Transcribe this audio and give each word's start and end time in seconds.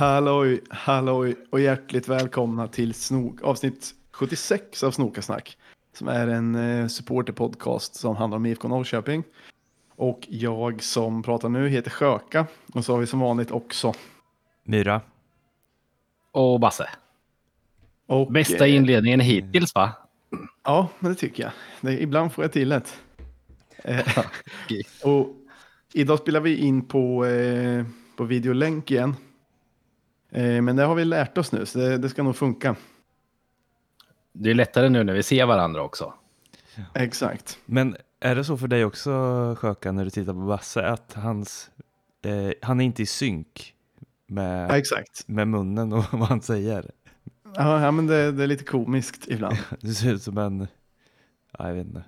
Halloj, 0.00 0.60
halloj 0.70 1.36
och 1.50 1.60
hjärtligt 1.60 2.08
välkomna 2.08 2.68
till 2.68 2.94
Snok, 2.94 3.42
avsnitt 3.42 3.94
76 4.10 4.82
av 4.82 4.90
Snokasnack. 4.90 5.56
Som 5.92 6.08
är 6.08 6.26
en 6.26 6.54
eh, 6.54 6.86
supporterpodcast 6.86 7.94
som 7.94 8.16
handlar 8.16 8.36
om 8.36 8.46
IFK 8.46 8.68
Norrköping. 8.68 9.24
Och 9.96 10.26
jag 10.28 10.82
som 10.82 11.22
pratar 11.22 11.48
nu 11.48 11.68
heter 11.68 11.90
Sjöka. 11.90 12.46
Och 12.74 12.84
så 12.84 12.92
har 12.92 13.00
vi 13.00 13.06
som 13.06 13.20
vanligt 13.20 13.50
också. 13.50 13.94
Myra. 14.64 15.00
Och 16.32 16.60
Basse. 16.60 16.88
Och, 18.06 18.32
Bästa 18.32 18.66
eh, 18.66 18.74
inledningen 18.74 19.20
hittills 19.20 19.74
va? 19.74 19.92
Ja, 20.64 20.88
men 20.98 21.12
det 21.12 21.18
tycker 21.18 21.42
jag. 21.42 21.52
Det, 21.80 22.02
ibland 22.02 22.32
får 22.32 22.44
jag 22.44 22.52
till 22.52 22.68
det. 22.68 22.82
Eh, 23.84 24.18
och 25.04 25.28
idag 25.92 26.18
spelar 26.18 26.40
vi 26.40 26.56
in 26.56 26.84
på, 26.84 27.26
eh, 27.26 27.84
på 28.16 28.24
videolänk 28.24 28.90
igen. 28.90 29.16
Eh, 30.30 30.62
men 30.62 30.76
det 30.76 30.82
har 30.82 30.94
vi 30.94 31.04
lärt 31.04 31.38
oss 31.38 31.52
nu, 31.52 31.66
så 31.66 31.78
det, 31.78 31.98
det 31.98 32.08
ska 32.08 32.22
nog 32.22 32.36
funka. 32.36 32.76
Det 34.32 34.50
är 34.50 34.54
lättare 34.54 34.88
nu 34.88 35.04
när 35.04 35.12
vi 35.14 35.22
ser 35.22 35.46
varandra 35.46 35.82
också. 35.82 36.14
Exakt. 36.94 37.58
Men 37.66 37.96
är 38.20 38.34
det 38.34 38.44
så 38.44 38.56
för 38.56 38.68
dig 38.68 38.84
också, 38.84 39.10
Sjöka, 39.58 39.92
när 39.92 40.04
du 40.04 40.10
tittar 40.10 40.32
på 40.32 40.38
Basse, 40.46 40.82
att 40.86 41.12
hans, 41.14 41.70
eh, 42.24 42.52
han 42.62 42.80
är 42.80 42.84
inte 42.84 43.02
i 43.02 43.06
synk 43.06 43.74
Ja, 44.26 44.34
med, 44.34 44.70
exakt. 44.70 45.28
med 45.28 45.48
munnen 45.48 45.92
och 45.92 46.04
vad 46.12 46.28
han 46.28 46.40
säger? 46.42 46.90
Ja, 47.56 47.82
ja 47.82 47.90
men 47.90 48.06
det, 48.06 48.32
det 48.32 48.42
är 48.42 48.46
lite 48.46 48.64
komiskt 48.64 49.28
ibland. 49.28 49.56
Du 49.80 49.94
ser 49.94 50.12
ut 50.12 50.22
som 50.22 50.38
en, 50.38 50.66
ja, 51.58 51.66
jag 51.68 51.74
vet 51.74 51.86
inte. 51.86 52.04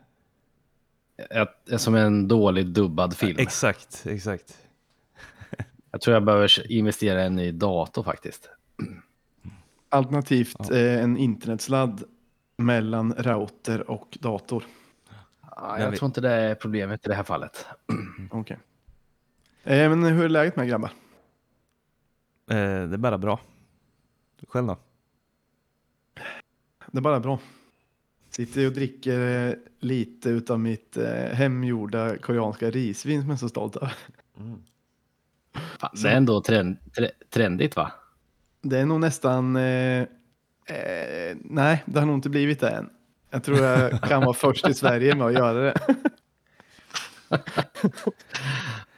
Ett- 1.31 1.81
Som 1.81 1.95
en 1.95 2.28
dålig 2.28 2.67
dubbad 2.67 3.17
film. 3.17 3.39
Exakt, 3.39 4.06
exakt. 4.06 4.59
Jag 5.93 6.01
tror 6.01 6.15
jag 6.15 6.25
behöver 6.25 6.73
investera 6.73 7.23
i 7.23 7.27
en 7.27 7.35
ny 7.35 7.53
dator 7.53 8.03
faktiskt. 8.03 8.51
Alternativt 9.89 10.57
Ja. 10.59 10.75
eh, 10.77 11.03
en 11.03 11.17
internetsladd 11.17 12.05
mellan 12.57 13.12
router 13.15 13.91
och 13.91 14.19
dator. 14.21 14.65
Ja, 15.57 15.81
Jag 15.81 15.97
tror 15.97 16.07
inte 16.07 16.21
det 16.21 16.31
är 16.31 16.55
problemet 16.55 17.07
i 17.07 17.09
det 17.09 17.15
här 17.15 17.23
fallet. 17.23 17.67
Okej. 18.31 18.59
Eh, 19.65 19.89
men 19.89 20.05
hur 20.05 20.25
är 20.25 20.29
läget 20.29 20.57
med 20.57 20.69
grabbar? 20.69 20.91
Eh, 22.51 22.56
det 22.56 22.95
är 22.95 22.97
bara 22.97 23.19
bra. 23.19 23.41
Själv 24.49 24.67
då? 24.67 24.77
Det 26.87 26.99
är 26.99 27.03
bara 27.03 27.21
bra. 27.21 27.39
Sitter 28.31 28.67
och 28.67 28.73
dricker 28.73 29.49
eh, 29.49 29.55
lite 29.81 30.29
utav 30.31 30.61
mitt 30.61 30.97
eh, 30.97 31.12
hemgjorda 31.15 32.19
koreanska 32.19 32.71
risvin 32.71 33.21
som 33.21 33.31
jag 33.31 33.37
är 33.37 33.39
så 33.39 33.49
stolt 33.49 33.77
över. 33.77 33.95
Fan, 35.78 35.91
det 36.03 36.08
är 36.08 36.17
ändå 36.17 36.42
trend, 36.42 36.77
tre, 36.97 37.11
trendigt 37.31 37.77
va? 37.77 37.92
Det 38.62 38.78
är 38.78 38.86
nog 38.86 39.00
nästan... 39.00 39.56
Eh, 39.56 40.00
eh, 40.67 41.36
nej, 41.44 41.83
det 41.86 42.00
har 42.00 42.06
nog 42.06 42.17
inte 42.17 42.31
blivit 42.31 42.61
det 42.61 42.70
än. 42.70 42.91
Jag 43.31 43.44
tror 43.44 43.59
jag 43.59 44.00
kan 44.00 44.25
vara 44.25 44.34
först 44.34 44.69
i 44.69 44.75
Sverige 44.75 45.14
med 45.14 45.27
att 45.27 45.33
göra 45.33 45.61
det. 45.61 45.75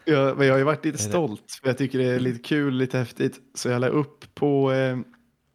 jag, 0.05 0.45
jag 0.45 0.53
har 0.53 0.59
ju 0.59 0.65
varit 0.65 0.85
lite 0.85 0.99
stolt, 0.99 1.59
för 1.63 1.69
jag 1.69 1.79
tycker 1.79 1.99
det 1.99 2.05
är 2.05 2.21
lite 2.21 2.39
kul, 2.39 2.75
lite 2.75 2.99
häftigt. 2.99 3.41
Så 3.55 3.69
jag 3.69 3.81
la 3.81 3.89
upp 3.89 4.35
på, 4.35 4.73
eh, 4.73 4.99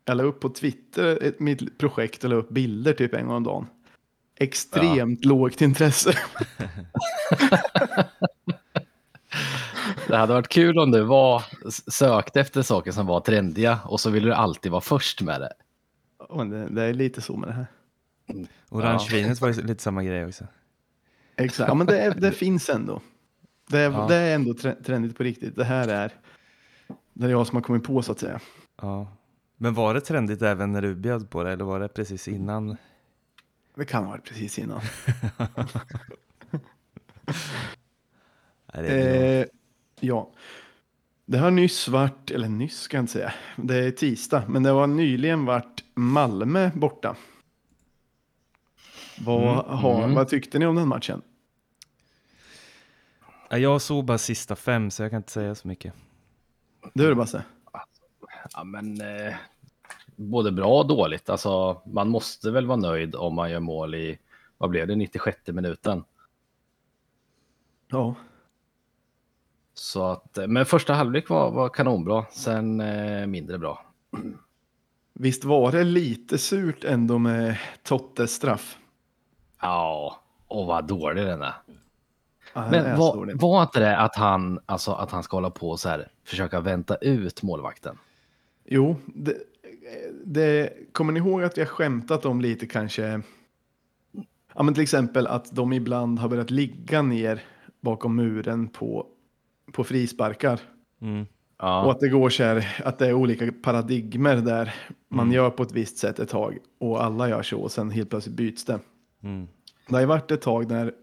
jag 0.06 0.18
la 0.18 0.24
upp 0.24 0.40
på 0.40 0.50
Twitter 0.50 1.24
ett, 1.24 1.40
mitt 1.40 1.78
projekt 1.78 2.24
och 2.24 2.29
la 2.29 2.35
upp 2.35 2.50
bilder 2.50 2.94
typ 2.94 3.13
en 3.13 3.28
gång 3.28 3.35
om 3.35 3.44
dagen. 3.44 3.68
Extremt 4.40 5.25
lågt 5.25 5.62
intresse. 5.62 6.13
Det 10.09 10.18
hade 10.18 10.34
varit 10.34 10.47
kul 10.47 10.80
om 10.80 10.92
du 10.92 11.02
var, 11.03 11.44
sökte 11.92 12.40
efter 12.42 12.62
saker 12.62 12.92
som 12.92 13.06
var 13.06 13.20
trendiga 13.20 13.80
och 13.86 14.00
så 14.00 14.09
ville 14.09 14.28
du 14.28 14.34
alltid 14.34 14.72
vara 14.72 14.81
först 14.81 15.22
med 15.22 15.42
det. 15.42 15.53
Men 16.36 16.50
det, 16.50 16.68
det 16.70 16.84
är 16.84 16.94
lite 16.94 17.22
så 17.22 17.38
med 17.38 17.50
det 17.50 17.53
här. 17.53 17.68
Orangevinet 18.69 19.42
var 19.42 19.48
ju 19.53 19.62
lite 19.62 19.84
samma 19.84 20.03
grej 20.03 20.25
också. 20.25 20.48
Exakt, 21.36 21.68
ja, 21.68 21.74
men 21.74 21.88
det, 21.88 22.09
det 22.18 22.31
finns 22.31 22.69
ändå. 22.69 23.02
Det 23.69 23.80
är, 23.80 23.92
Ja. 23.92 24.06
det 24.08 24.16
är 24.16 24.36
ändå 24.36 24.53
tre- 24.53 24.75
trendigt 24.86 25.18
på 25.18 25.24
riktigt. 25.24 25.56
Det 25.56 25.64
här 25.64 25.88
är, 25.88 26.12
det 27.14 27.25
är 27.25 27.30
jag 27.30 27.48
som 27.48 27.56
har 27.56 27.64
kommit 27.64 27.84
på 27.84 28.02
så 28.02 28.12
att 28.12 28.19
säga. 28.19 28.40
Ja. 28.81 29.08
Men 29.58 29.74
var 29.74 29.94
det 29.94 30.02
trendigt 30.02 30.42
även 30.42 30.72
när 30.72 30.81
du 30.81 30.96
bjöd 30.96 31.30
på 31.30 31.44
det 31.44 31.52
eller 31.52 31.66
var 31.66 31.80
det 31.80 31.88
precis 31.88 32.28
innan? 32.28 32.78
Det 33.75 33.86
kan 33.86 34.03
ha 34.03 34.12
varit 34.12 34.24
precis 34.25 34.59
innan. 34.59 34.81
Nej, 38.74 38.84
det 38.84 38.88
är 38.88 39.14
bra. 39.19 39.22
Eh, 39.42 39.46
ja. 40.00 40.30
Det 41.26 41.38
har 41.38 41.52
nyss 41.52 41.88
varit, 41.88 42.32
eller 42.32 42.50
nyss 42.50 42.80
ska 42.80 42.98
jag 42.98 43.04
inte 43.04 43.14
säga, 43.14 43.34
det 43.56 43.76
är 43.76 43.92
tisdag, 43.92 44.44
men 44.48 44.64
det 44.64 44.70
har 44.70 44.88
nyligen 44.88 45.46
varit 45.46 45.84
Malmö 45.96 46.72
borta. 46.76 47.16
Vad, 49.26 49.66
har, 49.66 50.04
Mm. 50.04 50.16
vad 50.16 50.28
tyckte 50.28 50.60
ni 50.60 50.66
om 50.66 50.76
den 50.76 50.88
matchen? 50.88 51.22
Ja, 53.50 53.58
Jag 53.58 53.82
såg 53.82 54.06
bara 54.06 54.18
sista 54.18 54.56
fem 54.56 54.92
så 54.92 55.04
jag 55.04 55.12
kan 55.12 55.18
inte 55.18 55.32
säga 55.32 55.56
så 55.56 55.68
mycket. 55.68 55.94
Är 56.94 57.10
det 57.10 57.16
Basse? 57.16 57.44
Ja, 58.54 58.64
men 58.64 59.02
eh, 59.02 59.36
både 60.16 60.52
bra 60.52 60.80
och 60.80 60.88
dåligt. 60.88 61.30
Alltså, 61.30 61.81
man 61.86 62.10
måste 62.10 62.52
väl 62.52 62.66
vara 62.66 62.78
nöjd 62.78 63.16
om 63.16 63.36
man 63.36 63.52
gör 63.52 63.60
mål 63.60 63.96
i, 63.96 64.20
vad 64.58 64.70
blev 64.70 64.88
det, 64.88 64.96
96 64.96 65.40
minuten. 65.48 66.04
Ja. 67.88 68.16
Så 69.79 70.03
att, 70.03 70.38
eh, 70.38 70.47
men 70.47 70.66
första 70.66 70.94
halvlek 70.94 71.29
var, 71.29 71.51
var 71.51 71.69
kanonbra, 71.69 72.25
sen 72.31 72.81
eh, 72.81 73.28
mindre 73.28 73.57
bra. 73.57 73.85
Visst 75.13 75.44
var 75.44 75.72
det 75.72 75.84
lite 75.84 76.38
surt 76.38 76.84
ändå 76.84 77.17
med 77.17 77.57
Tottes 77.84 78.34
straff? 78.34 78.78
Ja, 79.62 80.19
och 80.47 80.66
vad 80.66 80.88
dålig 80.88 81.25
den 81.25 81.41
är. 81.41 81.53
Ja, 82.53 82.62
den 82.62 82.73
är 82.73 82.84
Men 82.84 83.00
var, 83.00 83.31
var 83.34 83.62
inte 83.62 83.79
det 83.79 83.97
att 83.97 84.16
han, 84.16 84.59
alltså, 84.66 84.91
att 84.91 85.12
han 85.12 85.23
ska 85.23 85.38
hålla 85.38 85.50
på 85.50 85.69
och 85.69 85.79
så 85.79 85.89
här, 85.89 86.12
försöka 86.25 86.59
vänta 86.59 86.95
ut 86.95 87.44
målvakten? 87.44 87.97
Jo, 88.66 88.95
det, 89.06 89.38
det, 90.25 90.73
kommer 90.91 91.13
ni 91.13 91.19
ihåg 91.19 91.44
att 91.44 91.57
vi 91.57 91.62
har 91.62 91.68
skämtat 91.68 92.25
om 92.25 92.41
lite 92.41 92.68
kanske? 92.68 93.22
Ja, 94.56 94.63
men 94.63 94.73
till 94.73 94.84
exempel 94.84 95.28
att 95.28 95.56
de 95.56 95.73
ibland 95.73 96.19
har 96.19 96.29
börjat 96.29 96.51
ligga 96.51 97.01
ner 97.01 97.41
bakom 97.81 98.16
muren 98.16 98.68
på, 98.68 99.07
på 99.72 99.84
frisparkar. 99.84 100.59
Mm. 101.02 101.22
Och 101.22 101.28
Ja, 101.66 101.91
att 101.91 102.00
det 102.00 102.09
går 102.09 102.30
så 102.30 102.44
här, 102.44 102.81
att 102.85 103.00
det 103.00 103.07
är 103.07 103.13
olika 103.13 103.52
paradigmer 103.63 104.35
där 104.35 104.74
man 105.09 105.25
Mm. 105.25 105.35
gör 105.35 105.50
på 105.50 105.63
ett 105.63 105.72
visst 105.72 105.97
sätt 105.97 106.19
ett 106.19 106.30
tag 106.30 106.57
och 106.80 107.03
alla 107.03 107.30
gör 107.30 107.41
så 107.44 107.59
och 107.62 107.72
sen 107.72 107.90
helt 107.91 108.09
plötsligt 108.09 108.35
byts 108.35 108.66
det. 108.66 108.80
Mm. 109.24 109.47
Det 109.88 109.94
har 109.96 110.00
ju 110.02 110.06
varit 110.06 110.31
ett 110.31 110.41
tag 110.41 110.69
när 110.72 110.94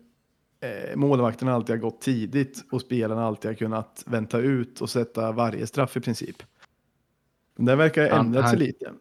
eh, 0.60 0.96
målvakterna 0.96 1.54
alltid 1.54 1.74
har 1.76 1.80
gått 1.80 2.00
tidigt 2.00 2.64
och 2.70 2.80
spelarna 2.80 3.26
alltid 3.26 3.50
har 3.50 3.54
kunnat 3.56 4.02
vänta 4.06 4.38
ut 4.38 4.80
och 4.80 4.90
sätta 4.90 5.32
varje 5.32 5.66
straff 5.66 5.96
i 5.96 6.00
princip. 6.00 6.42
Men 7.56 7.66
det 7.66 7.76
verkar 7.76 8.10
ha 8.10 8.18
ändrat 8.18 8.42
sig 8.50 8.58
han- 8.58 8.66
lite. 8.66 8.92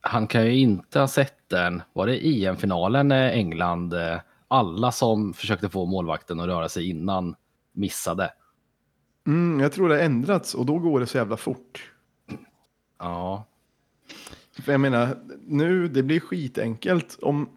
han 0.00 0.26
kan 0.26 0.44
ju 0.46 0.56
inte 0.56 1.00
ha 1.00 1.08
sett 1.08 1.48
den, 1.48 1.82
var 1.92 2.06
det 2.06 2.26
EM-finalen 2.26 3.08
när 3.08 3.30
England, 3.30 3.92
eh, 3.94 4.20
alla 4.48 4.92
som 4.92 5.32
försökte 5.34 5.68
få 5.68 5.86
målvakten 5.86 6.40
att 6.40 6.46
röra 6.46 6.68
sig 6.68 6.88
innan 6.90 7.34
missade. 7.72 8.30
Mm, 9.28 9.60
jag 9.60 9.72
tror 9.72 9.88
det 9.88 9.94
har 9.94 10.02
ändrats 10.02 10.54
och 10.54 10.66
då 10.66 10.78
går 10.78 11.00
det 11.00 11.06
så 11.06 11.16
jävla 11.16 11.36
fort. 11.36 11.92
Ja, 12.98 13.44
För 14.60 14.72
jag 14.72 14.80
menar, 14.80 15.18
nu 15.46 15.88
det 15.88 16.02
blir 16.02 16.20
skitenkelt 16.20 17.18
om, 17.22 17.48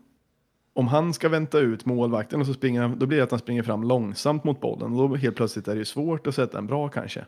om 0.74 0.88
han 0.88 1.14
ska 1.14 1.30
vänta 1.30 1.60
ut 1.60 1.86
målvakten 1.86 2.40
och 2.40 2.46
så 2.46 2.54
springer 2.54 2.82
han, 2.82 3.00
då 3.00 3.06
blir 3.06 3.18
det 3.18 3.24
att 3.24 3.32
han 3.32 3.40
springer 3.40 3.64
fram 3.64 3.84
långsamt 3.84 4.44
mot 4.44 4.62
bollen 4.62 4.94
och 4.94 5.10
då 5.10 5.16
helt 5.16 5.36
plötsligt 5.36 5.68
är 5.68 5.72
det 5.72 5.80
ju 5.80 5.86
svårt 5.86 6.28
att 6.28 6.36
sätta 6.36 6.58
en 6.58 6.68
bra 6.68 6.90
kanske. 6.90 7.26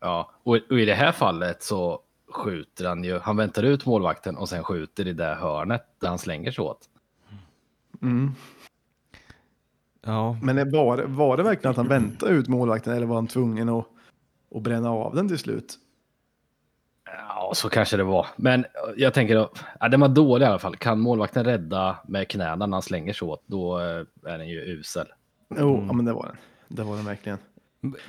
ja. 0.00 0.30
Och, 0.42 0.58
och 0.70 0.80
i 0.80 0.84
det 0.84 0.94
här 0.94 1.12
fallet 1.12 1.62
så 1.62 2.00
skjuter 2.28 2.84
han 2.84 3.04
ju, 3.04 3.18
han 3.18 3.36
väntar 3.36 3.62
ut 3.62 3.86
målvakten 3.86 4.36
och 4.36 4.48
sen 4.48 4.64
skjuter 4.64 5.06
i 5.06 5.12
det 5.12 5.34
hörnet 5.34 5.84
där 6.00 6.08
han 6.08 6.18
slänger 6.18 6.50
sig 6.50 6.64
åt. 6.64 6.88
Mm. 8.02 8.34
Ja, 10.08 10.36
Men 10.42 10.70
var, 10.70 10.96
det- 10.96 11.06
var 11.06 11.36
det 11.36 11.42
verkligen 11.42 11.70
att 11.70 11.76
han 11.76 11.88
väntade 11.88 12.32
ut 12.32 12.48
målvakten 12.48 12.92
eller 12.92 13.06
var 13.06 13.14
han 13.14 13.26
tvungen 13.26 13.68
att, 13.68 13.86
att 14.54 14.62
bränna 14.62 14.90
av 14.90 15.14
den 15.14 15.28
till 15.28 15.38
slut? 15.38 15.74
Ja, 17.28 17.52
så 17.54 17.68
kanske 17.68 17.96
det 17.96 18.04
var. 18.04 18.26
Men 18.36 18.64
jag 18.96 19.14
tänker, 19.14 19.48
ja, 19.80 19.88
den 19.88 20.00
var 20.00 20.08
dålig 20.08 20.44
i 20.46 20.48
alla 20.48 20.58
fall. 20.58 20.76
Kan 20.76 21.00
målvakten 21.00 21.44
rädda 21.44 21.96
med 22.08 22.28
knäna 22.28 22.66
när 22.66 22.74
han 22.76 22.82
slänger 22.82 23.12
sig 23.12 23.28
åt, 23.28 23.42
då 23.46 23.78
eh, 23.80 23.84
är 24.32 24.38
den 24.38 24.48
ju 24.48 24.60
usel. 24.60 25.06
Jo, 25.58 25.74
Mm. 25.74 25.86
ja, 25.86 25.92
men 25.92 26.04
det 26.04 26.12
var 26.12 26.26
den. 26.26 26.36
Det 26.68 26.82
var 26.82 26.96
den 26.96 27.04
verkligen. 27.04 27.38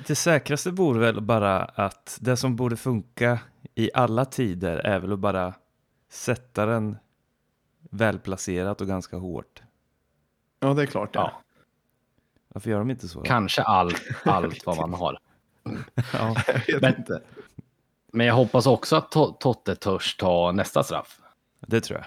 det 0.06 0.14
säkraste 0.14 0.70
vore 0.70 0.98
väl 1.00 1.20
bara 1.20 1.58
att 1.64 2.18
det 2.20 2.36
som 2.36 2.56
borde 2.56 2.76
funka 2.76 3.38
i 3.74 3.90
alla 3.94 4.24
tider 4.24 4.76
är 4.76 4.98
väl 4.98 5.12
att 5.12 5.18
bara 5.18 5.54
sätta 6.10 6.66
den 6.66 6.96
välplacerat 7.90 8.80
och 8.80 8.86
ganska 8.86 9.16
hårt. 9.16 9.62
Ja, 10.60 10.74
det 10.74 10.82
är 10.82 10.86
klart 10.86 11.12
det. 11.12 11.18
Ja. 11.18 11.32
Varför 12.54 12.70
gör 12.70 12.78
de 12.78 12.90
inte 12.90 13.08
så? 13.08 13.20
Kanske 13.20 13.62
allt, 13.62 14.02
allt 14.24 14.66
vad 14.66 14.76
man 14.76 14.94
har. 14.94 15.18
Ja. 16.12 16.36
Jag 16.66 16.80
vet 16.80 16.82
Men- 16.82 16.96
inte. 16.98 17.22
Men 18.12 18.26
jag 18.26 18.34
hoppas 18.34 18.66
också 18.66 18.96
att 18.96 19.14
To- 19.14 19.36
Totte 19.40 19.76
törs 19.76 20.16
ta 20.16 20.52
nästa 20.52 20.82
straff. 20.82 21.20
Det 21.66 21.80
tror 21.80 21.98
jag. 21.98 22.06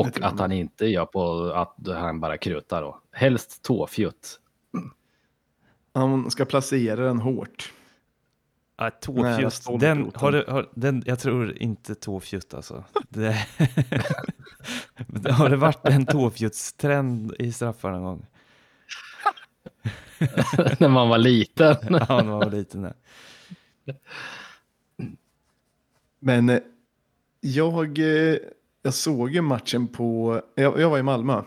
Och 0.00 0.12
tror 0.14 0.24
jag 0.24 0.32
att 0.34 0.40
han 0.40 0.52
inte 0.52 0.86
gör 0.86 1.06
på 1.06 1.52
att 1.54 1.76
han 1.86 2.20
bara 2.20 2.38
krutar 2.38 2.82
då. 2.82 3.00
Helst 3.12 3.62
tåfjutt. 3.62 4.40
Han 5.94 6.30
ska 6.30 6.44
placera 6.44 7.04
den 7.04 7.18
hårt. 7.20 7.72
Ah, 8.76 8.90
tåfjutt, 8.90 9.80
den, 9.80 10.12
har 10.14 10.32
du, 10.32 10.44
har, 10.48 10.68
den, 10.74 11.02
jag 11.06 11.18
tror 11.18 11.58
inte 11.62 11.94
tåfjutt 11.94 12.54
alltså. 12.54 12.84
Det, 13.08 13.32
har 15.30 15.48
det 15.48 15.56
varit 15.56 15.84
en 15.86 16.06
tåfjuttstrend 16.06 17.34
i 17.38 17.52
straffar 17.52 17.90
någon 17.90 18.02
gång? 18.02 18.26
När 20.80 20.88
man 20.88 21.08
var 21.08 21.18
liten. 21.18 21.76
Ja, 21.82 21.88
när 21.90 22.24
man 22.24 22.38
var 22.38 22.50
liten. 22.50 22.82
där. 22.82 22.94
Men 26.20 26.48
eh, 26.48 26.58
jag, 27.40 27.98
eh, 27.98 28.36
jag 28.82 28.94
såg 28.94 29.30
ju 29.30 29.40
matchen 29.40 29.88
på, 29.88 30.42
jag, 30.54 30.80
jag 30.80 30.90
var 30.90 30.98
i 30.98 31.02
Malmö. 31.02 31.42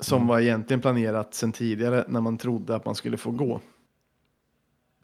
Som 0.00 0.16
Mm. 0.16 0.28
var 0.28 0.40
egentligen 0.40 0.80
planerat 0.80 1.34
sedan 1.34 1.52
tidigare 1.52 2.04
när 2.08 2.20
man 2.20 2.38
trodde 2.38 2.76
att 2.76 2.84
man 2.84 2.94
skulle 2.94 3.16
få 3.16 3.30
gå. 3.30 3.60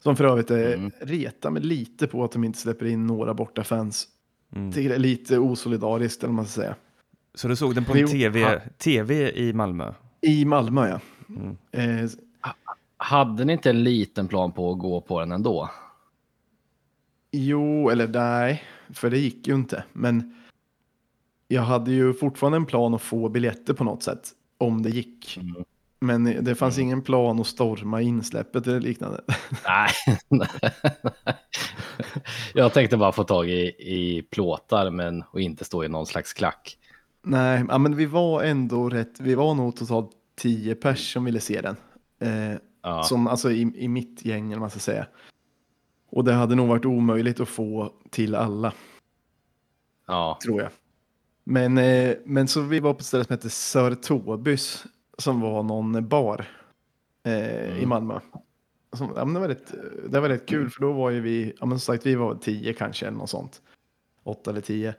Som 0.02 0.16
för 0.16 0.24
övrigt 0.24 0.50
är 0.50 0.74
Mm. 0.74 0.90
reta 1.00 1.50
mig 1.50 1.62
lite 1.62 2.06
på 2.06 2.24
att 2.24 2.32
de 2.32 2.44
inte 2.44 2.58
släpper 2.58 2.86
in 2.86 3.06
några 3.06 3.34
borta 3.34 3.64
fans. 3.64 4.08
Mm. 4.56 4.70
Det 4.70 4.86
är 4.86 4.98
lite 4.98 5.38
osolidariskt 5.38 6.22
eller 6.22 6.28
vad 6.28 6.34
man 6.36 6.46
ska 6.46 6.60
säga. 6.60 6.74
Så 7.34 7.48
du 7.48 7.56
såg 7.56 7.74
den 7.74 7.84
på 7.84 7.96
en 7.96 8.06
TV, 8.06 8.60
TV 8.78 9.30
i 9.32 9.52
Malmö? 9.52 9.94
I 10.20 10.44
Malmö 10.44 10.88
ja. 10.88 11.00
Mm. 11.28 11.56
Eh, 11.72 12.10
Hade 13.04 13.44
ni 13.44 13.52
inte 13.52 13.70
en 13.70 13.84
liten 13.84 14.28
plan 14.28 14.52
på 14.52 14.72
att 14.72 14.78
gå 14.78 15.00
på 15.00 15.20
den 15.20 15.32
ändå? 15.32 15.70
jo, 17.34 17.90
eller 17.90 18.08
nej, 18.08 18.64
för 18.92 19.10
det 19.10 19.18
gick 19.18 19.48
ju 19.48 19.54
inte. 19.54 19.84
Men 19.92 20.34
jag 21.48 21.62
hade 21.62 21.92
ju 21.92 22.14
fortfarande 22.14 22.56
en 22.56 22.66
plan 22.66 22.94
att 22.94 23.02
få 23.02 23.28
biljetter 23.28 23.74
på 23.74 23.84
något 23.84 24.02
sätt. 24.02 24.30
Om 24.58 24.82
det 24.82 24.90
gick. 24.90 25.36
Mm. 25.36 25.64
Men 26.00 26.44
det 26.44 26.54
fanns 26.54 26.78
ingen 26.78 27.02
plan 27.02 27.40
att 27.40 27.46
storma 27.46 28.02
insläppet 28.02 28.66
eller 28.66 28.80
liknande. 28.80 29.20
Nej. 29.66 29.90
jag 32.54 32.72
tänkte 32.72 32.96
bara 32.96 33.12
få 33.12 33.24
tag 33.24 33.48
i, 33.48 33.62
i 33.78 34.22
plåtar 34.30 34.90
men, 34.90 35.22
och 35.22 35.40
inte 35.40 35.64
stå 35.64 35.84
i 35.84 35.88
någon 35.88 36.06
slags 36.06 36.32
klack. 36.32 36.78
Nej, 37.22 37.64
ja, 37.68 37.78
men 37.78 37.96
vi 37.96 38.06
var 38.06 38.42
ändå 38.42 38.88
rätt. 38.88 39.20
Vi 39.20 39.34
var 39.34 39.54
nog 39.54 39.76
totalt 39.76 40.10
tio 40.36 40.74
pers 40.74 41.12
som 41.12 41.24
ville 41.24 41.40
se 41.40 41.60
den. 41.60 41.76
Eh, 42.20 42.58
Ja. 42.86 43.02
som, 43.02 43.26
alltså 43.26 43.50
i, 43.50 43.72
i 43.74 43.88
mitt 43.88 44.24
gäng, 44.24 44.52
eller 44.52 44.60
man 44.60 44.70
ska 44.70 44.78
säga. 44.78 45.06
Och 46.10 46.24
det 46.24 46.32
hade 46.32 46.54
nog 46.54 46.68
varit 46.68 46.84
omöjligt 46.84 47.40
att 47.40 47.48
få 47.48 47.92
till 48.10 48.34
alla, 48.34 48.72
ja. 50.06 50.38
tror 50.44 50.60
jag. 50.62 50.70
Men, 51.44 51.78
eh, 51.78 52.16
men 52.24 52.48
så 52.48 52.60
vi 52.60 52.80
var 52.80 52.92
på 52.94 52.98
ett 52.98 53.04
ställe 53.06 53.24
som 53.24 53.32
hette 53.32 53.50
Sir 53.50 53.94
Tobys, 53.94 54.86
som 55.18 55.40
var 55.40 55.62
någon 55.62 56.08
bar 56.08 56.46
eh, 57.24 57.64
i 57.64 57.76
Mm. 57.76 57.88
Malmö. 57.88 58.20
Som, 58.92 59.12
ja, 59.16 59.24
det, 59.24 59.40
var 59.40 59.48
rätt, 59.48 59.74
det 60.08 60.20
var 60.20 60.28
rätt 60.28 60.46
kul, 60.48 60.70
för 60.70 60.80
då 60.80 60.92
var 60.92 61.10
ju 61.10 61.20
vi, 61.20 61.52
ja, 61.60 61.66
men 61.66 61.78
som 61.80 61.94
sagt, 61.94 62.06
vi 62.06 62.14
var 62.14 62.34
tio 62.34 62.72
kanske, 62.72 63.06
eller 63.06 63.18
något 63.18 63.30
sånt. 63.30 63.62
Åtta 64.24 64.50
eller 64.50 64.60
tio. 64.60 64.94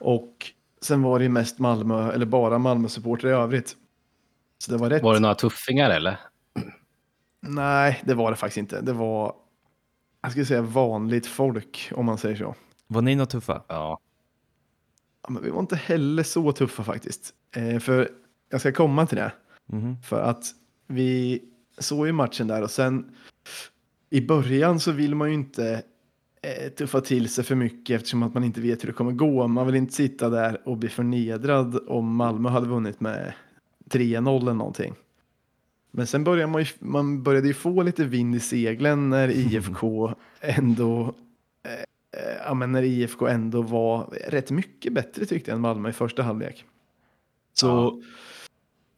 Och 0.00 0.52
sen 0.80 1.02
var 1.02 1.18
det 1.18 1.22
ju 1.22 1.28
mest 1.28 1.58
Malmö, 1.58 2.12
eller 2.12 2.26
bara 2.26 2.58
Malmö-supportrar 2.58 3.30
i 3.30 3.32
övrigt. 3.32 3.76
Så 4.58 4.72
det 4.72 4.78
var 4.78 4.90
rätt. 4.90 5.02
Var 5.02 5.14
det 5.14 5.20
några 5.20 5.34
tuffingar 5.34 5.90
eller? 5.90 6.18
Nej, 7.48 8.02
det 8.04 8.14
var 8.14 8.30
det 8.30 8.36
faktiskt 8.36 8.58
inte. 8.58 8.80
Det 8.80 8.92
var, 8.92 9.34
jag 10.22 10.30
skulle 10.30 10.46
säga 10.46 10.62
vanligt 10.62 11.26
folk, 11.26 11.90
om 11.94 12.06
man 12.06 12.18
säger 12.18 12.36
så. 12.36 12.54
Var 12.86 13.02
ni 13.02 13.14
något 13.14 13.30
tuffa? 13.30 13.62
Ja. 13.68 14.00
Ja, 15.22 15.30
men 15.30 15.42
vi 15.42 15.50
var 15.50 15.60
inte 15.60 15.76
heller 15.76 16.22
så 16.22 16.52
tuffa 16.52 16.84
faktiskt. 16.84 17.34
Eh, 17.56 17.78
för 17.78 18.08
jag 18.50 18.60
ska 18.60 18.72
komma 18.72 19.06
till 19.06 19.16
det. 19.16 19.32
Mhm. 19.66 20.02
För 20.02 20.20
att 20.20 20.44
vi 20.86 21.42
såg 21.78 22.06
ju 22.06 22.12
matchen 22.12 22.46
där 22.46 22.62
och 22.62 22.70
sen 22.70 23.16
i 24.10 24.20
början 24.20 24.80
så 24.80 24.92
vill 24.92 25.14
man 25.14 25.28
ju 25.28 25.34
inte 25.34 25.82
eh, 26.42 26.68
tuffa 26.72 27.00
till 27.00 27.28
sig 27.28 27.44
för 27.44 27.54
mycket 27.54 27.96
eftersom 27.96 28.22
att 28.22 28.34
man 28.34 28.44
inte 28.44 28.60
vet 28.60 28.82
hur 28.82 28.86
det 28.86 28.92
kommer 28.92 29.12
gå. 29.12 29.46
Man 29.46 29.66
vill 29.66 29.74
inte 29.74 29.94
sitta 29.94 30.28
där 30.28 30.68
och 30.68 30.76
bli 30.76 30.88
förnedrad 30.88 31.88
om 31.88 32.16
Malmö 32.16 32.48
hade 32.48 32.66
vunnit 32.68 33.00
med 33.00 33.32
3-0 33.90 34.40
eller 34.42 34.54
någonting. 34.54 34.94
Men 35.90 36.06
sen 36.06 36.24
började 36.24 36.52
man, 36.52 36.62
ju, 36.62 36.66
man 36.78 37.22
började 37.22 37.48
ju 37.48 37.54
få 37.54 37.82
lite 37.82 38.04
vind 38.04 38.34
i 38.34 38.40
seglen 38.40 39.10
när 39.10 39.28
IFK 39.28 40.14
ändå 40.40 41.14
eh, 41.64 41.72
eh, 42.22 42.36
ja, 42.46 42.54
men 42.54 42.72
när 42.72 42.82
IFK 42.82 43.26
ändå 43.26 43.62
var 43.62 44.04
rätt 44.28 44.50
mycket 44.50 44.92
bättre 44.92 45.26
tyckte 45.26 45.50
jag 45.50 45.56
än 45.56 45.60
Malmö 45.60 45.88
i 45.88 45.92
första 45.92 46.22
halvlek. 46.22 46.64
Så, 47.54 47.66
Ja. 47.66 47.98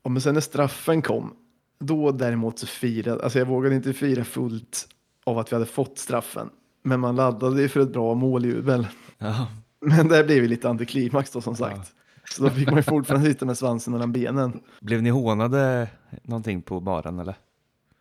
ja, 0.03 0.11
men 0.11 0.23
sen 0.23 0.35
när 0.35 0.41
straffen 0.41 1.03
kom, 1.03 1.35
då 1.81 2.13
däremot 2.13 2.59
så 2.59 2.67
firade, 2.67 3.23
alltså 3.25 3.39
jag 3.39 3.47
vågade 3.47 3.75
inte 3.75 3.93
fira 3.93 4.25
fullt 4.25 4.89
av 5.25 5.39
att 5.39 5.53
vi 5.53 5.57
hade 5.57 5.67
fått 5.67 5.99
straffen. 5.99 6.51
Men 6.83 7.01
man 7.01 7.17
laddade 7.17 7.63
ju 7.63 7.69
för 7.69 7.81
ett 7.81 7.93
bra 7.93 8.15
måljubel. 8.15 8.87
Ja. 9.19 9.49
Men 9.81 10.09
det 10.09 10.25
blev 10.25 10.39
ju 10.39 10.49
lite 10.49 10.69
antiklimax 10.69 11.31
då 11.31 11.41
som 11.41 11.57
sagt. 11.57 11.93
Så 12.35 12.43
då 12.43 12.51
fick 12.51 12.69
man 12.69 12.77
ju 12.77 12.83
fortfarande 12.83 13.29
sitta 13.29 13.47
med 13.47 13.59
svansen 13.59 13.93
mellan 13.93 14.13
benen. 14.13 14.61
Blev 14.81 15.03
ni 15.03 15.11
hånade 15.11 15.89
någonting 16.23 16.63
på 16.63 16.81
baren 16.81 17.19
eller? 17.19 17.35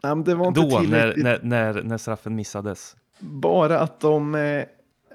Ja, 0.01 0.15
men 0.15 0.23
det 0.23 0.35
var 0.35 0.47
inte 0.47 0.61
Då, 0.61 0.79
när, 0.79 1.13
när, 1.17 1.39
när, 1.43 1.83
när 1.83 1.97
straffen 1.97 2.35
missades? 2.35 2.95
Bara 3.19 3.79
att 3.79 3.99
de, 3.99 4.35
eh, 4.35 4.63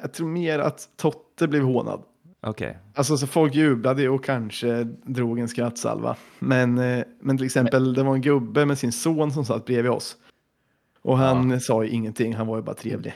jag 0.02 0.12
tror 0.12 0.28
mer 0.28 0.58
att 0.58 0.88
Totte 0.96 1.48
blev 1.48 1.62
hånad. 1.62 2.02
Okej. 2.46 2.78
Alltså 2.94 3.16
så 3.16 3.26
folk 3.26 3.54
jublade 3.54 4.02
ju 4.02 4.08
och 4.08 4.24
kanske 4.24 4.84
drog 5.04 5.38
en 5.38 5.48
skrattsalva. 5.48 6.16
Men, 6.38 6.78
eh, 6.78 7.04
men 7.20 7.36
till 7.36 7.46
exempel 7.46 7.94
det 7.94 8.02
var 8.02 8.14
en 8.14 8.20
gubbe 8.22 8.66
med 8.66 8.78
sin 8.78 8.92
son 8.92 9.32
som 9.32 9.44
satt 9.44 9.64
bredvid 9.64 9.90
oss. 9.92 10.16
Och 11.02 11.18
han 11.18 11.60
sa 11.60 11.84
ju 11.84 11.90
ingenting, 11.90 12.34
han 12.34 12.46
var 12.46 12.56
ju 12.56 12.62
bara 12.62 12.74
trevlig. 12.74 13.14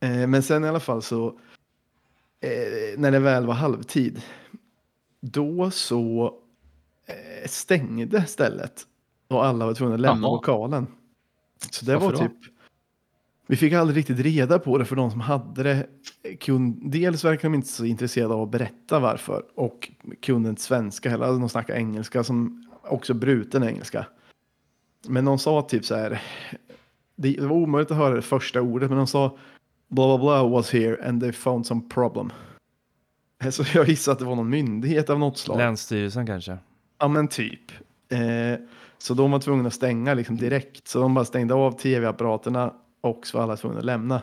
Eh, 0.00 0.26
Men 0.26 0.42
sen 0.42 0.64
i 0.64 0.68
alla 0.68 0.80
fall 0.80 1.02
så, 1.02 1.38
eh, 2.40 2.98
när 2.98 3.10
det 3.10 3.18
väl 3.18 3.46
var 3.46 3.54
halvtid, 3.54 4.22
då 5.20 5.70
så 5.70 6.34
eh, 7.06 7.48
stängde 7.48 8.26
stället. 8.26 8.86
Och 9.28 9.44
alla 9.46 9.66
var 9.66 9.74
tvungna 9.74 9.94
att 9.94 10.00
lämna 10.00 10.26
Jaha. 10.26 10.34
lokalen. 10.34 10.86
Så 11.70 11.84
det 11.84 11.92
Varför 11.92 12.06
var 12.06 12.12
då? 12.12 12.18
typ, 12.18 12.52
vi 13.46 13.56
fick 13.56 13.72
aldrig 13.72 13.96
riktigt 13.96 14.18
reda 14.18 14.58
på 14.58 14.78
det 14.78 14.84
för 14.84 14.96
de 14.96 15.10
som 15.10 15.20
hade 15.20 15.62
det. 15.62 15.86
Dels 16.82 17.24
verkar 17.24 17.48
de 17.48 17.54
inte 17.54 17.68
så 17.68 17.84
intresserade 17.84 18.34
av 18.34 18.42
att 18.42 18.50
berätta 18.50 18.98
varför. 18.98 19.44
Och 19.54 19.90
kunde 20.22 20.48
inte 20.48 20.62
svenska 20.62 21.10
heller, 21.10 21.26
de 21.26 21.48
snackade 21.48 21.78
engelska 21.78 22.24
som 22.24 22.68
också 22.82 23.14
bruten 23.14 23.62
engelska. 23.62 24.06
Men 25.08 25.24
de 25.24 25.38
sa 25.38 25.62
typ 25.62 25.84
så 25.84 25.94
här, 25.94 26.22
det 27.16 27.40
var 27.40 27.56
omöjligt 27.56 27.90
att 27.90 27.96
höra 27.96 28.14
det 28.14 28.22
första 28.22 28.60
ordet, 28.60 28.88
men 28.88 28.98
de 28.98 29.06
sa 29.06 29.38
bla 29.88 30.06
bla 30.06 30.18
bla 30.18 30.42
was 30.42 30.70
here 30.74 31.08
and 31.08 31.20
they 31.20 31.32
found 31.32 31.66
some 31.66 31.82
problem. 31.88 32.32
Så 33.50 33.64
jag 33.74 33.88
gissar 33.88 34.12
att 34.12 34.18
det 34.18 34.24
var 34.24 34.36
någon 34.36 34.50
myndighet 34.50 35.10
av 35.10 35.18
något 35.18 35.38
slag. 35.38 35.58
Länsstyrelsen 35.58 36.26
kanske? 36.26 36.58
Ja 36.98 37.08
men 37.08 37.28
typ. 37.28 37.72
Eh, 38.08 38.60
så 38.98 39.14
de 39.14 39.30
var 39.30 39.38
tvungna 39.38 39.66
att 39.68 39.74
stänga 39.74 40.14
liksom 40.14 40.36
direkt. 40.36 40.88
Så 40.88 41.00
de 41.00 41.14
bara 41.14 41.24
stängde 41.24 41.54
av 41.54 41.78
tv-apparaterna 41.78 42.74
och 43.00 43.26
så 43.26 43.36
var 43.38 43.44
alla 43.44 43.56
tvungna 43.56 43.78
att 43.78 43.84
lämna. 43.84 44.22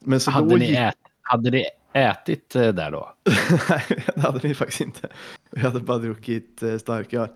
Men 0.00 0.20
så 0.20 0.30
Hade 0.30 0.48
då 0.48 0.56
ni, 0.56 0.66
gick... 0.66 0.78
ät, 0.78 0.94
hade 1.22 1.50
ni 1.50 1.64
ätit 1.92 2.56
eh, 2.56 2.68
där 2.68 2.90
då? 2.90 3.12
Nej, 3.68 3.82
det 4.14 4.20
hade 4.20 4.38
vi 4.38 4.54
faktiskt 4.54 4.80
inte. 4.80 5.08
Vi 5.50 5.60
hade 5.60 5.80
bara 5.80 5.98
druckit 5.98 6.62
eh, 6.62 6.78
starköl. 6.78 7.28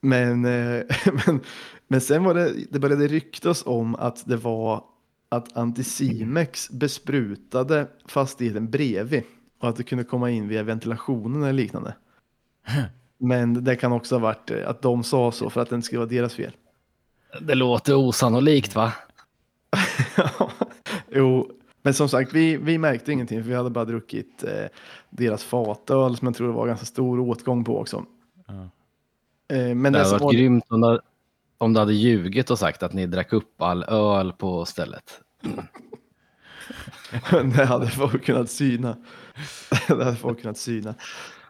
Men, 0.00 0.44
eh, 0.44 0.84
men, 1.26 1.40
men 1.88 2.00
sen 2.00 2.24
var 2.24 2.34
det, 2.34 2.52
det 2.70 2.78
började 2.78 3.06
ryktas 3.06 3.66
om 3.66 3.94
att 3.94 4.26
det 4.26 4.36
var 4.36 4.84
att 5.32 5.56
Anticimex 5.56 6.70
besprutade 6.70 7.86
fastigheten 8.06 8.70
bredvid 8.70 9.22
och 9.60 9.68
att 9.68 9.76
det 9.76 9.82
kunde 9.82 10.04
komma 10.04 10.30
in 10.30 10.48
via 10.48 10.62
ventilationen 10.62 11.42
eller 11.42 11.52
liknande. 11.52 11.94
Men 13.18 13.64
det 13.64 13.76
kan 13.76 13.92
också 13.92 14.14
ha 14.14 14.20
varit 14.20 14.50
eh, 14.50 14.68
att 14.68 14.82
de 14.82 15.04
sa 15.04 15.32
så 15.32 15.50
för 15.50 15.60
att 15.60 15.68
det 15.68 15.76
inte 15.76 15.86
skulle 15.86 15.98
vara 15.98 16.08
deras 16.08 16.34
fel. 16.34 16.52
Det 17.40 17.54
låter 17.54 17.94
osannolikt 17.94 18.74
va? 18.74 18.92
jo, 21.10 21.50
men 21.82 21.94
som 21.94 22.08
sagt, 22.08 22.32
vi, 22.32 22.56
vi 22.56 22.78
märkte 22.78 23.12
ingenting 23.12 23.42
för 23.42 23.48
vi 23.48 23.56
hade 23.56 23.70
bara 23.70 23.84
druckit 23.84 24.44
eh, 24.44 24.66
deras 25.10 25.44
fatöl 25.44 26.16
som 26.16 26.26
jag 26.26 26.34
tror 26.34 26.48
det 26.48 26.54
var 26.54 26.66
ganska 26.66 26.86
stor 26.86 27.20
åtgång 27.20 27.64
på 27.64 27.78
också. 27.78 28.04
Ja. 28.46 28.54
Eh, 29.56 29.74
men 29.74 29.82
Det 29.82 29.90
det 29.90 29.98
hade 29.98 30.10
varit 30.10 30.22
var, 30.22 30.32
grymt 30.32 30.64
om 30.68 30.80
du, 30.80 31.00
om 31.62 31.72
du 31.72 31.80
hade 31.80 31.94
ljugit 31.94 32.50
och 32.50 32.58
sagt 32.58 32.82
att 32.82 32.92
ni 32.92 33.06
drack 33.06 33.32
upp 33.32 33.62
all 33.62 33.84
öl 33.84 34.32
på 34.32 34.64
stället. 34.64 35.20
det 37.30 37.64
hade 37.64 37.86
folk 37.88 38.24
kunnat 38.24 38.50
syna. 38.50 38.96
det 39.88 40.04
hade 40.04 40.16
folk 40.16 40.40
kunnat 40.42 40.58
syna. 40.58 40.94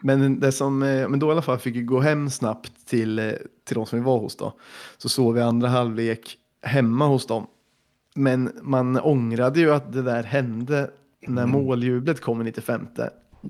Men, 0.01 0.41
det 0.41 0.53
som, 0.53 0.83
eh, 0.83 1.09
men 1.09 1.19
då 1.19 1.29
i 1.29 1.31
alla 1.31 1.43
fall 1.43 1.59
fick 1.59 1.77
vi 1.77 1.83
gå 1.83 2.01
hem 2.01 2.31
snabbt 2.31 2.87
till, 2.87 3.19
eh, 3.19 3.33
till 3.65 3.75
de 3.75 3.87
som 3.87 3.99
vi 3.99 4.05
var 4.05 4.19
hos 4.19 4.37
då. 4.37 4.53
Så 4.99 5.09
sov 5.09 5.35
vi 5.35 5.41
andra 5.41 5.69
halvlek 5.69 6.37
hemma 6.63 7.07
hos 7.07 7.27
dem. 7.27 7.47
Men 8.15 8.53
man 8.63 9.01
ångrade 9.01 9.61
ju 9.61 9.73
att 9.75 9.93
det 9.93 10.03
där 10.03 10.23
hände 10.23 10.91
när 11.27 11.43
Mm. 11.43 11.65
måljublet 11.65 12.21
kom 12.21 12.41
i 12.41 12.45
95. 12.45 12.87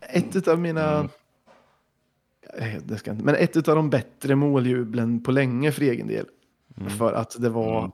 Ett 0.01 0.49
av 0.49 0.59
mina... 0.59 0.95
Mm. 0.95 1.09
Eh, 2.59 2.83
Det 2.85 2.97
ska 2.99 3.11
inte, 3.11 3.25
men 3.25 3.35
ett 3.35 3.69
av 3.69 3.77
de 3.77 3.91
bättre 3.91 4.35
måljublen 4.35 5.23
på 5.23 5.31
länge 5.33 5.73
för 5.73 5.83
egen 5.83 6.09
del. 6.09 6.27
Mm. 6.77 6.91
För 6.91 7.13
att 7.13 7.37
det 7.43 7.49
var... 7.49 7.79
Mm. 7.79 7.91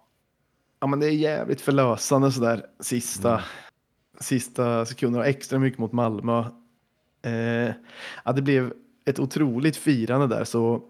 Ja, 0.80 0.86
men 0.86 1.00
det 1.00 1.06
är 1.06 1.10
jävligt 1.10 1.60
förlösande 1.60 2.32
sådär 2.32 2.66
sista, 2.80 3.30
Mm. 3.32 3.42
sista 4.20 4.86
sekunderna. 4.86 5.24
Extra 5.24 5.58
mycket 5.58 5.78
mot 5.78 5.92
Malmö. 5.92 6.44
Eh, 7.22 7.72
ja, 8.24 8.32
det 8.32 8.42
blev 8.42 8.72
ett 9.04 9.18
otroligt 9.18 9.76
firande 9.76 10.26
där. 10.26 10.44
Så 10.44 10.82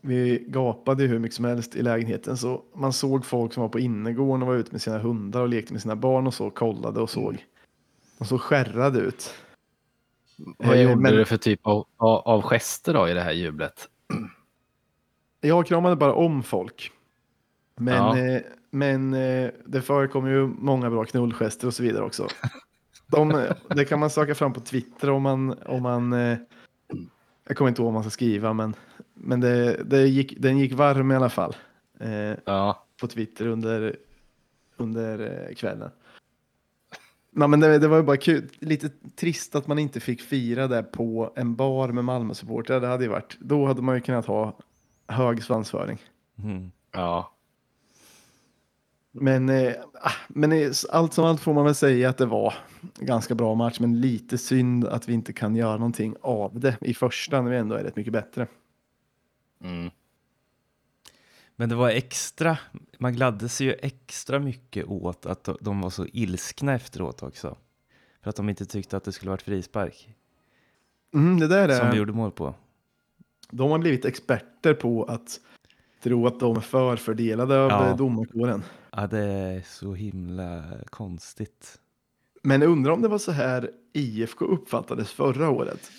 vi 0.00 0.44
gapade 0.48 1.04
hur 1.04 1.18
mycket 1.18 1.34
som 1.36 1.44
helst 1.44 1.76
i 1.76 1.82
lägenheten. 1.82 2.36
Så 2.36 2.62
man 2.74 2.92
såg 2.92 3.24
folk 3.26 3.52
som 3.52 3.60
var 3.60 3.68
på 3.68 3.78
innergården 3.80 4.42
och 4.42 4.48
var 4.48 4.54
ute 4.54 4.72
med 4.72 4.82
sina 4.82 4.98
hundar 4.98 5.40
och 5.42 5.48
lekte 5.48 5.72
med 5.72 5.82
sina 5.82 5.96
barn 5.96 6.26
och 6.26 6.34
så 6.34 6.50
kollade 6.50 7.00
och 7.00 7.10
såg. 7.10 7.44
De 8.18 8.24
såg 8.24 8.40
skärrade 8.40 8.98
ut. 8.98 9.34
Vad 10.58 10.76
Eh, 10.76 10.82
gjorde 10.82 10.96
men- 10.96 11.12
du 11.14 11.24
för 11.24 11.36
typ 11.36 11.60
av, 11.62 11.86
av, 11.96 12.18
av 12.18 12.42
gester 12.42 12.94
då 12.94 13.08
i 13.08 13.14
det 13.14 13.20
här 13.22 13.32
jublet? 13.32 13.88
Jag 15.40 15.66
kramade 15.66 15.96
bara 15.96 16.14
om 16.14 16.42
folk. 16.42 16.92
Men, 17.76 17.94
Ja. 17.94 18.18
eh, 18.18 18.42
men 18.70 19.14
eh, 19.14 19.50
det 19.66 19.82
förekommer 19.82 20.30
ju 20.30 20.46
många 20.46 20.90
bra 20.90 21.04
knullgester 21.04 21.66
och 21.66 21.74
så 21.74 21.82
vidare 21.82 22.04
också. 22.04 22.26
De, 23.06 23.46
det 23.68 23.84
kan 23.84 24.00
man 24.00 24.10
söka 24.10 24.34
fram 24.34 24.52
på 24.52 24.60
Twitter 24.60 25.10
om 25.10 25.22
man, 25.22 25.58
om 25.66 25.82
man 25.82 26.12
eh, 26.12 26.38
jag 27.48 27.56
kommer 27.56 27.68
inte 27.68 27.82
ihåg 27.82 27.86
vad 27.86 27.94
man 27.94 28.02
ska 28.02 28.10
skriva, 28.10 28.52
men, 28.52 28.74
men 29.14 29.40
det, 29.40 29.82
det 29.84 30.06
gick, 30.06 30.34
den 30.38 30.58
gick 30.58 30.72
varm 30.72 31.12
i 31.12 31.16
alla 31.16 31.28
fall 31.28 31.56
eh, 32.00 32.32
Ja, 32.44 32.86
på 33.00 33.06
Twitter 33.06 33.46
under, 33.46 33.96
under 34.76 35.46
eh, 35.48 35.54
kvällen. 35.54 35.90
Nej, 37.30 37.48
men 37.48 37.60
det, 37.60 37.78
det 37.78 37.88
var 37.88 37.96
ju 37.96 38.02
bara 38.02 38.16
kul. 38.16 38.48
Lite 38.58 38.90
trist 39.16 39.54
att 39.54 39.66
man 39.66 39.78
inte 39.78 40.00
fick 40.00 40.20
fira 40.22 40.68
det 40.68 40.82
på 40.82 41.32
en 41.36 41.54
bar 41.56 41.88
med 41.88 42.04
Malmö-supportrar. 42.04 42.80
Det 42.80 42.86
hade 42.86 43.04
ju 43.04 43.10
varit, 43.10 43.36
då 43.40 43.66
hade 43.66 43.82
man 43.82 43.94
ju 43.94 44.00
kunnat 44.00 44.26
ha 44.26 44.58
hög 45.08 45.42
svansföring. 45.42 45.98
Mm. 46.42 46.70
ja. 46.92 47.32
Men, 49.20 49.48
eh, 49.48 49.72
ah, 50.02 50.12
men 50.28 50.52
eh, 50.52 50.70
allt 50.90 51.12
som 51.14 51.24
allt 51.24 51.40
får 51.40 51.54
man 51.54 51.64
väl 51.64 51.74
säga 51.74 52.08
att 52.08 52.18
det 52.18 52.26
var 52.26 52.54
ganska 52.98 53.34
bra 53.34 53.54
match, 53.54 53.80
men 53.80 54.00
lite 54.00 54.38
synd 54.38 54.84
att 54.86 55.08
vi 55.08 55.12
inte 55.12 55.32
kan 55.32 55.56
göra 55.56 55.76
någonting 55.76 56.14
av 56.20 56.60
det 56.60 56.76
i 56.80 56.94
första 56.94 57.42
när 57.42 57.50
vi 57.50 57.56
ändå 57.56 57.74
är 57.74 57.84
rätt 57.84 57.96
mycket 57.96 58.12
bättre. 58.12 58.46
Mm. 59.64 59.90
Men 61.56 61.68
det 61.68 61.74
var 61.74 61.90
extra, 61.90 62.58
man 62.98 63.12
gladde 63.14 63.48
sig 63.48 63.66
ju 63.66 63.72
extra 63.72 64.38
mycket 64.38 64.86
åt 64.86 65.26
att 65.26 65.48
de- 65.60 65.80
var 65.80 65.90
så 65.90 66.06
ilskna 66.12 66.74
efteråt 66.74 67.22
också. 67.22 67.56
För 68.22 68.30
att 68.30 68.36
de 68.36 68.48
inte 68.48 68.66
tyckte 68.66 68.96
att 68.96 69.04
det 69.04 69.12
skulle 69.12 69.30
varit 69.30 69.42
frispark. 69.42 70.08
Mm, 71.14 71.40
det 71.40 71.48
där 71.48 71.68
Som 71.68 71.86
vi 71.86 71.92
är, 71.92 71.98
gjorde 71.98 72.12
mål 72.12 72.30
på. 72.32 72.54
de 73.50 73.70
har 73.70 73.78
blivit 73.78 74.04
experter 74.04 74.74
på 74.74 75.04
att 75.04 75.40
att 76.26 76.40
de 76.40 76.56
är 76.56 76.60
förfördelade 76.60 77.60
av 77.64 77.70
Ja. 77.70 77.88
ja. 77.88 77.94
domarkåren. 77.94 78.62
Ja, 78.92 79.06
det 79.06 79.18
är 79.24 79.62
så 79.66 79.94
himla 79.94 80.64
konstigt. 80.90 81.78
Men 82.42 82.62
undrar 82.62 82.92
om 82.92 83.02
det 83.02 83.08
var 83.08 83.18
så 83.18 83.32
här 83.32 83.70
IFK 83.92 84.44
uppfattades 84.44 85.10
förra 85.10 85.50
året. 85.50 85.90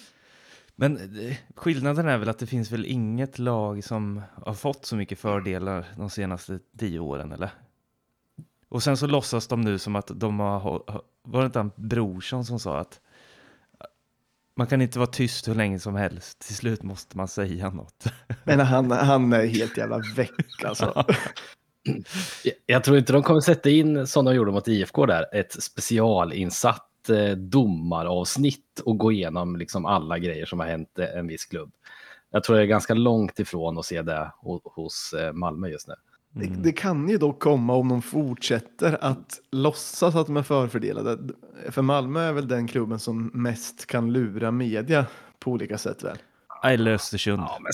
Men 0.75 0.97
eh, 0.97 1.35
skillnaden 1.55 2.07
är 2.07 2.17
väl 2.17 2.29
att 2.29 2.39
det 2.39 2.45
finns 2.47 2.71
väl 2.71 2.85
inget 2.85 3.39
lag 3.39 3.83
som 3.83 4.21
har 4.45 4.53
fått 4.53 4.85
så 4.85 4.95
mycket 4.95 5.19
fördelar 5.19 5.85
de 5.97 6.09
senaste 6.09 6.59
tio 6.77 6.99
åren, 6.99 7.31
eller? 7.31 7.49
Och 8.69 8.83
sen 8.83 8.97
så 8.97 9.07
låtsas 9.07 9.47
de 9.47 9.61
nu 9.61 9.77
som 9.79 9.95
att 9.95 10.11
de 10.15 10.39
har, 10.39 10.59
har- 10.59 11.01
var 11.23 11.39
det 11.39 11.45
inte 11.45 11.59
han 11.59 11.71
Brorsson 11.75 12.45
som 12.45 12.59
sa 12.59 12.79
att 12.79 13.01
man 14.57 14.67
kan 14.67 14.81
inte 14.81 14.99
vara 14.99 15.07
tyst 15.09 15.47
hur 15.47 15.55
länge 15.55 15.79
som 15.79 15.95
helst, 15.95 16.39
till 16.39 16.55
slut 16.55 16.83
måste 16.83 17.17
man 17.17 17.27
säga 17.27 17.69
något. 17.69 18.05
Men 18.43 18.59
han, 18.59 18.91
han 18.91 19.33
är 19.33 19.45
helt 19.45 19.77
jävla 19.77 20.01
väck 20.15 20.63
alltså. 20.65 21.05
Jag- 22.43 22.53
Jag 22.65 22.83
tror 22.83 22.97
inte 22.97 23.13
de 23.13 23.23
kommer 23.23 23.41
sätta 23.41 23.69
in, 23.69 24.07
som 24.07 24.25
de 24.25 24.35
gjorde 24.35 24.51
mot 24.51 24.67
IFK 24.67 25.05
där, 25.05 25.25
ett 25.35 25.63
specialinsatt 25.63 27.09
eh, 27.09 27.31
domaravsnitt 27.37 28.79
och 28.85 28.97
gå 28.97 29.11
igenom 29.11 29.55
liksom 29.55 29.85
alla 29.85 30.19
grejer 30.19 30.45
som 30.45 30.59
har 30.59 30.67
hänt 30.67 30.99
eh, 30.99 31.17
en 31.17 31.27
viss 31.27 31.45
klubb. 31.45 31.71
Jag 32.31 32.43
tror 32.43 32.55
det 32.55 32.61
är 32.61 32.65
ganska 32.65 32.93
långt 32.93 33.39
ifrån 33.39 33.77
att 33.77 33.85
se 33.85 34.01
det 34.01 34.31
ho- 34.43 34.61
hos 34.63 35.13
eh, 35.13 35.33
Malmö 35.33 35.67
just 35.67 35.87
nu. 35.87 35.93
Det, 36.39 36.47
det 36.63 36.71
kan 36.71 37.09
ju 37.09 37.17
dock 37.17 37.39
komma 37.39 37.73
om 37.75 37.89
de 37.89 38.01
fortsätter 38.01 38.97
att 39.03 39.39
låtsas 39.51 40.15
att 40.15 40.27
de 40.27 40.37
är 40.37 40.43
förfördelade. 40.43 41.33
För 41.69 41.81
Malmö 41.81 42.19
är 42.21 42.33
väl 42.33 42.47
den 42.47 42.67
klubben 42.67 42.99
som 42.99 43.31
mest 43.33 43.85
kan 43.85 44.13
lura 44.13 44.51
media 44.51 45.05
på 45.39 45.51
olika 45.51 45.77
sätt 45.77 46.03
väl? 46.03 46.17
Eller 46.63 46.91
Östersund. 46.93 47.41
Ja, 47.41 47.57
men 47.61 47.71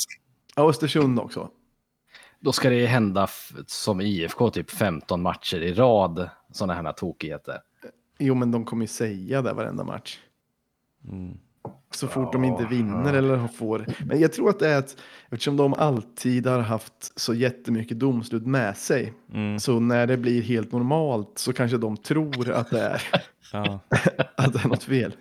Ja, 0.56 0.70
Östersund 0.70 1.20
också. 1.20 1.50
då 2.40 2.52
ska 2.52 2.70
det 2.70 2.86
hända 2.86 3.24
f- 3.24 3.54
som 3.68 4.02
IFK, 4.02 4.50
typ 4.50 4.70
15 4.72 5.22
matcher 5.22 5.58
i 5.58 5.74
rad, 5.74 6.30
sådana 6.52 6.74
här 6.74 6.94
tokigheter. 6.94 7.58
Jo, 8.20 8.36
men 8.36 8.52
de 8.52 8.66
kommer 8.66 8.84
ju 8.84 8.88
säga 8.88 9.42
det 9.42 9.54
varenda 9.54 9.84
match. 9.84 10.20
Mm. 11.10 11.38
Så 11.92 12.08
fort 12.08 12.34
de 12.34 12.44
Ja, 12.44 12.50
inte 12.52 12.76
vinner 12.76 13.14
ja. 13.14 13.18
eller 13.18 13.48
får. 13.48 13.86
Men 14.06 14.20
jag 14.20 14.34
tror 14.34 14.50
att 14.50 14.60
det 14.60 14.70
är 14.70 14.78
att 14.78 14.98
eftersom 15.30 15.58
de 15.58 15.74
alltid 15.74 16.48
har 16.48 16.60
haft 16.60 17.20
så 17.20 17.34
jättemycket 17.34 18.00
domslut 18.00 18.46
med 18.46 18.78
sig. 18.78 19.14
Mm. 19.34 19.60
Så 19.60 19.80
när 19.80 20.08
det 20.08 20.18
blir 20.18 20.42
helt 20.42 20.72
normalt 20.72 21.32
så 21.36 21.54
kanske 21.54 21.78
de 21.78 21.98
tror 21.98 22.52
att 22.52 22.70
det 22.70 22.82
är, 22.82 23.02
Ja. 23.54 23.80
att 24.38 24.54
det 24.54 24.60
är 24.64 24.68
något 24.68 24.84
fel. 24.84 25.14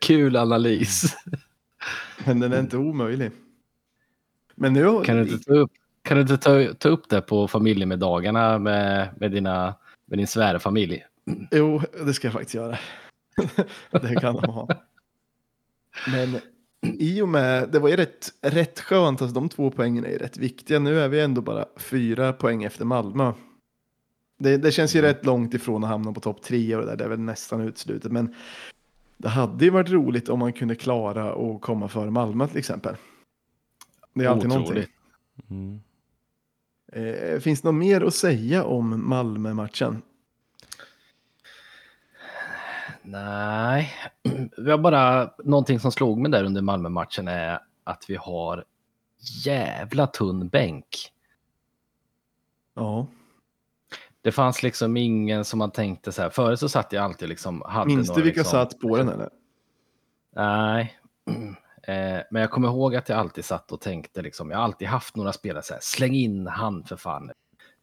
Kul 0.00 0.36
analys. 0.36 1.16
Men 2.26 2.40
den 2.40 2.52
är 2.52 2.60
inte 2.60 2.76
omöjlig. 2.76 3.30
Men 4.54 4.72
nu, 4.72 5.02
Kan 5.04 5.16
du 5.16 5.22
inte 5.22 5.44
ta 5.44 5.54
upp, 5.54 5.70
kan 6.02 6.16
du 6.16 6.20
inte 6.20 6.36
ta, 6.36 6.74
ta 6.78 6.88
upp 6.88 7.08
det 7.08 7.20
på 7.20 7.48
familjemiddagarna 7.48 8.58
med, 8.58 9.08
med, 9.16 9.32
dina, 9.32 9.74
med 10.06 10.18
din 10.18 10.26
svärfamilj? 10.26 11.04
Jo, 11.50 11.82
det 12.06 12.14
ska 12.14 12.26
jag 12.26 12.32
faktiskt 12.32 12.54
göra. 12.54 12.78
det 13.90 14.20
kan 14.20 14.34
de 14.34 14.44
ha. 14.44 14.68
Men 16.12 16.40
i 16.82 17.22
och 17.22 17.28
med, 17.28 17.68
det 17.72 17.78
var 17.78 17.88
ju 17.88 17.96
rätt, 17.96 18.32
rätt 18.40 18.80
skönt, 18.80 19.22
alltså 19.22 19.34
de 19.34 19.48
två 19.48 19.70
poängen 19.70 20.04
är 20.04 20.10
ju 20.10 20.18
rätt 20.18 20.36
viktiga. 20.36 20.78
Nu 20.78 21.00
är 21.00 21.08
vi 21.08 21.20
ändå 21.20 21.40
bara 21.40 21.64
fyra 21.76 22.32
poäng 22.32 22.64
efter 22.64 22.84
Malmö. 22.84 23.32
Det, 24.38 24.56
det 24.56 24.72
känns 24.72 24.96
ju 24.96 25.02
rätt 25.02 25.26
långt 25.26 25.54
ifrån 25.54 25.84
att 25.84 25.90
hamna 25.90 26.12
på 26.12 26.20
topp 26.20 26.42
tre 26.42 26.76
och 26.76 26.82
det 26.82 26.88
där, 26.88 26.96
det 26.96 27.04
är 27.04 27.08
väl 27.08 27.20
nästan 27.20 27.60
utslutet. 27.60 28.12
Men 28.12 28.34
det 29.16 29.28
hade 29.28 29.64
ju 29.64 29.70
varit 29.70 29.90
roligt 29.90 30.28
om 30.28 30.38
man 30.38 30.52
kunde 30.52 30.74
klara 30.74 31.32
att 31.32 31.60
komma 31.60 31.88
före 31.88 32.10
Malmö 32.10 32.46
till 32.46 32.58
exempel. 32.58 32.96
Det 34.14 34.24
är 34.24 34.28
alltid 34.28 34.48
någonting. 34.48 34.72
Otroligt. 34.72 34.90
Mm. 35.50 35.80
Eh, 36.92 37.40
finns 37.40 37.60
det 37.60 37.68
något 37.68 37.78
mer 37.78 38.00
att 38.00 38.14
säga 38.14 38.64
om 38.64 39.08
Malmö-matchen? 39.08 40.02
Nej, 43.02 43.92
vi 44.56 44.70
har 44.70 44.78
bara 44.78 45.30
någonting 45.44 45.80
som 45.80 45.92
slog 45.92 46.18
mig 46.18 46.30
där 46.30 46.44
under 46.44 46.62
Malmö-matchen 46.62 47.28
är 47.28 47.58
att 47.84 48.04
vi 48.08 48.16
har 48.16 48.64
jävla 49.44 50.06
tunn 50.06 50.48
bänk. 50.48 50.86
Ja. 52.74 53.06
Det 54.22 54.32
fanns 54.32 54.62
liksom 54.62 54.96
ingen 54.96 55.44
som 55.44 55.58
man 55.58 55.70
tänkte 55.70 56.12
så 56.12 56.22
här. 56.22 56.30
Förut 56.30 56.60
så 56.60 56.68
satt 56.68 56.92
jag 56.92 57.04
alltid 57.04 57.28
liksom. 57.28 57.62
Hade 57.66 57.86
Minns 57.86 58.08
du 58.08 58.12
några 58.12 58.24
vilka 58.24 58.40
liksom, 58.40 58.50
satt 58.50 58.80
på 58.80 58.96
den 58.96 59.08
eller? 59.08 59.30
Nej, 60.36 60.98
eh, 61.82 62.20
men 62.30 62.42
jag 62.42 62.50
kommer 62.50 62.68
ihåg 62.68 62.96
att 62.96 63.08
jag 63.08 63.18
alltid 63.18 63.44
satt 63.44 63.72
och 63.72 63.80
tänkte 63.80 64.22
liksom. 64.22 64.50
Jag 64.50 64.58
har 64.58 64.64
alltid 64.64 64.88
haft 64.88 65.16
några 65.16 65.32
spelare 65.32 65.62
så 65.62 65.72
här. 65.72 65.80
Släng 65.82 66.14
in 66.14 66.46
han 66.46 66.84
för 66.84 66.96
fan. 66.96 67.30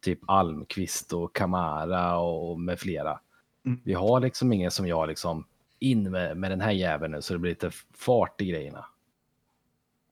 Typ 0.02 0.20
Almqvist 0.28 1.14
och 1.14 1.36
Kamara 1.36 2.18
och 2.18 2.60
med 2.60 2.80
flera. 2.80 3.20
Mm. 3.68 3.80
Vi 3.84 3.94
har 3.94 4.20
liksom 4.20 4.54
ingen 4.54 4.72
som 4.72 4.88
jag 4.88 5.08
liksom 5.08 5.46
in 5.80 6.12
med, 6.12 6.38
med 6.38 6.52
den 6.52 6.62
här 6.62 6.72
jäveln 6.72 7.12
nu 7.14 7.22
så 7.22 7.34
det 7.34 7.40
blir 7.40 7.52
lite 7.52 7.72
fart 7.94 8.42
i 8.42 8.46
grejerna. 8.46 8.86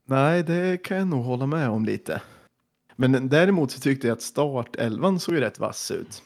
Nej, 0.06 0.44
det 0.44 0.84
kan 0.84 0.98
jag 0.98 1.08
nog 1.08 1.24
hålla 1.26 1.46
med 1.46 1.70
om 1.70 1.86
lite. 1.86 2.22
Men 2.96 3.30
däremot 3.30 3.72
så 3.72 3.80
tyckte 3.80 4.08
jag 4.08 4.16
att 4.16 4.22
startelvan 4.22 5.20
såg 5.20 5.36
ju 5.36 5.42
rätt 5.42 5.60
vass 5.60 5.92
ut. 5.92 6.24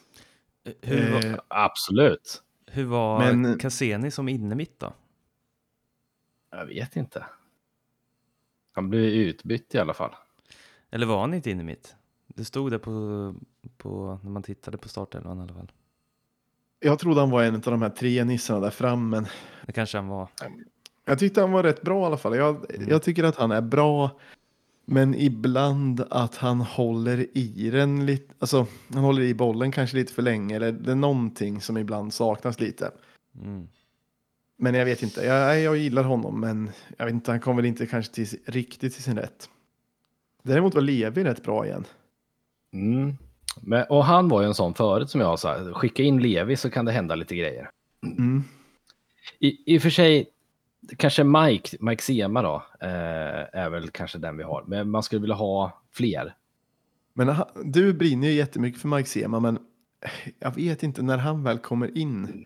Hur, 0.82 1.12
var, 1.12 1.24
Eh, 1.26 1.38
Absolut. 1.48 2.42
hur 2.66 2.84
var 2.84 3.32
men- 3.32 3.58
Cassini 3.58 4.10
som 4.10 4.28
innermitt 4.28 4.80
då? 4.80 4.92
Jag 6.50 6.66
vet 6.66 6.96
inte. 6.96 7.24
Han 8.72 8.90
blev 8.90 9.02
utbytt 9.04 9.74
i 9.74 9.78
alla 9.78 9.94
fall. 9.94 10.14
Eller 10.90 11.06
var 11.06 11.20
han 11.20 11.34
inte 11.34 11.50
innermitt? 11.50 11.94
Det 12.26 12.44
stod 12.44 12.70
det 12.70 12.78
på, 12.78 13.34
på, 13.76 14.18
när 14.22 14.30
man 14.30 14.42
tittade 14.42 14.78
på 14.78 14.88
startelvan 14.88 15.38
i 15.38 15.42
alla 15.42 15.54
fall. 15.54 15.70
Jag 16.80 16.98
trodde 16.98 17.20
han 17.20 17.30
var 17.30 17.42
en 17.42 17.54
av 17.54 17.60
de 17.60 17.82
här 17.82 17.90
tre 17.90 18.24
nissarna 18.24 18.60
där 18.60 18.70
fram, 18.70 19.08
men 19.10 19.26
Det 19.66 19.72
kanske 19.72 19.98
han 19.98 20.08
var. 20.08 20.28
jag 21.04 21.18
tyckte 21.18 21.40
han 21.40 21.52
var 21.52 21.62
rätt 21.62 21.82
bra 21.82 22.02
i 22.02 22.04
alla 22.06 22.16
fall. 22.16 22.36
Jag, 22.36 22.74
Mm. 22.74 22.88
jag 22.88 23.02
tycker 23.02 23.24
att 23.24 23.36
han 23.36 23.50
är 23.50 23.60
bra 23.60 24.10
Men 24.84 25.14
ibland 25.14 26.04
att 26.10 26.36
han 26.36 26.60
håller 26.60 27.26
i 27.38 27.70
den 27.70 28.06
lite, 28.06 28.34
alltså 28.38 28.66
han 28.94 29.04
håller 29.04 29.22
i 29.22 29.34
bollen 29.34 29.72
kanske 29.72 29.96
lite 29.96 30.12
för 30.12 30.22
länge 30.22 30.56
eller 30.56 30.72
det 30.72 30.90
är 30.90 30.94
någonting 30.96 31.60
som 31.60 31.76
ibland 31.78 32.12
saknas 32.14 32.60
lite. 32.60 32.90
Mm. 33.42 33.68
Men 34.58 34.74
jag 34.74 34.84
vet 34.84 35.02
inte, 35.02 35.24
jag, 35.26 35.60
jag 35.60 35.76
gillar 35.76 36.02
honom 36.04 36.40
men 36.40 36.70
jag 36.96 37.04
vet 37.04 37.14
inte, 37.14 37.30
han 37.30 37.40
kommer 37.40 37.56
väl 37.62 37.66
inte 37.68 37.86
kanske 37.86 38.14
till, 38.14 38.26
riktigt 38.46 38.94
till 38.94 39.02
sin 39.02 39.18
rätt. 39.18 39.48
Däremot 40.42 40.74
var 40.74 40.82
Levi 40.82 41.24
rätt 41.24 41.42
bra 41.42 41.66
igen. 41.66 41.84
Mm. 42.72 43.16
Men, 43.60 43.84
och 43.88 44.04
han 44.04 44.28
var 44.28 44.40
ju 44.42 44.46
en 44.46 44.54
sån 44.54 44.74
förut 44.74 45.10
som 45.10 45.20
jag 45.20 45.38
sa, 45.38 45.72
skicka 45.72 46.02
in 46.02 46.22
Levi 46.22 46.56
så 46.56 46.70
kan 46.70 46.84
det 46.84 46.92
hända 46.92 47.14
lite 47.14 47.36
grejer. 47.36 47.70
Mm. 48.18 48.42
I, 49.38 49.74
I 49.74 49.78
och 49.78 49.82
för 49.82 49.90
sig, 49.90 50.28
kanske 50.96 51.24
Mike, 51.24 51.76
Mike 51.80 52.02
Sema 52.02 52.42
då, 52.42 52.62
eh, 52.80 53.60
är 53.60 53.70
väl 53.70 53.90
kanske 53.90 54.18
den 54.18 54.36
vi 54.36 54.42
har. 54.42 54.64
Men 54.66 54.90
man 54.90 55.02
skulle 55.02 55.20
vilja 55.20 55.36
ha 55.36 55.82
fler. 55.92 56.34
Men 57.14 57.28
han, 57.28 57.46
du 57.64 57.92
brinner 57.92 58.28
ju 58.28 58.34
jättemycket 58.34 58.80
för 58.80 58.88
Mike 58.88 59.08
Sema 59.08 59.40
men 59.40 59.58
jag 60.38 60.54
vet 60.54 60.82
inte 60.82 61.02
när 61.02 61.18
han 61.18 61.42
väl 61.42 61.58
kommer 61.58 61.98
in. 61.98 62.44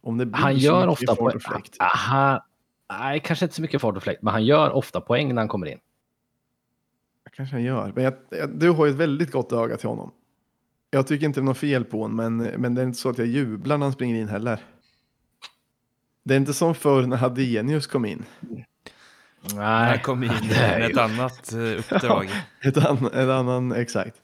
Om 0.00 0.18
det 0.18 0.26
blir 0.26 0.42
Han 0.42 0.56
gör 0.56 0.88
ofta 0.88 1.16
poäng. 1.16 1.40
Aha, 1.80 2.46
nej, 2.88 3.20
kanske 3.20 3.44
inte 3.44 3.54
så 3.54 3.62
mycket 3.62 3.80
fart 3.80 3.96
och 3.96 4.02
fläkt, 4.02 4.22
men 4.22 4.32
han 4.32 4.44
gör 4.44 4.70
ofta 4.70 5.00
poäng 5.00 5.34
när 5.34 5.42
han 5.42 5.48
kommer 5.48 5.66
in. 5.66 5.78
kanske 7.32 7.56
han 7.56 7.62
gör. 7.62 7.92
Men 7.94 8.04
jag, 8.04 8.14
jag, 8.30 8.58
du 8.58 8.70
har 8.70 8.86
ju 8.86 8.92
ett 8.92 8.98
väldigt 8.98 9.32
gott 9.32 9.52
öga 9.52 9.76
till 9.76 9.88
honom. 9.88 10.12
Jag 10.94 11.06
tycker 11.06 11.26
inte 11.26 11.40
det 11.40 11.42
är 11.42 11.46
något 11.46 11.58
fel 11.58 11.84
på 11.84 12.02
honom, 12.02 12.16
men, 12.16 12.36
men 12.60 12.74
det 12.74 12.82
är 12.82 12.86
inte 12.86 12.98
så 12.98 13.08
att 13.10 13.18
jag 13.18 13.26
jublar 13.26 13.78
när 13.78 13.86
han 13.86 13.92
springer 13.92 14.20
in 14.20 14.28
heller. 14.28 14.58
Det 16.24 16.34
är 16.34 16.38
inte 16.38 16.54
som 16.54 16.74
förr 16.74 17.06
när 17.06 17.16
Hadenius 17.16 17.86
kom 17.86 18.04
in. 18.04 18.24
Nej, 19.54 19.88
Han 19.90 19.98
kom 19.98 20.22
in 20.22 20.32
med 20.48 20.90
ett 20.90 20.98
annat 20.98 21.52
eh, 21.52 21.58
uppdrag. 21.78 22.28
Ett, 22.64 22.76
annan, 22.76 23.06
ett 23.12 23.28
annan, 23.28 23.72
exakt. 23.72 24.16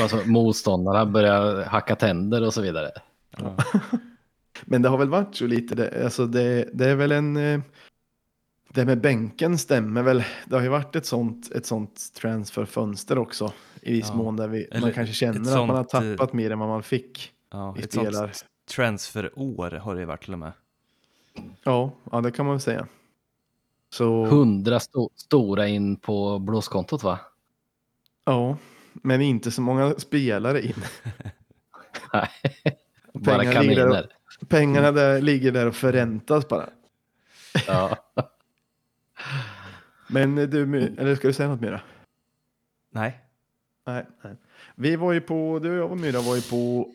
Alltså, 0.00 0.22
motståndarna 0.26 1.06
börjar 1.06 1.64
hacka 1.64 1.96
tänder 1.96 2.46
och 2.46 2.54
så 2.54 2.60
vidare. 2.62 2.90
Ja. 3.38 3.56
Men 4.64 4.82
det 4.82 4.88
har 4.88 4.98
väl 4.98 5.08
varit 5.08 5.34
så 5.36 5.46
lite, 5.46 5.74
det, 5.74 6.04
alltså 6.04 6.26
det, 6.26 6.68
det 6.72 6.88
är 6.90 6.94
väl 6.94 7.12
en... 7.12 7.36
eh, 7.36 7.60
Det 8.74 8.84
med 8.84 9.00
bänken 9.00 9.58
stämmer 9.58 10.02
väl. 10.02 10.24
Det 10.46 10.54
har 10.56 10.62
ju 10.62 10.68
varit 10.68 10.96
ett 10.96 11.06
sånt, 11.06 11.52
ett 11.52 11.66
sånt 11.66 12.00
transferfönster 12.20 13.18
också. 13.18 13.52
I 13.86 13.92
viss 13.92 14.08
Ja. 14.08 14.14
mån 14.14 14.36
där 14.36 14.48
vi, 14.48 14.64
Eller 14.64 14.80
man 14.80 14.92
kanske 14.92 15.14
känner 15.14 15.40
att 15.40 15.66
man 15.66 15.76
har 15.76 15.84
sånt, 15.90 16.04
eh, 16.04 16.10
tappat 16.16 16.32
mer 16.32 16.50
än 16.50 16.58
vad 16.58 16.68
man 16.68 16.82
fick. 16.82 17.32
Ja, 17.50 17.72
Vi 17.72 17.82
ett 17.82 17.92
sånt 17.92 18.06
spelar. 18.06 18.32
transferår 18.70 19.70
har 19.70 19.94
det 19.94 20.00
ju 20.00 20.06
varit 20.06 20.24
till 20.24 20.32
och 20.32 20.38
med. 20.38 20.52
Ja, 21.62 21.90
ja 22.12 22.20
det 22.20 22.30
kan 22.30 22.46
man 22.46 22.54
väl 22.54 22.60
säga. 22.60 22.86
Så, 23.90 24.24
Hundra 24.26 24.80
sto 24.80 25.10
stora 25.16 25.66
in 25.68 25.96
på 25.96 26.38
blåskontot 26.38 27.02
va? 27.02 27.18
ja, 28.24 28.56
men 28.92 29.20
inte 29.20 29.50
så 29.50 29.60
många 29.62 29.94
spelare 29.94 30.62
in. 30.66 30.74
Nej, 32.12 32.28
bara 33.12 33.38
Pengar 33.38 33.62
ligger 33.62 33.76
där 33.76 33.82
kaniner. 33.92 34.08
Pengarna 34.48 34.92
där 34.92 35.20
ligger 35.20 35.52
där 35.52 35.66
och 35.66 35.74
förräntas 35.76 36.48
bara. 36.48 36.68
Ja. 37.66 37.96
Men 40.08 40.34
du, 40.34 40.62
eller 40.98 41.14
ska 41.16 41.28
du 41.28 41.34
säga 41.34 41.48
något 41.48 41.60
mer? 41.60 41.84
Nej. 42.90 43.20
Nej, 43.86 44.06
nej. 44.22 44.36
Vi 44.74 44.96
var 44.96 45.12
ju 45.12 45.20
på, 45.20 45.58
du 45.62 45.70
och 45.70 45.76
jag 45.76 45.90
och 45.90 45.98
Myra 45.98 46.20
var 46.20 46.36
ju 46.36 46.42
på 46.42 46.92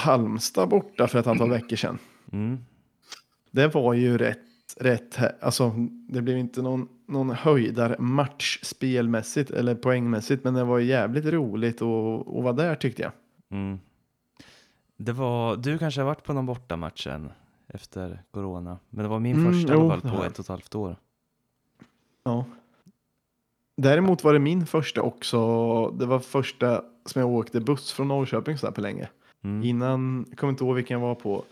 Halmstad 0.00 0.68
borta 0.68 1.08
för 1.08 1.18
ett 1.18 1.26
antal 1.26 1.50
veckor 1.50 1.76
sedan. 1.76 1.98
Mm. 2.32 2.58
Det 3.50 3.68
var 3.74 3.94
ju 3.94 4.18
rätt, 4.18 4.38
rätt, 4.76 5.18
alltså 5.42 5.72
det 6.08 6.22
blev 6.22 6.38
inte 6.38 6.62
någon, 6.62 6.88
någon 7.06 7.30
höjdarmatch 7.30 8.58
spelmässigt 8.62 9.50
eller 9.50 9.74
poängmässigt, 9.74 10.44
men 10.44 10.54
det 10.54 10.64
var 10.64 10.78
jävligt 10.78 11.24
roligt 11.24 11.82
att, 11.82 12.28
att 12.28 12.44
vara 12.44 12.52
där 12.52 12.74
tyckte 12.74 13.02
jag. 13.02 13.12
Mm. 13.50 13.78
Det 14.96 15.12
var, 15.12 15.56
du 15.56 15.78
kanske 15.78 16.00
har 16.00 16.06
varit 16.06 16.24
på 16.24 16.32
någon 16.32 16.46
bortamatch 16.46 17.06
än 17.06 17.32
efter 17.68 18.22
corona, 18.30 18.78
men 18.90 19.02
det 19.02 19.08
var 19.08 19.20
min 19.20 19.36
Mm, 19.36 19.52
första 19.52 19.72
i 19.72 19.76
jo, 19.76 19.90
alla 19.90 20.00
fall 20.00 20.10
på 20.10 20.24
ett 20.24 20.38
och 20.38 20.44
ett 20.44 20.48
halvt 20.48 20.74
år. 20.74 20.96
Ja. 22.24 22.44
Däremot 23.76 24.24
var 24.24 24.32
det 24.32 24.38
min 24.38 24.66
första 24.66 25.02
också, 25.02 25.38
det 25.90 26.06
var 26.06 26.18
första 26.18 26.82
som 27.06 27.20
jag 27.20 27.30
åkte 27.30 27.60
buss 27.60 27.92
från 27.92 28.08
Norrköping 28.08 28.58
så 28.58 28.66
här 28.66 28.72
på 28.72 28.80
länge. 28.80 29.08
Mm. 29.44 29.62
Innan, 29.64 30.26
jag 30.28 30.38
kommer 30.38 30.50
inte 30.50 30.64
ihåg 30.64 30.74
vilken 30.76 31.00
jag 31.00 31.06
var 31.06 31.14
på. 31.14 31.44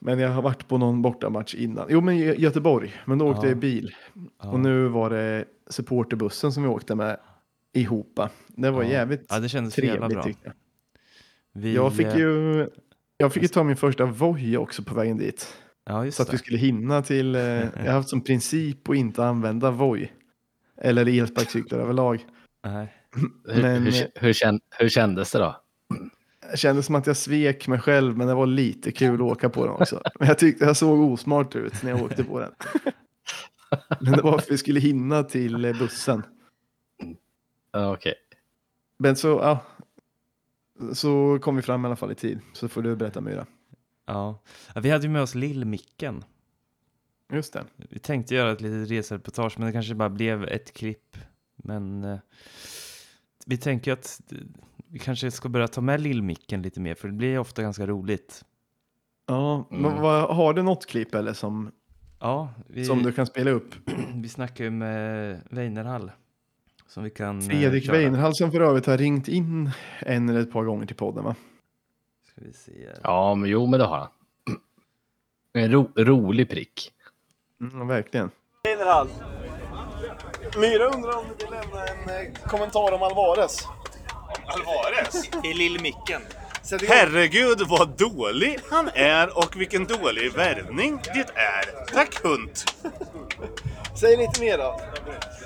Men 0.00 0.18
jag 0.18 0.30
har 0.30 0.42
varit 0.42 0.68
på 0.68 0.78
någon 0.78 1.02
bortamatch 1.02 1.54
innan. 1.54 1.86
Jo, 1.90 2.00
men 2.00 2.16
Gö- 2.18 2.34
Göteborg. 2.38 2.94
Men 3.04 3.18
då 3.18 3.28
åkte 3.28 3.46
Ja. 3.46 3.48
jag 3.48 3.52
i 3.58 3.60
bil. 3.60 3.94
Ja. 4.42 4.50
Och 4.50 4.60
nu 4.60 4.88
var 4.88 5.10
det 5.10 5.44
supporterbussen 5.70 6.52
som 6.52 6.62
vi 6.62 6.68
åkte 6.68 6.94
med 6.94 7.16
ihop. 7.74 8.20
Det 8.48 8.70
var 8.70 8.82
Ja. 8.82 8.88
jävligt 8.90 9.26
Ja, 9.28 9.38
det 9.38 9.48
kändes 9.48 9.74
trevligt 9.74 10.10
bra. 10.14 10.22
tyckte 10.22 10.40
jag. 10.44 10.52
Vi, 11.62 11.74
Jag 11.74 11.94
fick 11.96 12.06
eh, 12.06 12.16
ju, 12.16 12.68
jag 13.16 13.32
fick 13.32 13.42
ju 13.42 13.48
ta 13.48 13.64
min 13.64 13.76
första 13.76 14.04
Voi 14.04 14.56
också 14.56 14.82
på 14.82 14.94
vägen 14.94 15.16
dit. 15.18 15.54
Ja, 15.86 16.04
just 16.04 16.16
Så 16.16 16.22
att 16.22 16.32
vi 16.34 16.38
skulle 16.38 16.58
hinna 16.58 17.02
till, 17.02 17.34
eh, 17.34 17.40
jag 17.42 17.68
har 17.84 17.92
haft 17.92 18.08
som 18.08 18.20
princip 18.20 18.88
att 18.88 18.96
inte 18.96 19.24
använda 19.24 19.70
Voi. 19.70 20.12
Eller 20.80 21.20
elsparkcyklar 21.20 21.78
överlag. 21.78 22.26
Nej. 22.64 22.94
Hur, 23.48 23.62
Men- 23.62 23.82
hur, 23.82 24.10
hur, 24.14 24.32
kän, 24.32 24.60
hur 24.70 24.88
kändes 24.88 25.32
det 25.32 25.38
då? 25.38 25.60
Det 26.50 26.56
kändes 26.56 26.86
som 26.86 26.94
att 26.94 27.06
jag 27.06 27.16
svek 27.16 27.68
mig 27.68 27.78
själv, 27.80 28.16
men 28.16 28.26
det 28.26 28.34
var 28.34 28.46
lite 28.46 28.92
kul 28.92 29.14
att 29.14 29.20
åka 29.20 29.48
på 29.48 29.64
den 29.66 29.74
också. 29.74 30.02
Men 30.18 30.28
jag 30.28 30.38
tyckte 30.38 30.64
jag 30.64 30.76
såg 30.76 31.00
osmart 31.00 31.56
ut 31.56 31.82
när 31.82 31.90
jag 31.90 32.02
åkte 32.02 32.24
på 32.24 32.40
den. 32.40 32.52
Men 34.00 34.12
det 34.12 34.22
var 34.22 34.32
för 34.32 34.38
att 34.38 34.50
vi 34.50 34.58
skulle 34.58 34.80
hinna 34.80 35.22
till 35.22 35.64
eh, 35.64 35.78
bussen. 35.78 36.22
Okej. 37.72 38.14
Men 38.98 39.16
så, 39.16 39.28
ja. 39.28 39.60
Så 40.92 41.38
kom 41.42 41.56
vi 41.56 41.62
fram 41.62 41.84
i 41.84 41.86
alla 41.86 41.96
fall 41.96 42.12
i 42.12 42.14
tid. 42.14 42.40
Så 42.52 42.68
får 42.68 42.82
du 42.82 42.96
berätta 42.96 43.20
Myra. 43.20 43.46
Ja. 44.06 44.38
ja, 44.74 44.80
vi 44.80 44.90
hade 44.90 45.04
ju 45.04 45.10
med 45.10 45.22
oss 45.22 45.34
Lill-Micken. 45.34 46.24
Just 47.32 47.52
det. 47.52 47.64
Vi 47.76 47.98
tänkte 47.98 48.34
göra 48.34 48.52
ett 48.52 48.60
litet 48.60 48.90
resereportage, 48.90 49.58
men 49.58 49.66
det 49.66 49.72
kanske 49.72 49.94
bara 49.94 50.08
blev 50.10 50.44
ett 50.44 50.72
klipp. 50.72 51.16
Men 51.56 52.04
eh, 52.04 52.18
vi 53.46 53.56
tänker 53.56 53.92
att 53.92 54.20
vi 54.88 54.98
kanske 54.98 55.30
ska 55.30 55.48
börja 55.48 55.68
ta 55.68 55.80
med 55.80 56.00
Lill-Micken 56.00 56.62
lite 56.62 56.80
mer, 56.80 56.94
för 56.94 57.08
det 57.08 57.14
blir 57.14 57.38
ofta 57.38 57.62
ganska 57.62 57.86
roligt. 57.86 58.44
Ja, 59.26 59.68
Mm. 59.70 59.82
men 59.82 60.02
vad, 60.02 60.36
har 60.36 60.54
du 60.54 60.62
något 60.62 60.86
klipp 60.86 61.14
eller 61.14 61.32
som, 61.32 61.70
Ja, 62.20 62.54
vi, 62.66 62.84
som 62.84 63.02
du 63.02 63.12
kan 63.12 63.26
spela 63.26 63.50
upp? 63.50 63.74
vi 64.14 64.28
snackar 64.28 64.64
ju 64.64 64.70
med 64.70 65.40
Weinerhall. 65.50 66.10
Som 66.86 67.04
vi 67.04 67.10
kan 67.10 67.38
eh, 67.38 67.46
Fredrik 67.48 67.84
köra. 67.86 67.96
Weinerhall 67.96 68.34
som 68.34 68.52
för 68.52 68.60
övrigt 68.60 68.86
har 68.86 68.98
ringt 68.98 69.28
in 69.28 69.70
en 69.98 70.28
eller 70.28 70.40
ett 70.40 70.52
par 70.52 70.64
gånger 70.64 70.86
till 70.86 70.96
podden 70.96 71.24
va? 71.24 71.34
Ska 72.32 72.40
vi 72.44 72.52
se. 72.52 72.88
Ja, 73.02 73.34
men 73.34 73.50
jo, 73.50 73.66
men 73.66 73.80
det 73.80 73.86
har 73.86 73.98
han. 73.98 74.08
En 75.52 75.72
ro, 75.72 75.90
rolig 75.96 76.50
prick. 76.50 76.92
Mm, 77.60 77.88
verkligen. 77.88 78.30
General. 78.64 79.08
Myra 80.56 80.84
undrar 80.84 81.16
om 81.16 81.24
du 81.38 81.44
vill 81.44 81.54
lämna 81.54 81.86
en 81.86 82.26
eh, 82.26 82.32
kommentar 82.46 82.92
om 82.92 83.02
Alvarez. 83.02 83.66
Alvarez? 84.46 85.30
I 85.44 85.54
Lill-Micken. 85.54 86.22
Herregud 86.88 87.60
vad 87.68 87.88
dålig 87.88 88.58
han 88.70 88.90
är 88.94 89.38
och 89.38 89.60
vilken 89.60 89.84
dålig 89.84 90.32
värvning 90.32 91.00
det 91.04 91.30
är. 91.34 91.92
Tack 91.92 92.22
hund! 92.22 92.50
Säg 94.00 94.16
lite 94.16 94.40
mer 94.40 94.58
då. 94.58 94.80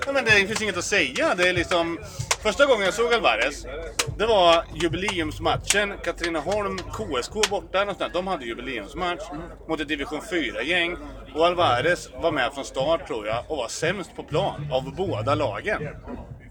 Nej, 0.06 0.14
men 0.14 0.24
det 0.24 0.30
finns 0.30 0.62
inget 0.62 0.76
att 0.76 0.84
säga. 0.84 1.34
Det 1.34 1.48
är 1.48 1.52
liksom... 1.52 1.98
Första 2.42 2.66
gången 2.66 2.84
jag 2.84 2.94
såg 2.94 3.14
Alvarez, 3.14 3.66
det 4.18 4.26
var 4.26 4.64
jubileumsmatchen. 4.74 5.94
Katrineholm, 6.04 6.78
KSK 6.78 7.50
borta. 7.50 7.78
Någonstans. 7.78 8.12
De 8.12 8.26
hade 8.26 8.44
jubileumsmatch 8.44 9.22
mot 9.68 9.80
ett 9.80 9.88
division 9.88 10.20
4-gäng. 10.20 10.96
Och 11.34 11.46
Alvarez 11.46 12.10
var 12.22 12.32
med 12.32 12.52
från 12.54 12.64
start 12.64 13.06
tror 13.06 13.26
jag 13.26 13.44
och 13.48 13.56
var 13.56 13.68
sämst 13.68 14.16
på 14.16 14.22
plan 14.22 14.68
av 14.72 14.94
båda 14.96 15.34
lagen. 15.34 15.88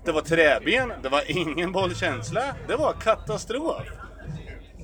Det 0.06 0.12
var 0.12 0.21
träben, 0.21 0.93
det 1.04 1.10
var 1.10 1.23
ingen 1.25 1.71
bollkänsla, 1.71 2.43
det 2.67 2.75
var 2.75 2.93
katastrof. 2.93 3.84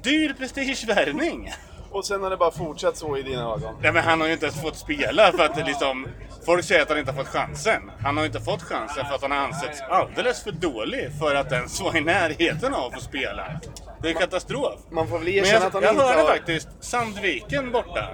Dyr 0.04 0.34
prestigevärvning. 0.34 1.52
Och 1.92 2.06
sen 2.06 2.24
har 2.24 2.30
det 2.30 2.38
bara 2.38 2.52
fortsatt 2.52 2.98
så 2.98 3.18
i 3.18 3.22
dina 3.22 3.42
ögon. 3.42 3.76
Nej 3.82 3.92
men 3.92 4.04
han 4.04 4.20
har 4.22 4.28
ju 4.28 4.34
inte 4.34 4.46
ens 4.46 4.62
fått 4.62 4.78
spela 4.78 5.32
för 5.32 5.46
att 5.46 5.68
liksom... 5.68 6.08
Folk 6.48 6.66
säger 6.66 6.82
att 6.82 6.90
han 6.90 6.98
inte 6.98 7.12
har 7.12 7.24
fått 7.24 7.34
chansen. 7.34 7.92
Han 8.04 8.18
har 8.18 8.26
inte 8.26 8.40
fått 8.40 8.62
chansen 8.64 9.06
för 9.06 9.16
att 9.16 9.22
han 9.22 9.32
har 9.32 9.38
ansetts 9.38 9.82
alldeles 9.82 10.44
för 10.44 10.52
dålig 10.52 11.10
för 11.20 11.36
att 11.36 11.52
ens 11.52 11.82
vara 11.82 11.98
i 11.98 12.02
närheten 12.02 12.74
av 12.74 12.94
att 12.94 13.02
spela. 13.02 13.60
Det 14.02 14.10
är 14.10 14.14
katastrof. 14.14 14.80
Man 14.92 15.08
får 15.08 15.20
väl 15.20 15.28
erkänna 15.28 15.60
jag, 15.60 15.68
att 15.68 15.74
han 15.74 15.84
jag 15.84 15.94
inte 15.94 16.04
hörde 16.04 16.22
har... 16.22 16.28
faktiskt 16.28 16.68
Sandviken 16.80 17.72
borta. 17.72 18.10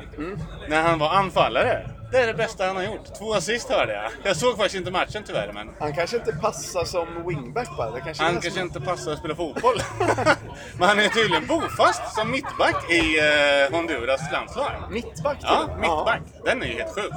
När 0.69 0.81
han 0.81 0.99
var 0.99 1.09
anfallare. 1.09 1.89
Det 2.11 2.19
är 2.19 2.27
det 2.27 2.33
bästa 2.33 2.67
han 2.67 2.75
har 2.75 2.83
gjort. 2.83 3.15
Två 3.17 3.33
assist 3.33 3.69
hörde 3.69 3.93
jag. 3.93 4.11
Jag 4.23 4.37
såg 4.37 4.57
faktiskt 4.57 4.75
inte 4.75 4.91
matchen 4.91 5.23
tyvärr 5.25 5.51
men... 5.53 5.69
Han 5.79 5.93
kanske 5.93 6.17
inte 6.17 6.33
passar 6.33 6.85
som 6.85 7.07
wingback 7.27 7.77
bara. 7.77 7.99
Kanske 7.99 8.23
Han 8.23 8.33
kanske 8.33 8.51
som... 8.51 8.61
inte 8.61 8.81
passar 8.81 9.11
att 9.11 9.19
spela 9.19 9.35
fotboll. 9.35 9.75
men 10.79 10.87
han 10.87 10.99
är 10.99 11.09
tydligen 11.09 11.47
bofast 11.47 12.15
som 12.15 12.31
mittback 12.31 12.91
i 12.91 13.19
eh, 13.19 13.77
Honduras 13.77 14.31
landslag. 14.31 14.71
Mittback 14.91 15.37
Ja, 15.41 15.69
mittback. 15.79 16.21
Den 16.45 16.63
är 16.63 16.67
ju 16.67 16.73
helt 16.73 16.95
sjuk. 16.95 17.13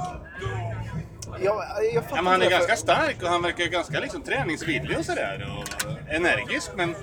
Jag, 1.41 1.55
jag 1.93 2.03
Ja, 2.09 2.15
men 2.15 2.25
han 2.27 2.41
är 2.41 2.49
ganska 2.49 2.75
stark 2.75 3.23
och 3.23 3.29
han 3.29 3.41
verkar 3.41 3.65
ganska 3.65 3.99
liksom 3.99 4.21
träningsvillig 4.23 4.97
och 4.99 5.05
sådär. 5.05 5.47
Och 5.59 6.13
energisk, 6.13 6.71
men... 6.75 6.95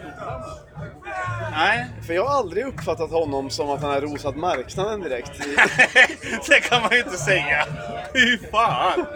Nej, 1.51 1.87
För 2.07 2.15
jag 2.15 2.25
har 2.25 2.39
aldrig 2.39 2.65
uppfattat 2.67 3.11
honom 3.11 3.51
som 3.51 3.71
att 3.71 3.83
han 3.83 3.91
har 3.91 4.01
rosat 4.01 4.37
marknaden 4.37 5.01
direkt. 5.01 5.33
det 6.49 6.61
kan 6.61 6.83
man 6.83 6.91
ju 6.93 6.99
inte 6.99 7.17
säga. 7.17 7.67
Fy 8.13 8.39
fan! 8.51 9.07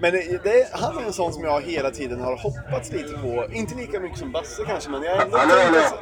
Men 0.00 0.12
det, 0.12 0.68
han 0.72 0.98
är 0.98 1.02
en 1.02 1.12
sån 1.12 1.32
som 1.32 1.44
jag 1.44 1.60
hela 1.62 1.90
tiden 1.90 2.20
har 2.20 2.36
hoppats 2.36 2.92
lite 2.92 3.18
på. 3.18 3.46
Inte 3.52 3.74
lika 3.74 4.00
mycket 4.00 4.18
som 4.18 4.32
Basse 4.32 4.62
kanske, 4.66 4.90
men 4.90 5.02
jag 5.02 5.16
har 5.16 5.22
ändå 5.22 5.36
Hallå, 5.38 5.54
hallå. 5.64 5.78
att- 5.78 5.98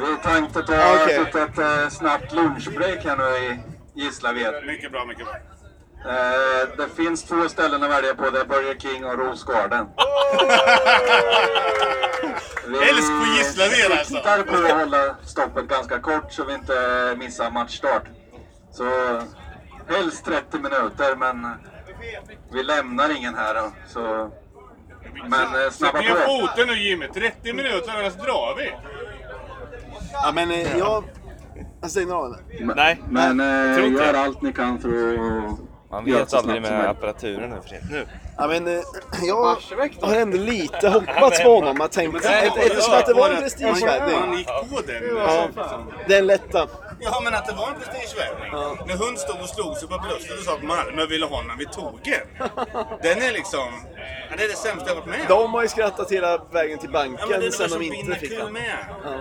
Vi 0.00 0.16
tänkte 0.30 0.62
ta 0.62 0.74
Ja, 0.74 0.98
okej. 1.04 1.42
ett 1.42 1.58
eh, 1.58 1.88
snabbt 1.88 2.32
lunchbreak 2.32 3.04
här 3.04 3.16
nu 3.16 3.24
i 3.54 3.58
Gislaved. 4.04 4.66
Mycket 4.66 4.92
bra, 4.92 5.04
mycket 5.04 5.24
bra. 5.24 5.34
Eh, 6.04 6.68
det 6.76 6.88
finns 6.96 7.24
två 7.24 7.48
ställen 7.48 7.82
att 7.82 7.90
välja 7.90 8.14
på. 8.14 8.30
Det 8.30 8.40
är 8.40 8.44
Burger 8.44 8.78
King 8.78 9.04
och 9.04 9.18
Rosgården. 9.18 9.86
Vi 12.68 12.78
Älsk 12.88 13.08
på 13.08 13.24
Gislaved, 13.36 13.98
alltså. 13.98 14.14
siktar 14.14 14.42
på 14.42 14.54
att 14.66 14.72
hålla 14.80 15.14
stoppet 15.24 15.68
ganska 15.68 16.00
kort 16.00 16.32
så 16.32 16.44
vi 16.44 16.54
inte 16.54 17.14
missar 17.18 17.50
matchstart. 17.50 18.02
Så 18.72 18.84
helst 19.88 20.24
30 20.24 20.58
minuter, 20.58 21.16
men 21.16 21.48
vi 22.52 22.62
lämnar 22.62 23.16
ingen 23.16 23.34
här. 23.34 23.54
Då, 23.54 23.72
så... 23.88 24.30
Men 25.28 25.32
eh, 25.42 25.48
Sätt 25.64 25.72
snabba 25.74 26.00
ner 26.00 26.14
på. 26.14 26.46
foten 26.48 26.66
nu 26.68 26.74
Jimmy. 26.74 27.08
30 27.08 27.52
minuter, 27.52 27.92
annars 27.98 28.14
drar 28.14 28.56
vi. 28.56 28.72
Ja, 30.12 30.32
men 30.34 30.50
eh, 30.50 30.78
jag... 30.78 31.04
Jag 31.80 31.90
säger 31.90 32.06
några. 32.06 32.36
Nej, 32.74 33.02
Men 33.08 33.40
eh, 33.40 33.92
gör 33.92 34.12
det. 34.12 34.20
allt 34.20 34.42
ni 34.42 34.52
kan 34.52 34.78
för 34.78 34.88
att 34.88 35.58
Man 35.94 36.04
vet 36.04 36.30
så 36.30 36.36
aldrig 36.36 36.62
med 36.62 36.88
apparaturen 36.90 37.50
nu 37.50 37.56
för 37.62 37.68
tiden. 37.68 37.86
Nu. 37.90 38.06
Ja, 38.38 38.46
men, 38.46 38.66
eh, 38.66 38.82
jag 39.22 39.56
har 40.02 40.14
ändå 40.16 40.36
lite 40.36 40.88
hoppats 40.88 41.42
på 41.42 41.54
honom. 41.54 41.76
Jag 41.80 41.90
tänkte, 41.92 42.28
ett- 42.28 42.56
eftersom 42.56 42.94
att 42.94 43.06
det 43.06 43.14
var 43.14 43.26
en 43.26 43.32
Man 43.32 43.42
prestigevärvning. 43.42 44.38
gick 44.38 44.46
på 44.46 44.80
den. 44.86 45.16
Ja, 45.16 45.48
den 46.08 46.26
lätta. 46.26 46.66
Ja, 47.00 47.20
men 47.24 47.34
att 47.34 47.46
det 47.46 47.52
var 47.52 47.68
en 47.68 47.74
prestigevärvning. 47.80 48.50
När 48.86 48.96
hund 48.96 49.18
stod 49.18 49.40
och 49.40 49.48
slog 49.48 49.76
sig 49.76 49.88
på 49.88 49.98
bröstet 49.98 50.38
och 50.38 50.44
sa 50.44 50.54
att 50.54 50.62
Malmö 50.62 51.06
ville 51.06 51.26
ha 51.26 51.36
honom 51.36 51.58
vid 51.58 51.72
togen. 51.72 52.20
Den 53.02 53.22
är 53.22 53.32
liksom... 53.32 53.68
Ja, 54.30 54.36
det 54.36 54.44
är 54.44 54.48
det 54.48 54.56
sämsta 54.56 54.88
jag 54.88 54.94
varit 54.94 55.06
med. 55.06 55.20
De 55.28 55.54
har 55.54 55.62
ju 55.62 55.68
skrattat 55.68 56.10
hela 56.12 56.38
vägen 56.52 56.78
till 56.78 56.90
Ja, 56.92 57.00
men 57.04 57.16
banken 57.16 57.40
det 57.40 57.46
är 57.46 57.50
sen 57.50 57.70
de 57.70 57.82
inte 57.82 58.14
fick 58.14 58.38
den. 58.38 58.52
med. 58.52 58.78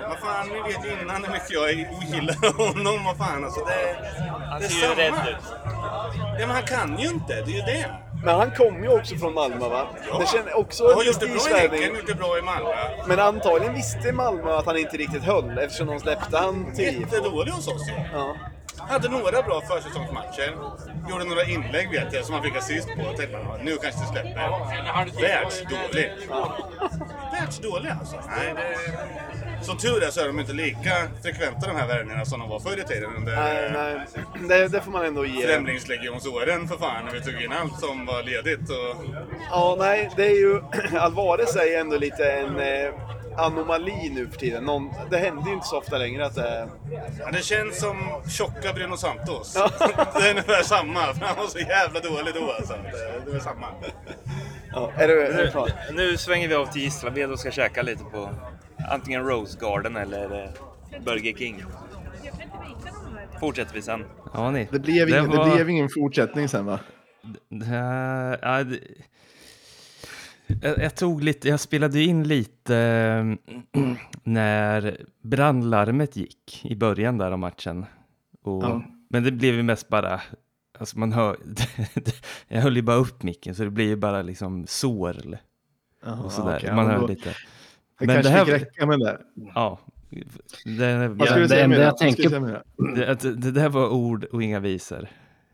Vad 0.09 0.19
fan, 0.19 0.47
ni 0.47 0.61
vet 0.73 0.85
ju 0.85 1.01
innan 1.01 1.23
hur 1.23 1.31
mycket 1.31 1.51
jag 1.51 1.71
gillar 1.73 2.53
honom. 2.67 3.03
Vad 3.05 3.17
fan, 3.17 3.43
alltså 3.45 3.65
det, 3.65 3.95
Han 4.49 4.59
det 4.59 4.65
är 4.65 4.69
ser 4.69 4.75
ju 4.75 4.81
samma. 4.81 4.95
rädd 4.95 5.29
ut. 5.29 5.45
Ja, 6.39 6.47
men 6.47 6.49
han 6.49 6.63
kan 6.63 6.99
ju 6.99 7.07
inte. 7.07 7.33
Det 7.45 7.51
är 7.51 7.55
ju 7.55 7.61
det. 7.61 7.85
Men 8.23 8.35
han 8.35 8.51
kom 8.51 8.83
ju 8.83 8.89
också 8.89 9.15
från 9.15 9.33
Malmö 9.33 9.69
va? 9.69 9.87
Det 10.19 10.27
känns 10.27 10.53
också 10.55 10.83
Han 10.87 10.93
har 10.93 11.03
gjort 11.03 11.19
det 11.19 11.25
bra 11.25 11.35
i 11.35 11.53
Häcken, 11.53 11.69
prestigevärvning. 11.69 11.97
gjort 11.99 12.07
det 12.07 12.15
bra 12.15 12.37
i 12.37 12.41
Malmö. 12.41 12.69
Men 13.07 13.19
antagligen 13.19 13.73
visste 13.73 14.11
Malmö 14.11 14.57
att 14.57 14.65
han 14.65 14.77
inte 14.77 14.97
riktigt 14.97 15.23
höll 15.23 15.57
eftersom 15.57 15.87
de 15.87 15.99
släppte 15.99 16.37
han 16.37 16.75
till 16.75 16.85
IFK. 16.85 17.15
Jättedålig 17.15 17.51
hos 17.51 17.67
oss 17.67 17.87
ju. 17.87 17.93
Ja. 18.13 18.35
Hade 18.87 19.09
några 19.09 19.41
bra 19.41 19.61
försäsongsmatcher. 19.61 20.57
Gjorde 21.09 21.23
några 21.23 21.43
inlägg 21.43 21.89
vet 21.89 22.13
jag 22.13 22.25
som 22.25 22.33
han 22.33 22.43
fick 22.43 22.55
assist 22.55 22.87
på. 22.87 23.01
Jag 23.01 23.17
tänkte 23.17 23.43
man, 23.47 23.59
nu 23.59 23.77
kanske 23.77 24.01
det 24.01 24.07
släpper. 24.07 25.21
Världsdålig. 25.21 26.11
Världsdålig 27.31 27.89
alltså. 27.89 28.15
Nej, 28.27 28.53
det... 28.55 29.63
Som 29.63 29.77
tur 29.77 30.03
är 30.03 30.09
så 30.11 30.21
är 30.21 30.27
de 30.27 30.39
inte 30.39 30.53
lika 30.53 30.91
frekventa 31.23 31.67
de 31.67 31.75
här 31.75 31.87
värvningarna 31.87 32.25
som 32.25 32.39
de 32.39 32.49
var 32.49 32.59
förr 32.59 32.79
i 32.79 32.83
tiden 32.83 33.15
under 33.17 33.35
Nej, 33.35 33.71
nej. 33.73 34.07
Det, 34.49 34.67
det 34.67 34.81
får 34.81 34.91
man 34.91 35.05
ändå 35.05 35.25
ge. 35.25 35.47
Främlingslegionsåren 35.47 36.67
för 36.67 36.77
fan. 36.77 37.05
När 37.05 37.11
vi 37.11 37.21
tog 37.21 37.41
in 37.41 37.51
allt 37.51 37.79
som 37.79 38.05
var 38.05 38.23
ledigt. 38.23 38.69
Och... 38.69 39.05
Ja, 39.51 39.75
nej, 39.79 40.09
det 40.15 40.25
är 40.25 40.35
ju... 40.35 40.61
Alvarez 40.99 41.55
är 41.55 41.65
ju 41.65 41.73
ändå 41.75 41.97
lite 41.97 42.31
en 42.31 42.59
eh, 42.59 42.93
anomali 43.37 44.09
nu 44.15 44.27
för 44.27 44.37
tiden. 44.37 44.63
Någon, 44.63 44.89
det 45.09 45.17
händer 45.17 45.47
ju 45.47 45.53
inte 45.53 45.65
så 45.67 45.77
ofta 45.77 45.97
längre 45.97 46.25
att 46.25 46.35
det... 46.35 46.67
Ja, 47.19 47.31
det 47.31 47.43
känns 47.43 47.79
som 47.79 47.97
tjocka 48.29 48.73
Bruno 48.73 48.97
Santos. 48.97 49.53
det 50.15 50.27
är 50.27 50.29
ungefär 50.29 50.63
samma. 50.63 50.99
För 51.13 51.25
han 51.25 51.35
var 51.37 51.47
så 51.47 51.59
jävla 51.59 51.99
dålig 51.99 52.33
då 52.33 52.51
alltså. 52.51 52.73
Det, 52.73 53.31
det 53.31 53.37
är 53.37 53.39
samma. 53.39 53.67
Ja, 54.73 54.91
är 54.95 55.07
du, 55.07 55.21
är 55.21 55.51
du? 55.89 55.93
Nu 55.95 56.17
svänger 56.17 56.47
vi 56.47 56.55
av 56.55 56.65
till 56.65 56.81
Gislaved 56.81 57.31
och 57.31 57.39
ska 57.39 57.51
käka 57.51 57.81
lite 57.81 58.03
på 58.03 58.29
antingen 58.91 59.25
Rose 59.27 59.57
Garden 59.61 59.95
eller 59.97 60.43
eh, 60.43 61.01
Burger 61.05 61.33
King. 61.37 61.63
Fortsätter 63.39 63.73
vi 63.73 63.81
sen. 63.81 64.05
Ja, 64.33 64.51
ni. 64.51 64.67
Det 64.71 64.79
blev, 64.79 65.09
ingen, 65.09 65.29
var- 65.29 65.49
det 65.49 65.55
blev 65.55 65.69
ingen 65.69 65.89
fortsättning 65.89 66.49
sen 66.49 66.65
va? 66.65 66.79
Eh, 67.51 68.37
ja, 68.41 68.63
det- 68.63 68.79
jag, 70.61 70.77
jag 70.79 70.95
tog 70.95 71.23
lite, 71.23 71.49
jag 71.49 71.59
spelade 71.59 72.01
in 72.03 72.23
lite 72.27 72.75
eh, 72.77 73.81
när 74.23 74.97
brandlarmet 75.21 76.15
gick 76.15 76.61
i 76.65 76.75
början 76.75 77.17
där 77.17 77.31
av 77.31 77.39
matchen. 77.39 77.85
Och, 78.43 78.63
Ja. 78.63 78.83
Men 79.09 79.23
det 79.23 79.31
blev 79.31 79.53
ju 79.55 79.63
mest 79.63 79.89
bara, 79.89 80.21
alltså 80.79 80.99
man 80.99 81.11
hör, 81.13 81.37
jag 82.47 82.61
höll 82.61 82.75
ju 82.75 82.81
bara 82.81 82.97
upp 82.97 83.23
micken 83.23 83.55
så 83.55 83.63
det 83.63 83.69
blir 83.69 83.85
ju 83.87 83.95
bara 83.95 84.21
liksom 84.21 84.67
sorl 84.67 85.37
Jaha, 86.05 86.23
och 86.23 86.31
sådär. 86.31 86.57
okej, 86.57 86.75
man 86.75 86.87
hör 86.87 86.99
då- 86.99 87.07
lite. 87.07 87.29
Det 87.99 88.05
Men 88.07 88.15
kanske 88.15 88.31
det 88.31 88.37
här- 88.37 88.45
fick 88.45 88.53
räcka 88.53 88.85
med 88.85 88.99
det. 88.99 89.17
Ja. 89.55 89.79
Det, 90.09 90.19
Ja, 90.65 91.35
det 91.37 91.47
det? 91.47 91.75
jag 91.83 91.97
tänker- 91.97 92.29
det? 92.29 92.61
det, 92.95 93.15
det, 93.21 93.33
det 93.35 93.51
där 93.51 93.69
var 93.69 93.89
ord 93.89 94.23
och 94.23 94.43
inga 94.43 94.59
visor. 94.59 95.07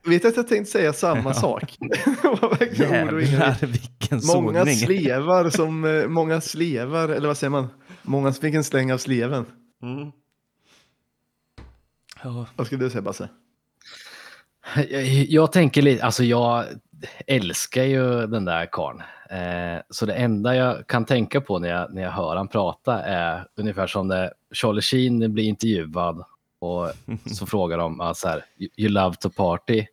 Vet 0.06 0.26
att 0.26 0.38
jag 0.38 0.48
tänkte 0.48 0.72
säga 0.72 0.94
samma 0.94 1.34
sak? 1.34 1.78
Och 2.42 2.62
inga 2.62 2.74
Jävlar 2.74 3.66
vilken 3.68 4.22
Många 4.36 4.60
sågning. 4.60 4.76
slevar 4.76 5.50
som, 5.50 5.86
eh, 5.86 6.08
många 6.08 6.42
slevar, 6.42 7.10
eller 7.10 7.28
vad 7.28 7.38
säger 7.38 7.52
man? 7.52 7.68
Många 8.02 8.32
fick 8.34 8.56
en 8.56 8.64
släng 8.64 8.94
av 8.94 8.98
sleven. 8.98 9.46
Mm. 9.84 10.12
Ja, 12.24 12.46
Vad 12.56 12.68
skulle 12.68 12.84
du 12.84 12.90
säga 12.90 13.02
Basse? 13.02 13.30
Jag, 14.76 15.04
jag 15.06 15.52
tänker 15.52 15.82
lite, 15.82 16.06
alltså 16.06 16.24
jag 16.24 16.66
älskar 17.28 17.84
ju 17.84 18.28
den 18.28 18.46
där 18.46 18.70
karln. 18.72 19.02
Eh, 19.30 19.82
så 19.90 20.06
det 20.06 20.14
enda 20.14 20.56
jag 20.56 20.88
kan 20.88 21.06
tänka 21.06 21.42
på 21.42 21.60
när 21.60 21.70
jag, 21.70 21.94
när 21.94 22.02
jag 22.02 22.12
hör 22.12 22.36
han 22.36 22.48
prata 22.48 23.02
är 23.02 23.48
ungefär 23.56 23.88
som 23.88 24.08
när 24.08 24.34
Charlie 24.54 24.82
Sheen 24.82 25.34
blir 25.34 25.44
intervjuad 25.44 26.24
och 26.60 26.92
så 27.26 27.46
frågar 27.46 27.78
de 27.78 28.02
ah, 28.02 28.14
så 28.14 28.28
här, 28.28 28.46
"You- 28.78 28.90
love 28.90 29.16
to 29.16 29.30
party? 29.30 29.86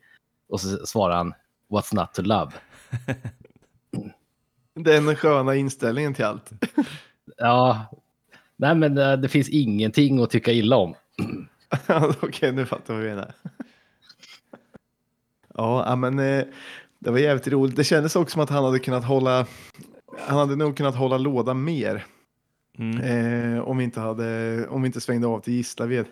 Och 0.49 0.61
så 0.61 0.87
svarar 0.87 1.17
han, 1.17 1.35
what's 1.71 1.95
not 1.95 2.15
to 2.15 2.23
love? 2.23 2.53
Den 4.75 5.17
sköna 5.17 5.55
inställningen 5.55 6.15
till 6.15 6.25
allt. 6.25 6.51
Ja, 7.37 7.87
nej 8.57 8.75
men 8.75 8.99
eh, 8.99 9.13
det 9.17 9.29
finns 9.29 9.49
ingenting 9.49 10.23
att 10.23 10.31
tycka 10.31 10.53
illa 10.53 10.77
om. 10.77 10.95
Okej, 12.21 12.53
nu 12.53 12.67
fattar 12.67 12.95
jag 12.95 13.01
vad 13.01 13.09
vi 13.09 13.15
menar. 13.15 13.33
Ja, 15.55 15.85
ja, 15.87 15.97
men 15.97 16.19
eh, 16.19 16.45
det 16.99 17.11
var 17.11 17.19
jävligt 17.19 17.49
roligt. 17.49 17.77
Det 17.77 17.85
kändes 17.85 18.17
också 18.17 18.33
som 18.33 18.43
att 18.43 18.51
han 18.51 18.65
hade 18.65 18.79
kunnat 18.79 19.05
hålla, 19.05 19.47
han 20.19 20.39
hade 20.39 20.57
nog 20.57 20.77
kunnat 20.77 20.97
hålla 20.97 21.19
låda 21.19 21.55
mer 21.55 22.05
mm. 22.79 23.01
eh, 23.01 23.61
om 23.61 23.79
vi 23.79 23.85
inte 23.85 24.01
hade, 24.01 24.67
om 24.69 24.83
vi 24.83 24.87
inte 24.87 25.01
svängde 25.01 25.27
av 25.27 25.41
till 25.41 25.53
Gislaved. 25.55 26.07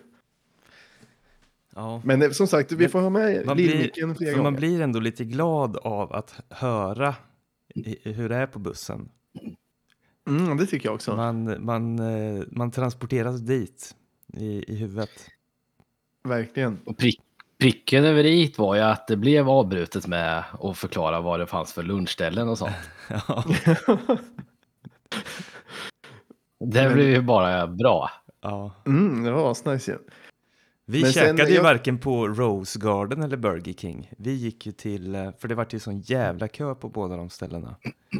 Ja. 1.75 2.01
Men 2.03 2.21
eh, 2.21 2.29
som 2.29 2.47
sagt, 2.47 2.71
vi 2.71 2.75
Men 2.77 2.89
får 2.89 3.01
ha 3.01 3.09
med 3.09 3.57
lillmicken 3.57 4.07
blir, 4.09 4.15
fler 4.17 4.27
för 4.27 4.35
man 4.35 4.43
gånger. 4.43 4.57
blir 4.57 4.81
ändå 4.81 4.99
lite 4.99 5.25
glad 5.25 5.77
av 5.77 6.13
att 6.13 6.35
höra 6.49 7.15
i- 7.75 8.11
hur 8.11 8.29
det 8.29 8.35
är 8.35 8.47
på 8.47 8.59
bussen. 8.59 9.09
Mm, 10.29 10.57
det 10.57 10.65
tycker 10.65 10.87
jag 10.89 10.95
också. 10.95 11.15
Man, 11.15 11.65
man, 11.65 11.99
eh, 11.99 12.43
man 12.51 12.71
transporteras 12.71 13.39
dit 13.41 13.95
i, 14.33 14.73
i 14.73 14.75
huvudet. 14.75 15.09
Verkligen. 16.27 16.79
Och 16.85 16.97
prick, 16.97 17.21
pricken 17.59 18.05
över 18.05 18.25
i 18.25 18.53
var 18.57 18.75
ju 18.75 18.81
att 18.81 19.07
det 19.07 19.17
blev 19.17 19.49
avbrutet 19.49 20.07
med 20.07 20.43
att 20.59 20.77
förklara 20.77 21.21
vad 21.21 21.39
det 21.39 21.47
fanns 21.47 21.73
för 21.73 21.83
lunchställen 21.83 22.49
och 22.49 22.57
sånt. 22.57 22.75
Ja, 23.09 23.43
Det 26.59 26.93
blev 26.93 27.09
ju 27.09 27.21
bara 27.21 27.67
bra. 27.67 28.09
ja. 28.41 28.71
Mm, 28.85 29.23
det 29.23 29.31
var 29.31 29.51
asnice 29.51 29.91
ju. 29.91 29.97
Vi 30.85 31.01
Men 31.01 31.13
sen- 31.13 31.23
käkade 31.37 31.49
ju 31.49 31.55
jag- 31.55 31.63
varken 31.63 31.97
på 31.99 32.27
Rose 32.27 32.79
Garden 32.79 33.23
eller 33.23 33.37
Burger 33.37 33.73
King. 33.73 34.11
Vi 34.17 34.31
gick 34.33 34.65
ju 34.65 34.71
till, 34.71 35.15
eh, 35.15 35.31
för 35.39 35.47
det 35.47 35.55
var 35.55 35.67
ju 35.69 35.79
sån 35.79 35.99
jävla 35.99 36.47
kö 36.47 36.75
på 36.75 36.89
båda 36.89 37.17
de 37.17 37.29
ställena. 37.29 37.75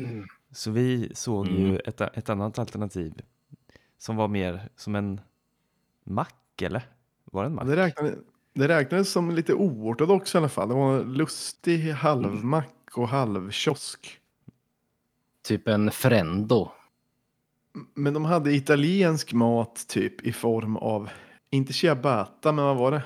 Så 0.52 0.72
vi 0.72 1.12
såg 1.16 1.48
ju 1.48 1.66
Mm. 1.70 1.82
ett, 1.86 2.02
ett 2.02 2.30
annat 2.30 2.60
alternativ 2.60 3.22
som 3.98 4.16
var 4.16 4.28
mer 4.28 4.70
som 4.76 4.96
en 4.96 5.22
mack, 6.04 6.62
eller? 6.62 6.90
Var 7.26 7.44
det 7.44 7.48
en 7.48 7.56
mack? 7.56 7.68
Det, 7.68 7.76
räknade, 7.76 8.16
det 8.54 8.68
räknades 8.68 9.12
som 9.12 9.32
lite 9.32 9.54
oortodox 9.54 10.36
i 10.36 10.38
alla 10.38 10.50
fall. 10.50 10.68
Det 10.70 10.76
var 10.76 11.00
en 11.00 11.14
lustig 11.14 11.92
halvmack 11.92 12.74
och 12.94 13.08
halvkiosk. 13.08 14.20
Typ 15.44 15.68
en 15.68 15.92
frendo. 15.92 16.72
Men 17.94 18.14
de 18.14 18.26
hade 18.26 18.54
italiensk 18.54 19.34
mat 19.34 19.86
typ 19.88 20.22
i 20.22 20.32
form 20.32 20.78
av, 20.78 21.10
inte 21.56 21.74
ciabatta, 21.74 22.52
men 22.52 22.66
vad 22.66 22.78
var 22.78 22.92
det? 22.92 23.04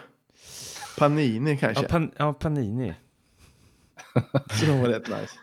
Panini 0.97 1.57
kanske? 1.57 1.83
Ja, 1.83 1.89
pan, 1.89 2.11
ja, 2.17 2.33
Panini. 2.33 2.93
Så 4.59 4.65
de 4.65 4.79
var 4.81 4.87
rätt 4.87 5.07
nice. 5.07 5.33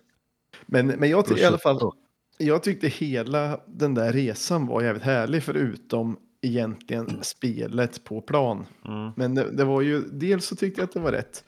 Men, 0.66 0.86
men 0.86 1.10
jag 1.10 1.26
tycker 1.26 1.42
i 1.42 1.44
alla 1.44 1.58
fall, 1.58 1.92
jag 2.38 2.62
tyckte 2.62 2.88
hela 2.88 3.60
den 3.66 3.94
där 3.94 4.12
resan 4.12 4.66
var 4.66 4.82
jävligt 4.82 5.02
härlig 5.02 5.42
förutom 5.42 6.16
egentligen 6.42 7.18
spelet 7.22 8.04
på 8.04 8.20
plan. 8.20 8.66
Mm. 8.84 9.12
Men 9.16 9.34
det, 9.34 9.50
det 9.50 9.64
var 9.64 9.80
ju, 9.80 10.00
dels 10.00 10.46
så 10.46 10.56
tyckte 10.56 10.80
jag 10.80 10.86
att 10.86 10.94
det 10.94 11.00
var 11.00 11.12
rätt, 11.12 11.44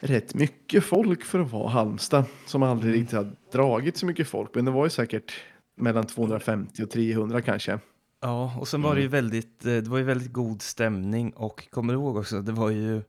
rätt 0.00 0.34
mycket 0.34 0.84
folk 0.84 1.24
för 1.24 1.38
att 1.38 1.50
vara 1.50 1.68
Halmstad 1.68 2.24
som 2.46 2.62
aldrig 2.62 2.94
riktigt 2.94 3.16
hade 3.16 3.32
dragit 3.52 3.96
så 3.96 4.06
mycket 4.06 4.28
folk. 4.28 4.54
Men 4.54 4.64
det 4.64 4.70
var 4.70 4.86
ju 4.86 4.90
säkert 4.90 5.32
mellan 5.76 6.06
250 6.06 6.82
och 6.82 6.90
300 6.90 7.42
kanske. 7.42 7.78
Ja, 8.20 8.52
och 8.60 8.68
sen 8.68 8.82
var 8.82 8.94
det 8.94 9.00
ju 9.00 9.06
Mm. 9.06 9.12
väldigt, 9.12 9.64
eh, 9.66 9.72
det 9.72 9.88
var 9.88 9.98
ju 9.98 10.04
väldigt 10.04 10.32
god 10.32 10.62
stämning 10.62 11.30
och 11.32 11.70
kommer 11.70 11.92
du 11.92 11.98
ihåg 11.98 12.16
också, 12.16 12.42
det 12.42 12.52
var 12.52 12.70
ju 12.70 13.02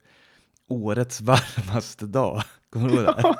årets 0.70 1.22
varmaste 1.30 2.06
dag. 2.06 2.42
Kommer 2.74 2.90
du 2.90 2.96
ihåg 2.96 3.06
det? 3.06 3.36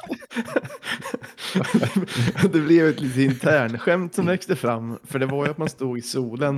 det 2.52 2.60
blev 2.62 2.88
ett 2.88 3.00
litet 3.02 3.18
internskämt 3.18 4.16
som 4.16 4.26
växte 4.26 4.56
fram. 4.56 5.00
För 5.04 5.20
det 5.20 5.26
var 5.26 5.46
ju 5.46 5.52
att 5.52 5.58
man 5.58 5.70
stod 5.70 5.98
i 5.98 6.02
solen. 6.02 6.56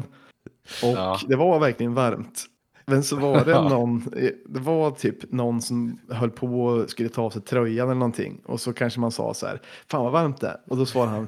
Och 0.84 0.89
Ja. 0.97 1.19
det 1.28 1.36
var 1.36 1.60
verkligen 1.60 1.93
varmt. 1.93 2.45
Men 2.86 3.04
så 3.04 3.15
var 3.15 3.45
det 3.45 3.54
någon, 3.54 4.06
det 4.50 4.60
var 4.60 4.91
typ 4.91 5.32
någon 5.32 5.62
som 5.62 6.00
höll 6.10 6.30
på 6.32 6.47
och 6.63 6.89
skulle 6.89 7.10
ta 7.10 7.21
av 7.21 7.30
sig 7.30 7.41
tröjan 7.41 7.88
eller 7.88 8.00
någonting. 8.00 8.41
Och 8.45 8.62
så 8.62 8.74
kanske 8.74 9.00
man 9.00 9.12
sa 9.12 9.34
så 9.34 9.45
här, 9.47 9.62
fan 9.91 10.04
vad 10.04 10.12
varmt 10.12 10.41
det 10.41 10.47
är. 10.47 10.58
Och 10.67 10.78
då 10.78 10.86
svarade 10.86 11.12
han, 11.12 11.28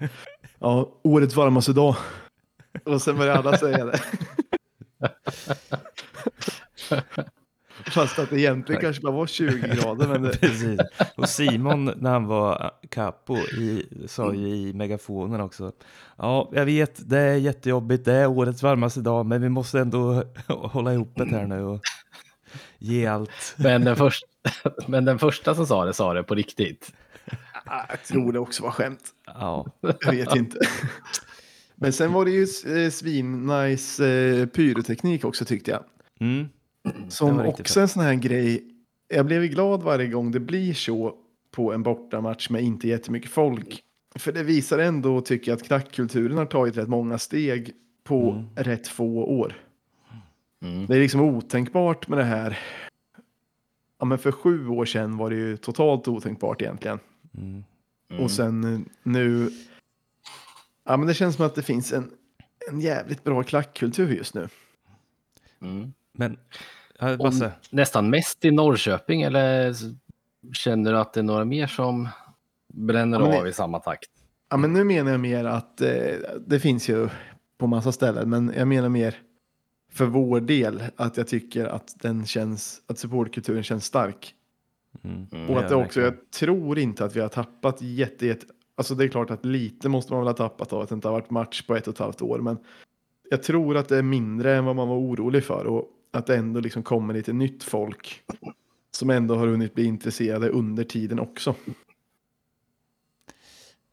ja, 0.60 1.00
årets 1.04 1.36
varmaste 1.36 1.74
dag. 1.74 1.96
Och 2.84 3.02
sen 3.02 3.18
började 3.18 3.40
alla 3.40 3.58
säga 3.58 3.86
det. 3.86 4.00
Fast 7.92 8.20
att 8.20 8.30
det 8.30 8.40
egentligen 8.40 8.82
kanske 8.82 9.02
bara 9.02 9.14
var 9.14 9.28
20 9.28 9.68
grader. 9.68 10.08
Men 10.08 10.22
det, 10.22 10.38
Precis. 10.42 10.80
Och 11.16 11.30
Simon, 11.30 11.86
när 11.98 12.12
han 12.12 12.28
var 12.28 12.72
capo, 12.90 13.38
i, 13.38 13.86
sa 14.08 14.34
ju 14.34 14.48
i 14.48 14.74
megafonen 14.74 15.42
också. 15.42 15.72
Ja, 16.18 16.50
jag 16.54 16.66
vet, 16.66 17.10
det 17.10 17.20
är 17.20 17.36
jättejobbigt, 17.36 18.06
det 18.06 18.14
är 18.14 18.28
årets 18.28 18.64
varmaste 18.64 19.02
dag, 19.02 19.26
men 19.26 19.42
vi 19.42 19.50
måste 19.50 19.80
ändå 19.80 20.24
hålla 20.48 20.94
ihop 20.94 21.14
det 21.16 21.26
här 21.26 21.48
nu 21.48 21.64
och 21.64 21.82
ge 22.78 23.06
allt. 23.08 23.56
Men 23.58 23.84
den, 23.84 23.96
först, 23.96 24.24
men 24.88 25.06
den 25.06 25.20
första 25.20 25.56
som 25.56 25.68
sa 25.68 25.86
det 25.86 25.94
sa 25.94 26.14
det 26.14 26.24
på 26.24 26.36
riktigt. 26.36 26.94
Jag 27.66 28.04
tror 28.04 28.34
det 28.34 28.40
också 28.40 28.64
var 28.64 28.72
skämt. 28.72 29.04
Ja, 29.26 29.66
Jag 29.82 30.12
vet 30.12 30.36
inte. 30.36 30.60
Men 31.84 31.94
sen 31.94 32.14
var 32.14 32.26
det 32.26 32.32
ju 32.32 32.42
eh, 32.84 32.90
svin-nice 32.90 34.06
eh, 34.06 34.46
pyroteknik 34.46 35.26
också 35.26 35.46
tyckte 35.46 35.72
jag. 35.72 35.84
mm. 36.20 36.48
Som 37.10 37.40
också 37.40 37.82
en 37.82 37.88
sån 37.88 38.04
här 38.04 38.14
grej. 38.16 38.64
Jag 39.08 39.26
blev 39.26 39.44
ju 39.44 39.50
glad 39.50 39.84
varje 39.84 40.08
gång 40.08 40.32
det 40.32 40.40
blir 40.40 40.74
så 40.74 41.16
på 41.52 41.74
en 41.74 41.84
bortamatch 41.84 42.50
med 42.50 42.64
inte 42.64 42.88
jättemycket 42.88 43.32
folk. 43.32 43.80
För 44.16 44.32
det 44.32 44.44
visar 44.44 44.80
ändå, 44.80 45.22
tycker 45.22 45.52
jag, 45.52 45.58
att 45.58 45.64
klackkulturen 45.68 46.38
har 46.38 46.46
tagit 46.46 46.78
rätt 46.78 46.88
många 46.88 47.18
steg 47.18 47.72
på 48.04 48.32
Mm. 48.32 48.46
rätt 48.56 48.88
få 48.88 49.24
år. 49.24 49.54
Mm. 50.66 50.86
Det 50.86 50.96
är 50.96 51.00
liksom 51.00 51.22
otänkbart 51.22 52.08
med 52.08 52.18
det 52.18 52.24
här. 52.24 52.60
Ja, 54.00 54.06
men 54.06 54.18
för 54.18 54.32
sju 54.32 54.68
år 54.68 54.86
sedan 54.86 55.18
var 55.18 55.30
det 55.30 55.36
ju 55.36 55.58
totalt 55.58 56.08
otänkbart 56.08 56.62
egentligen. 56.62 57.00
Mm. 57.38 57.64
Mm. 58.12 58.24
Och 58.24 58.32
sen 58.32 58.74
eh, 58.74 58.80
nu. 59.04 59.50
Ja, 60.86 60.98
men 60.98 61.08
det 61.08 61.14
känns 61.14 61.36
som 61.36 61.46
att 61.46 61.56
det 61.56 61.62
finns 61.64 61.94
en, 61.94 62.12
en 62.72 62.80
jävligt 62.80 63.24
bra 63.24 63.44
klackkultur 63.44 64.16
just 64.16 64.34
nu. 64.34 64.48
Mm. 65.62 65.94
Men, 66.14 66.38
Basse, 67.18 67.52
nästan 67.70 68.10
mest 68.10 68.46
i 68.46 68.52
Norrköping 68.52 69.22
eller 69.22 69.74
känner 70.54 70.92
du 70.92 70.98
att 70.98 71.14
det 71.14 71.20
är 71.20 71.24
några 71.24 71.46
mer 71.46 71.68
som 71.68 72.10
bränner 72.74 73.20
Ja, 73.20 73.38
av 73.38 73.44
det- 73.44 73.50
i 73.50 73.54
samma 73.54 73.80
takt? 73.80 74.10
Ja, 74.50 74.58
men 74.58 74.74
nu 74.74 74.84
menar 74.84 75.12
jag 75.12 75.20
mer 75.20 75.46
att 75.46 75.82
eh, 75.82 75.90
det 76.48 76.60
finns 76.60 76.90
ju 76.90 77.10
på 77.58 77.68
massa 77.68 77.92
ställen, 77.92 78.30
men 78.30 78.54
jag 78.58 78.68
menar 78.68 78.90
mer 78.90 79.16
för 79.92 80.06
vår 80.06 80.42
del 80.42 80.84
att 80.96 81.18
jag 81.18 81.28
tycker 81.28 81.66
att 81.66 81.96
den 82.02 82.26
känns, 82.26 82.82
att 82.88 83.00
supportkulturen 83.00 83.64
känns 83.64 83.86
stark. 83.86 84.36
mm. 85.04 85.28
Mm. 85.32 85.50
Och 85.50 85.60
att 85.60 85.70
det 85.70 85.76
också, 85.76 86.02
jag 86.02 86.32
tror 86.32 86.80
inte 86.80 87.06
att 87.06 87.16
vi 87.16 87.20
har 87.20 87.28
tappat 87.30 87.82
jätte, 87.82 88.26
jätte, 88.26 88.46
alltså 88.76 88.96
det 88.96 89.04
är 89.04 89.08
klart 89.08 89.32
att 89.32 89.46
lite 89.46 89.90
måste 89.90 90.14
man 90.14 90.22
väl 90.22 90.28
ha 90.28 90.34
tappat 90.34 90.74
av 90.74 90.82
att 90.82 90.90
det 90.90 90.96
inte 90.96 91.08
har 91.08 91.14
varit 91.14 91.30
match 91.30 91.62
på 91.62 91.76
ett 91.76 91.88
och 91.88 91.94
ett 91.94 92.00
halvt 92.00 92.22
år, 92.22 92.40
men 92.40 92.58
jag 93.30 93.44
tror 93.44 93.78
att 93.78 93.90
det 93.90 93.98
är 93.98 94.04
mindre 94.04 94.56
än 94.56 94.66
vad 94.66 94.76
man 94.76 94.88
var 94.88 94.98
orolig 94.98 95.44
för 95.44 95.66
och 95.66 95.90
att 96.12 96.26
det 96.26 96.36
ändå 96.36 96.60
liksom 96.60 96.84
kommer 96.84 97.14
lite 97.14 97.34
nytt 97.34 97.64
folk 97.64 98.24
som 98.92 99.10
ändå 99.10 99.36
har 99.36 99.48
hunnit 99.48 99.74
bli 99.74 99.86
intresserade 99.86 100.50
under 100.50 100.84
tiden 100.84 101.20
också. 101.20 101.56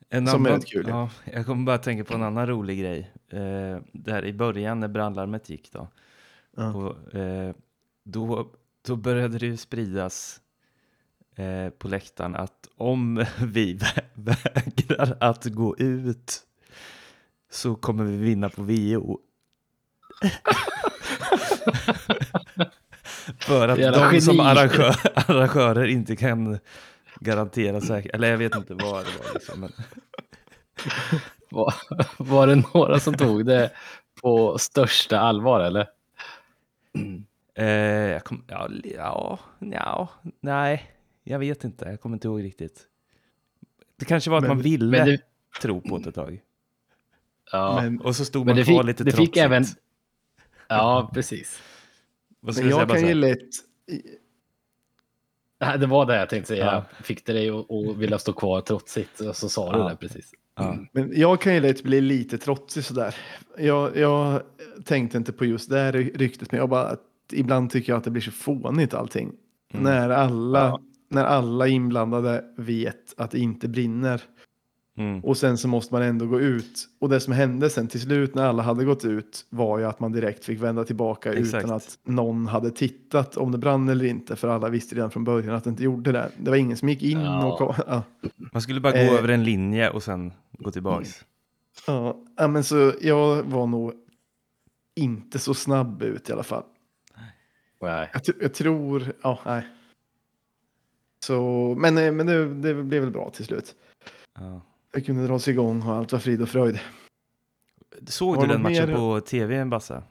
En 0.08 0.26
Som 0.26 0.46
är 0.46 0.50
annan, 0.50 0.60
rätt 0.60 0.70
kul, 0.70 0.86
ja. 0.88 1.10
ja, 1.24 1.32
jag 1.32 1.46
kommer 1.46 1.64
bara 1.64 1.78
tänka 1.78 2.04
på 2.04 2.14
en 2.14 2.22
annan 2.22 2.46
rolig 2.46 2.78
grej. 2.80 3.10
Eh, 3.28 3.78
där 3.92 4.24
i 4.24 4.32
början 4.32 4.80
när 4.80 4.88
brandlarmet 4.88 5.50
gick 5.50 5.72
då. 5.72 5.88
Ja. 6.56 6.74
Och, 6.74 7.14
eh, 7.14 7.54
då, 8.04 8.50
då 8.86 8.96
började 8.96 9.38
det 9.38 9.46
ju 9.46 9.56
spridas 9.56 10.40
eh, 11.40 11.70
på 11.70 11.88
läktaren 11.88 12.36
att 12.36 12.68
om 12.76 13.16
vi 13.40 13.74
vä- 13.74 14.02
vägrar 14.14 15.16
att 15.20 15.44
gå 15.44 15.76
ut 15.78 16.42
så 17.50 17.74
kommer 17.74 18.04
vi 18.04 18.16
vinna 18.16 18.48
på 18.48 18.62
VO. 18.62 19.18
För 23.40 23.68
att 23.68 23.78
Jävla 23.78 24.10
de 24.10 24.20
som 24.20 24.36
geni. 24.36 24.48
arrangör, 24.48 24.96
arrangörer 25.14 25.84
inte 25.86 26.16
kan 26.16 26.58
garantera 27.20 27.80
säkert, 27.80 28.14
eller 28.14 28.30
jag 28.30 28.38
vet 28.38 28.56
inte 28.56 28.74
vad 28.74 29.04
det 29.04 29.10
var 29.18 29.34
liksom. 29.34 29.60
Men, 29.60 29.72
Var, 31.50 31.74
var 32.18 32.46
det 32.46 32.62
några 32.74 33.00
som 33.00 33.14
tog 33.14 33.46
det 33.46 33.70
på 34.22 34.58
största 34.58 35.20
allvar 35.20 35.60
eller? 35.60 35.86
eh, 37.54 37.66
jag 38.12 38.24
kom, 38.24 38.44
ja, 38.48 38.68
ja, 38.84 39.38
ja, 39.58 40.08
nej, 40.40 40.90
jag 41.24 41.38
vet 41.38 41.64
inte, 41.64 41.84
jag 41.84 42.00
kommer 42.00 42.16
inte 42.16 42.28
ihåg 42.28 42.42
riktigt. 42.42 42.86
Det 43.96 44.04
kanske 44.04 44.30
var 44.30 44.36
att 44.38 44.42
Men- 44.42 44.48
man 44.48 44.62
ville 44.62 45.04
det, 45.04 45.20
tro 45.62 45.80
på 45.80 45.98
det 45.98 46.08
ett 46.08 46.14
tag. 46.14 46.40
ja, 47.52 47.80
Men, 47.82 48.00
Och 48.00 48.16
så 48.16 48.24
stod 48.24 48.46
man 48.46 48.56
det 48.56 48.64
kvar 48.64 48.78
fick, 48.82 48.86
lite 48.86 49.04
det 49.04 49.10
fick 49.10 49.16
trotsigt. 49.16 49.44
även... 49.44 49.64
Ja, 50.68 51.10
precis. 51.14 51.62
Vad 52.40 52.54
ska 52.54 52.62
men 52.64 52.70
jag 52.70 52.78
säga, 52.88 52.88
jag 52.96 53.00
kan 53.00 53.08
ju 53.08 53.14
lätt, 53.14 53.48
Nej, 55.60 55.78
Det 55.78 55.86
var 55.86 56.06
det 56.06 56.16
jag 56.16 56.28
tänkte 56.28 56.48
säga. 56.48 56.64
Ja. 56.64 56.84
Fick 57.02 57.26
det 57.26 57.32
dig 57.32 57.50
att 57.50 57.96
vilja 57.96 58.18
stå 58.18 58.32
kvar 58.32 58.60
trotsigt? 58.60 59.20
Och 59.20 59.36
så 59.36 59.48
sa 59.48 59.72
du 59.72 59.78
Ja. 59.78 59.88
det 59.88 59.96
precis. 59.96 60.32
Ja. 60.56 60.76
Men 60.92 61.12
jag 61.20 61.40
kan 61.40 61.54
ju 61.54 61.60
lätt 61.60 61.82
bli 61.82 62.00
lite 62.00 62.38
trotsig 62.38 62.84
sådär. 62.84 63.14
Jag, 63.58 63.96
jag 63.96 64.42
tänkte 64.84 65.18
inte 65.18 65.32
på 65.32 65.44
just 65.44 65.70
det 65.70 65.78
här 65.78 65.92
ry- 65.92 66.16
ryktet, 66.18 66.52
men 66.52 66.58
jag 66.60 66.68
bara 66.68 66.86
att 66.88 67.02
ibland 67.32 67.70
tycker 67.70 67.92
jag 67.92 67.98
att 67.98 68.04
det 68.04 68.10
blir 68.10 68.22
så 68.22 68.30
fånigt 68.30 68.94
allting. 68.94 69.32
Mm. 69.72 69.84
När, 69.84 70.10
alla, 70.10 70.58
Ja. 70.58 70.80
När 71.10 71.24
alla 71.24 71.68
inblandade 71.68 72.44
vet 72.56 73.14
att 73.16 73.30
det 73.30 73.38
inte 73.38 73.68
brinner. 73.68 74.22
Mm. 74.98 75.24
Och 75.24 75.36
sen 75.36 75.58
så 75.58 75.68
måste 75.68 75.94
man 75.94 76.02
ändå 76.02 76.26
gå 76.26 76.40
ut. 76.40 76.88
Och 77.00 77.08
det 77.08 77.20
som 77.20 77.32
hände 77.32 77.70
sen 77.70 77.88
till 77.88 78.00
slut 78.00 78.34
när 78.34 78.46
alla 78.46 78.62
hade 78.62 78.84
gått 78.84 79.04
ut 79.04 79.46
var 79.50 79.78
ju 79.78 79.84
att 79.84 80.00
man 80.00 80.12
direkt 80.12 80.44
fick 80.44 80.60
vända 80.62 80.84
tillbaka 80.84 81.32
Exakt. 81.32 81.64
utan 81.64 81.76
att 81.76 81.98
någon 82.04 82.46
hade 82.46 82.70
tittat 82.70 83.36
om 83.36 83.52
det 83.52 83.58
brann 83.58 83.88
eller 83.88 84.04
inte. 84.04 84.36
För 84.36 84.48
alla 84.48 84.68
visste 84.68 84.94
redan 84.94 85.10
från 85.10 85.24
början 85.24 85.54
att 85.54 85.64
det 85.64 85.70
inte 85.70 85.82
gjorde 85.84 86.12
det. 86.12 86.30
Det 86.38 86.50
var 86.50 86.56
ingen 86.56 86.76
som 86.76 86.88
gick 86.88 87.02
in 87.02 87.20
Ja. 87.20 87.46
och 87.52 87.58
kom. 87.58 87.74
Ja. 87.86 88.02
Man 88.52 88.62
skulle 88.62 88.80
bara 88.80 88.92
gå 88.92 88.98
Eh. 88.98 89.14
över 89.14 89.28
en 89.28 89.44
linje 89.44 89.90
och 89.90 90.02
sen 90.02 90.32
gå 90.58 90.70
tillbaks. 90.70 91.24
Ja, 91.86 92.16
ja, 92.36 92.48
men 92.48 92.64
så 92.64 92.92
jag 93.00 93.42
var 93.42 93.66
nog 93.66 93.92
inte 94.96 95.38
så 95.38 95.54
snabb 95.54 96.02
ut 96.02 96.28
i 96.28 96.32
alla 96.32 96.42
fall. 96.42 96.64
Nej. 97.82 98.10
Jag, 98.12 98.22
jag 98.40 98.54
tror, 98.54 99.12
ja, 99.22 99.38
nej. 99.46 99.66
Så, 101.24 101.74
men, 101.78 101.98
eh, 101.98 102.12
men 102.12 102.26
det, 102.26 102.54
det 102.54 102.74
blev 102.74 103.02
väl 103.02 103.10
bra 103.10 103.30
till 103.30 103.44
slut. 103.44 103.74
Ja. 104.38 104.60
Jag 104.92 105.06
kunde 105.06 105.26
dra 105.26 105.38
sig 105.38 105.52
igång 105.52 105.82
och 105.82 105.94
allt 105.94 106.12
var 106.12 106.18
frid 106.18 106.42
och 106.42 106.48
fröjd. 106.48 106.80
Såg 108.06 108.36
Var 108.36 108.42
du 108.42 108.48
det 108.48 108.54
den 108.54 108.62
matchen 108.62 108.88
mer? 108.88 108.96
på 108.96 109.20
tv, 109.20 109.64
Basse? 109.64 110.02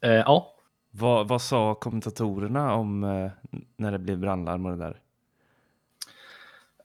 Eh, 0.00 0.10
ja, 0.10 0.54
Vad, 0.90 1.28
vad 1.28 1.42
sa 1.42 1.74
kommentatorerna 1.74 2.74
om 2.74 3.04
eh, 3.04 3.30
när 3.76 3.92
det 3.92 3.98
blev 3.98 4.18
brandlarm 4.18 4.66
och 4.66 4.72
det 4.72 4.78
där? 4.84 5.00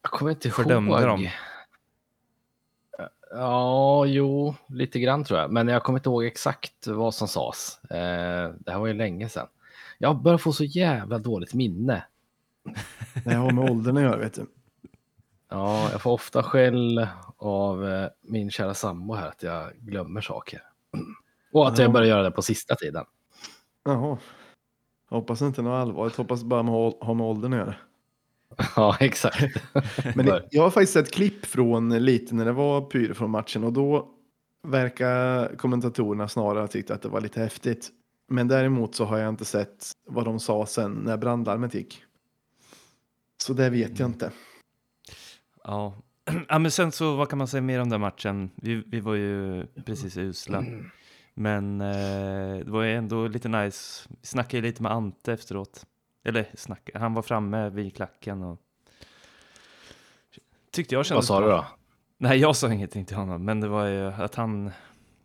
jag 0.02 0.12
kommer 0.12 0.32
inte 0.32 0.50
Fördömde 0.50 0.92
ihåg. 0.92 1.02
dem? 1.02 1.28
Ja, 3.32 4.06
jo, 4.06 4.56
lite 4.68 5.00
grann 5.00 5.24
tror 5.24 5.40
jag. 5.40 5.52
Men 5.52 5.68
jag 5.68 5.84
kommer 5.84 6.00
inte 6.00 6.10
ihåg 6.10 6.26
exakt 6.26 6.88
vad 6.88 7.14
som 7.16 7.28
sades. 7.28 7.84
Eh, 7.84 8.52
det 8.60 8.72
här 8.72 8.80
var 8.80 8.88
ju 8.88 8.94
länge 8.94 9.30
sedan. 9.30 9.48
Jag 9.98 10.22
börjar 10.22 10.38
få 10.38 10.54
så 10.54 10.64
jävla 10.64 11.18
dåligt 11.20 11.54
minne. 11.54 12.04
Det 13.26 13.34
har 13.34 13.52
med 13.52 13.72
åldern 13.72 13.98
att 13.98 14.04
göra, 14.04 14.18
vet 14.18 14.34
du. 14.34 14.46
Ja, 15.50 15.90
jag 15.92 16.02
får 16.02 16.12
ofta 16.12 16.44
skäll 16.44 17.08
av 17.38 17.88
eh, 17.90 18.08
min 18.22 18.52
kära 18.52 18.74
sambo 18.74 19.14
här 19.14 19.28
att 19.28 19.44
jag 19.44 19.72
glömmer 19.76 20.22
saker. 20.22 20.62
Och 21.52 21.68
att 21.68 21.78
Ja. 21.78 21.84
jag 21.84 21.94
börjar 21.94 22.08
göra 22.08 22.24
det 22.24 22.32
på 22.32 22.42
sista 22.42 22.76
tiden. 22.76 23.06
Jaha. 23.86 24.18
Hoppas 25.10 25.42
inte 25.42 25.62
något 25.62 25.82
allvarligt, 25.82 26.16
hoppas 26.16 26.44
bara 26.44 26.64
har 26.64 27.14
med 27.14 27.26
åldern 27.26 27.54
att 27.54 27.60
göra. 27.60 27.76
Ja, 28.76 28.98
exakt. 29.00 29.44
Men 30.16 30.26
det, 30.26 30.48
jag 30.52 30.64
har 30.64 30.70
faktiskt 30.70 30.94
sett 30.94 31.12
klipp 31.12 31.46
från 31.46 31.90
lite 32.06 32.36
när 32.36 32.46
det 32.46 32.52
var 32.52 32.82
pyro 32.82 33.14
från 33.14 33.32
matchen 33.32 33.64
och 33.64 33.74
då 33.74 34.10
verkar 34.64 35.56
kommentatorerna 35.58 36.28
snarare 36.28 36.60
ha 36.60 36.68
tyckt 36.68 36.92
att 36.92 37.02
det 37.02 37.10
var 37.10 37.22
lite 37.22 37.40
häftigt. 37.40 37.90
Men 38.30 38.48
däremot 38.48 38.96
så 38.96 39.06
har 39.06 39.18
jag 39.18 39.30
inte 39.30 39.46
sett 39.46 39.92
vad 40.10 40.26
de 40.26 40.40
sa 40.40 40.66
sen 40.66 40.92
när 40.92 41.18
brandlarmet 41.18 41.74
gick. 41.74 42.04
Så 43.38 43.54
det 43.54 43.70
vet 43.70 44.00
jag 44.00 44.10
inte. 44.10 44.32
Ja. 45.64 45.94
ja, 46.50 46.60
men 46.60 46.72
sen 46.72 46.92
så 46.92 47.16
vad 47.16 47.30
kan 47.30 47.38
man 47.38 47.48
säga 47.48 47.62
mer 47.62 47.82
om 47.82 47.90
den 47.90 48.02
matchen? 48.02 48.50
Vi, 48.56 48.84
vi 48.88 49.00
var 49.00 49.16
ju 49.16 49.66
precis 49.86 50.18
usla. 50.18 50.66
Men 51.34 51.82
eh, 51.82 52.58
det 52.66 52.72
var 52.72 52.84
ju 52.84 52.96
ändå 52.96 53.28
lite 53.28 53.48
nice. 53.50 54.10
Vi 54.22 54.28
snackade 54.28 54.62
lite 54.64 54.84
med 54.84 54.92
Ante 54.92 55.34
efteråt. 55.34 55.86
Eller 56.24 56.50
snacka, 56.54 57.00
han 57.00 57.14
var 57.14 57.22
framme 57.22 57.70
vid 57.70 57.96
klacken 57.96 58.44
och 58.44 58.60
tyckte 60.72 60.96
jag 60.96 61.00
Vad 61.00 61.06
kändes 61.06 61.28
sa 61.28 61.40
du 61.40 61.46
bra. 61.46 61.56
då? 61.58 61.66
Nej, 62.18 62.38
jag 62.40 62.56
sa 62.56 62.72
ingenting 62.74 63.06
till 63.06 63.18
honom, 63.18 63.46
men 63.46 63.62
det 63.62 63.68
var 63.68 63.86
ju 63.88 64.06
att 64.08 64.36
han, 64.36 64.72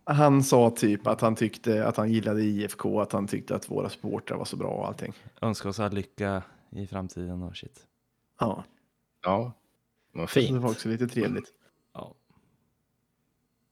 Han 0.05 0.43
sa 0.43 0.69
typ 0.69 1.07
att 1.07 1.21
han 1.21 1.35
tyckte 1.35 1.87
att 1.87 1.97
han 1.97 2.11
gillade 2.11 2.41
IFK, 2.43 3.01
att 3.01 3.11
han 3.11 3.27
tyckte 3.27 3.55
att 3.55 3.71
våra 3.71 3.89
supportrar 3.89 4.37
var 4.37 4.45
så 4.45 4.55
bra 4.57 4.69
och 4.69 4.87
allting. 4.87 5.13
önskade 5.41 5.69
oss 5.69 5.79
all 5.79 5.93
lycka 5.93 6.43
i 6.69 6.87
framtiden 6.87 7.43
och 7.43 7.55
shit. 7.57 7.79
Ja, 8.47 8.63
Ja, 9.23 9.51
vad 10.11 10.29
så 10.29 10.39
det 10.39 10.45
fint. 10.45 10.61
var 10.61 10.69
också 10.69 10.89
lite 10.89 11.07
trevligt. 11.07 11.47
Ja, 11.93 12.13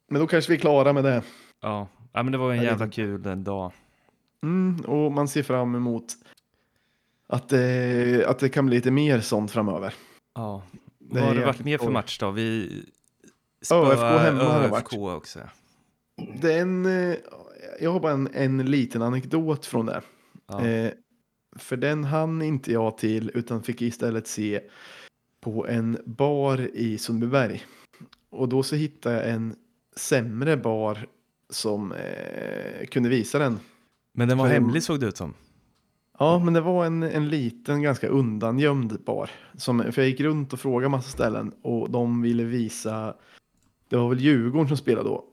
Men 0.09 0.21
då 0.21 0.27
kanske 0.27 0.51
vi 0.51 0.55
är 0.57 0.61
klara 0.61 0.93
med 0.93 1.03
det. 1.03 1.23
ja. 1.61 1.87
ja 2.13 2.23
men 2.23 2.31
det 2.31 2.37
var 2.37 2.51
en 2.51 2.57
det- 2.59 2.63
jävla 2.65 2.89
kul 2.89 3.25
en 3.25 3.43
dag. 3.43 3.71
Mm, 4.43 4.81
och 4.85 5.11
man 5.11 5.27
ser 5.27 5.43
fram 5.43 5.75
emot 5.75 6.05
att 7.27 7.49
det, 7.49 8.25
att 8.27 8.39
det 8.39 8.49
kan 8.49 8.65
bli 8.65 8.75
lite 8.75 8.91
mer 8.91 9.19
sånt 9.19 9.51
framöver. 9.51 9.93
Ja. 10.35 10.63
Det 10.99 11.19
Vad 11.19 11.27
har 11.29 11.35
det 11.35 11.45
varit 11.45 11.63
mer 11.65 11.77
för 11.77 11.91
match 11.91 12.19
då? 12.19 12.31
Vi 12.31 12.67
ÖFK 13.61 13.65
spöade 13.65 14.19
hemma 14.19 14.43
har 14.43 14.61
det 14.61 14.67
varit. 14.67 14.83
ÖFK 14.93 14.93
också. 15.17 15.39
Den, 16.41 16.85
eh, 16.85 17.15
jag 17.81 17.91
har 17.91 17.99
bara 17.99 18.11
en, 18.11 18.29
en 18.33 18.65
liten 18.65 19.01
anekdot 19.01 19.65
från 19.65 19.85
det. 19.85 20.01
Ja. 20.47 20.61
Eh, 20.65 20.91
för 21.55 21.77
den 21.77 22.03
hann 22.03 22.41
inte 22.41 22.71
jag 22.71 22.97
till 22.97 23.31
utan 23.33 23.63
fick 23.63 23.81
istället 23.81 24.27
se 24.27 24.61
på 25.41 25.67
en 25.67 25.97
bar 26.05 26.69
i 26.73 26.97
Sundbyberg. 26.97 27.63
Och 28.29 28.49
då 28.49 28.63
så 28.63 28.75
hittade 28.75 29.15
jag 29.15 29.29
en 29.29 29.55
sämre 29.95 30.57
bar 30.57 31.07
som 31.49 31.91
eh, 31.91 32.85
kunde 32.91 33.09
visa 33.09 33.39
den. 33.39 33.59
Men 34.13 34.27
den 34.27 34.37
var 34.37 34.45
för- 34.45 34.53
hemlig 34.53 34.83
såg 34.83 34.99
det 34.99 35.05
ut 35.05 35.17
som. 35.17 35.33
Ja, 36.19 36.39
men 36.39 36.53
det 36.53 36.61
var 36.61 36.85
en, 36.85 37.03
en 37.03 37.29
liten, 37.29 37.81
ganska 37.81 38.07
undangömd 38.07 39.03
bar. 39.03 39.29
Som, 39.57 39.79
för 39.91 40.01
jag 40.01 40.09
gick 40.09 40.19
runt 40.19 40.53
och 40.53 40.59
frågade 40.59 40.89
massa 40.89 41.09
ställen 41.09 41.51
och 41.61 41.89
de 41.89 42.21
ville 42.21 42.43
visa, 42.43 43.15
det 43.89 43.97
var 43.97 44.09
väl 44.09 44.19
Djurgården 44.19 44.67
som 44.67 44.77
spelade 44.77 45.09
då. 45.09 45.25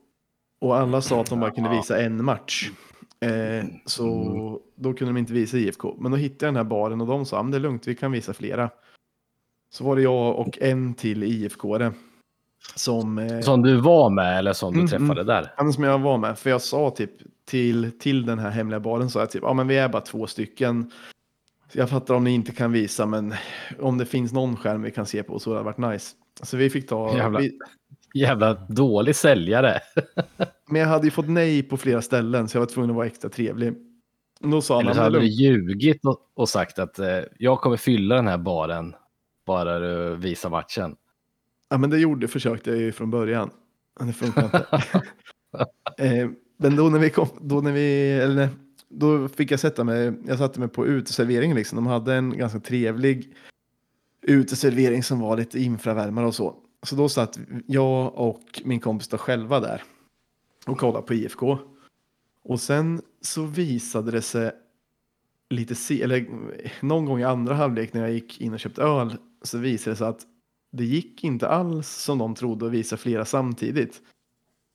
Och 0.61 0.77
alla 0.77 1.01
sa 1.01 1.21
att 1.21 1.31
de 1.31 1.41
bara 1.41 1.51
kunde 1.51 1.71
visa 1.71 2.03
en 2.03 2.25
match. 2.25 2.71
Eh, 3.21 3.65
så 3.87 4.61
då 4.75 4.93
kunde 4.93 5.13
de 5.15 5.19
inte 5.19 5.33
visa 5.33 5.57
IFK. 5.57 5.97
Men 5.99 6.11
då 6.13 6.17
hittade 6.19 6.47
jag 6.47 6.55
den 6.55 6.57
här 6.57 6.71
baren 6.71 7.01
och 7.01 7.07
de 7.07 7.27
sa, 7.27 7.43
men 7.43 7.51
det 7.51 7.57
är 7.59 7.61
lugnt, 7.61 7.87
vi 7.89 7.95
kan 7.95 8.13
visa 8.13 8.35
flera. 8.35 8.71
Så 9.71 9.85
var 9.85 9.97
det 9.97 10.03
jag 10.03 10.39
och 10.39 10.59
en 10.61 10.95
till 10.95 11.23
IFK-are 11.23 11.93
som, 12.75 13.19
eh, 13.19 13.41
Som 13.41 13.63
du 13.63 13.77
var 13.81 14.11
med 14.11 14.39
eller 14.39 14.53
som 14.53 14.73
du 14.73 14.79
Mm, 14.79 14.89
träffade 14.89 15.25
där? 15.25 15.53
han 15.57 15.73
som 15.73 15.85
jag 15.85 15.99
var 15.99 16.19
med. 16.19 16.39
För 16.39 16.51
jag 16.51 16.63
sa 16.63 16.91
typ 16.91 17.11
till, 17.45 17.91
till 17.99 18.27
den 18.27 18.39
här 18.39 18.51
hemliga 18.51 18.81
baren, 18.81 19.11
sa 19.11 19.21
jag 19.21 19.31
typ, 19.31 19.43
ja 19.43 19.53
men 19.55 19.69
vi 19.69 19.77
är 19.77 19.89
bara 19.89 20.03
två 20.03 20.27
stycken. 20.27 20.91
Så 21.73 21.79
jag 21.79 21.91
fattar 21.91 22.15
om 22.15 22.25
ni 22.25 22.31
inte 22.35 22.53
kan 22.53 22.73
visa, 22.73 23.07
men 23.07 23.35
om 23.81 23.99
det 23.99 24.07
finns 24.07 24.33
någon 24.33 24.57
skärm 24.57 24.83
vi 24.83 24.91
kan 24.91 25.07
se 25.07 25.23
på 25.23 25.39
så 25.39 25.51
hade 25.51 25.61
det 25.61 25.65
varit 25.65 25.93
nice. 25.93 26.15
Så 26.43 26.57
vi 26.57 26.71
fick 26.71 26.89
ta, 26.89 27.29
vi, 27.39 27.59
Jävla 28.15 28.55
dålig 28.55 29.17
säljare. 29.17 29.81
men 30.71 30.81
jag 30.81 30.89
hade 30.89 31.05
ju 31.05 31.11
fått 31.11 31.29
nej 31.29 31.63
på 31.63 31.77
flera 31.77 32.03
ställen 32.03 32.49
så 32.49 32.57
jag 32.57 32.61
var 32.61 32.67
tvungen 32.67 32.91
att 32.91 32.97
vara 32.97 33.07
extra 33.07 33.31
trevlig. 33.31 33.75
Då 34.41 34.63
sa 34.63 34.81
Eller 34.81 34.93
så 34.93 34.99
"Ja, 35.01 35.03
men 35.05 35.13
det 35.13 35.19
hade 35.19 35.19
du 35.19 35.21
lugnt." 35.21 35.41
ljugit 35.41 36.05
och, 36.05 36.19
och 36.35 36.49
sagt 36.49 36.79
att 36.79 36.99
eh, 36.99 37.19
jag 37.39 37.61
kommer 37.61 37.77
fylla 37.77 38.15
den 38.15 38.27
här 38.27 38.39
baren 38.39 38.95
bara 39.47 39.79
du 39.79 40.17
visar 40.17 40.51
matchen. 40.51 40.97
Ja, 41.71 41.79
men 41.79 41.91
det 41.91 41.99
gjorde, 41.99 42.29
försökte 42.29 42.71
jag 42.71 42.79
ju 42.79 42.93
från 42.93 43.11
början. 43.11 43.51
Men 43.99 44.07
det 44.07 44.13
funkar 44.13 44.45
inte. 44.45 44.67
eh, 46.05 46.29
men 46.57 46.77
då 46.77 46.89
när 46.89 46.99
vi 46.99 47.11
kom, 47.11 47.29
då 47.41 47.61
när 47.61 47.73
vi, 47.73 48.13
eller 48.13 48.49
då 48.89 49.29
fick 49.29 49.51
jag 49.51 49.61
sätta 49.61 49.85
mig, 49.85 50.13
jag 50.27 50.39
satte 50.39 50.61
mig 50.61 50.69
på 50.69 50.87
uteserveringen 50.87 51.57
liksom. 51.57 51.77
De 51.77 51.87
hade 51.87 52.15
en 52.15 52.39
ganska 52.39 52.61
trevlig 52.61 53.35
uteservering 54.23 55.03
som 55.03 55.21
var 55.21 55.37
lite 55.37 55.61
infravärmare 55.61 56.27
och 56.27 56.35
så. 56.35 56.55
Så 56.87 56.97
då 56.97 57.09
satt 57.09 57.39
jag 57.67 58.15
och 58.15 58.63
min 58.65 58.81
kompis 58.81 59.09
då 59.09 59.19
själva 59.19 59.61
där 59.61 59.83
och 60.67 60.79
kollade 60.79 61.07
på 61.07 61.15
IFK. 61.15 61.59
Och 62.45 62.61
sen 62.61 63.03
så 63.21 63.43
visade 63.43 64.11
det 64.11 64.23
sig 64.23 64.53
lite 65.51 65.75
se, 65.75 66.03
eller 66.03 66.27
någon 66.81 67.05
gång 67.05 67.21
i 67.21 67.25
andra 67.25 67.55
halvlek 67.55 67.93
när 67.93 68.01
jag 68.01 68.13
gick 68.13 68.41
in 68.41 68.53
och 68.53 68.61
köpte 68.61 68.83
öl 68.83 69.17
så 69.43 69.59
visade 69.59 69.93
det 69.93 69.97
sig 69.97 70.07
att 70.07 70.27
det 70.73 70.85
gick 70.85 71.25
inte 71.25 71.49
alls 71.49 71.89
som 71.89 72.19
de 72.19 72.35
trodde 72.35 72.67
att 72.67 72.73
visa 72.73 72.97
flera 72.97 73.25
samtidigt. 73.25 74.03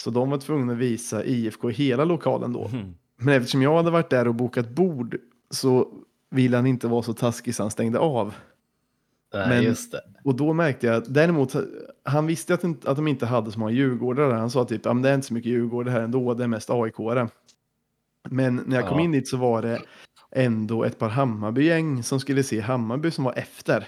Så 0.03 0.09
de 0.09 0.29
var 0.29 0.37
tvungna 0.37 0.73
att 0.73 0.79
visa 0.79 1.25
IFK 1.25 1.69
i 1.69 1.73
hela 1.73 2.05
lokalen 2.05 2.53
då. 2.53 2.67
Mhm. 2.67 2.95
Men 3.15 3.33
eftersom 3.33 3.61
jag 3.61 3.77
hade 3.77 3.91
varit 3.91 4.09
där 4.09 4.27
och 4.27 4.35
bokat 4.35 4.69
bord 4.69 5.17
så 5.49 5.87
ville 6.29 6.57
han 6.57 6.67
inte 6.67 6.87
vara 6.87 7.03
så 7.03 7.13
taskig 7.13 7.55
så 7.55 7.63
han 7.63 7.71
stängde 7.71 7.99
av. 7.99 8.33
Nej, 9.33 9.47
Men- 9.49 9.63
just 9.63 9.91
det. 9.91 10.01
Och 10.23 10.35
då 10.35 10.53
märkte 10.53 10.87
jag, 10.87 11.03
däremot, 11.07 11.55
han 12.03 12.25
visste 12.27 12.53
att, 12.53 12.63
att 12.63 12.95
de 12.95 13.07
inte 13.07 13.25
hade 13.25 13.51
så 13.51 13.59
många 13.59 13.71
djurgårdare. 13.71 14.27
där. 14.27 14.35
Han 14.35 14.49
sa 14.49 14.65
typ, 14.65 14.83
det 14.83 14.89
är 14.89 15.15
inte 15.15 15.27
så 15.27 15.33
mycket 15.33 15.51
djurgårdare 15.51 15.91
här 15.93 16.01
ändå, 16.01 16.33
det 16.33 16.43
är 16.43 16.47
mest 16.47 16.69
aik 16.69 16.93
-are. 16.95 17.29
Men 18.29 18.55
när 18.67 18.75
jag 18.75 18.87
kom 18.89 18.97
Ja. 18.99 19.03
in 19.05 19.11
dit 19.11 19.27
så 19.27 19.37
var 19.37 19.61
det 19.61 19.81
ändå 20.35 20.83
ett 20.83 20.99
par 20.99 21.09
Hammarby-gäng 21.09 22.03
som 22.03 22.19
skulle 22.19 22.43
se 22.43 22.59
Hammarby 22.59 23.11
som 23.11 23.23
var 23.23 23.33
efter. 23.33 23.87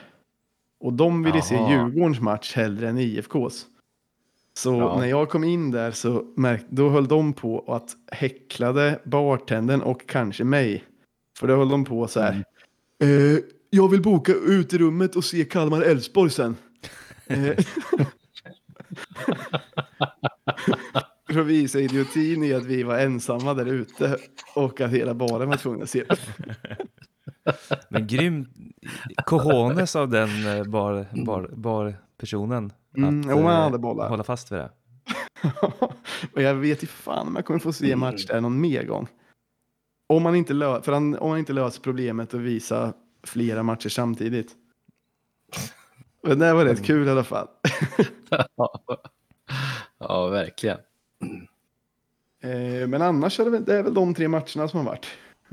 Och 0.79 0.93
de 0.93 1.23
ville 1.23 1.41
se 1.41 1.55
Jaha. 1.55 1.71
Djurgårdens 1.71 2.19
match 2.21 2.55
hellre 2.55 2.89
än 2.89 2.97
IFKs. 2.97 3.65
Så 4.58 4.73
Ja. 4.73 4.97
när 4.99 5.05
jag 5.08 5.29
kom 5.29 5.43
in 5.43 5.71
där 5.71 5.91
så 5.91 6.25
märkte, 6.36 6.67
då 6.69 6.89
höll 6.89 7.08
de 7.08 7.34
på 7.34 7.63
att 7.67 7.89
häcklade 8.12 8.99
bartendern 9.03 9.81
och 9.81 10.08
kanske 10.08 10.43
mig. 10.43 10.84
För 11.39 11.47
då 11.47 11.55
höll 11.55 11.69
de 11.69 11.86
på 11.86 12.08
så 12.08 12.19
här. 12.21 12.43
Eh, 12.99 13.38
jag 13.75 13.89
vill 13.89 14.01
boka 14.01 14.33
uterummet 14.33 15.15
och 15.15 15.25
se 15.25 15.43
Kalmar-Elfsborg 15.45 16.29
sen. 16.29 16.55
Eh, 17.27 17.38
För 21.33 21.39
att 21.39 21.47
visa 21.47 21.79
idiotin 21.79 22.43
i 22.43 22.53
att 22.53 22.65
vi 22.65 22.83
var 22.83 22.97
ensamma 22.99 23.53
där 23.53 23.65
ute 23.65 24.17
och 24.55 24.81
att 24.81 24.91
hela 24.91 25.13
baren 25.13 25.49
var 25.49 25.57
tvungna 25.57 25.83
att 25.83 25.89
se. 25.89 26.03
Men 27.89 28.07
grym 28.07 28.47
cojones 29.25 29.95
av 29.95 30.09
den 30.09 30.47
eh, 30.47 30.63
bar, 30.63 31.07
bar, 31.25 31.49
barpersonen. 31.55 32.73
Mm, 32.97 33.19
att 33.19 33.27
eh, 33.29 33.45
hade 33.45 33.77
bollar. 33.77 34.09
hålla 34.09 34.23
fast 34.23 34.51
vid 34.51 34.59
det. 34.59 34.71
och 36.33 36.41
jag 36.41 36.55
vet 36.55 36.83
ju 36.83 36.88
fan 36.88 37.27
om 37.27 37.35
jag 37.35 37.45
kommer 37.45 37.59
få 37.59 37.73
se 37.73 37.95
match 37.95 38.25
där 38.25 38.41
någon 38.41 38.61
mer 38.61 38.83
gång. 38.83 39.07
Om 40.09 40.23
man 40.23 40.36
inte, 40.36 40.53
lö- 40.53 40.82
för 40.82 40.91
han, 40.91 41.17
om 41.17 41.30
man 41.30 41.39
inte 41.39 41.53
löser 41.53 41.82
problemet 41.82 42.34
att 42.34 42.39
visa 42.39 42.93
flera 43.26 43.63
matcher 43.63 43.89
samtidigt. 43.89 44.55
Men 46.23 46.39
det 46.39 46.53
var 46.53 46.65
rätt 46.65 46.84
kul 46.86 47.07
i 47.07 47.11
alla 47.11 47.23
fall. 47.23 47.47
Ja, 48.30 48.47
ja 49.99 50.28
verkligen. 50.28 50.78
Eh, 52.41 52.88
men 52.88 53.01
annars 53.01 53.39
är 53.39 53.43
det, 53.45 53.49
väl, 53.49 53.65
det 53.65 53.76
är 53.76 53.84
väl 53.84 53.93
de 53.93 54.13
tre 54.13 54.28
matcherna 54.28 54.67
som 54.67 54.80
har 54.80 54.84
varit. 54.84 55.05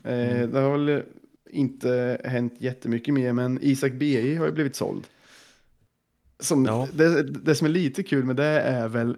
Eh, 0.04 0.48
Det 0.48 0.58
har 0.60 0.78
väl 0.78 1.02
inte 1.50 2.20
hänt 2.24 2.54
jättemycket 2.58 3.14
mer, 3.14 3.32
men 3.32 3.58
Isak 3.62 3.92
BI 3.92 4.34
har 4.36 4.46
ju 4.46 4.52
blivit 4.52 4.76
såld. 4.76 5.06
Som, 6.40 6.64
Ja. 6.64 6.88
det, 6.94 7.22
det 7.22 7.54
som 7.54 7.64
är 7.66 7.70
lite 7.70 8.02
kul 8.02 8.24
med 8.24 8.36
det 8.36 8.44
är 8.60 8.88
väl 8.88 9.16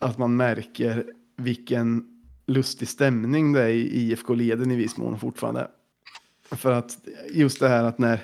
att 0.00 0.18
man 0.18 0.36
märker 0.36 1.04
vilken 1.36 2.08
lustig 2.46 2.88
stämning 2.88 3.52
det 3.52 3.62
är 3.62 3.68
i 3.68 4.00
IFK-leden 4.00 4.70
i 4.70 4.76
viss 4.76 4.96
mån 4.96 5.18
fortfarande. 5.18 5.68
För 6.56 6.72
att 6.72 6.98
just 7.30 7.60
det 7.60 7.68
här 7.68 7.84
att 7.84 7.98
när, 7.98 8.20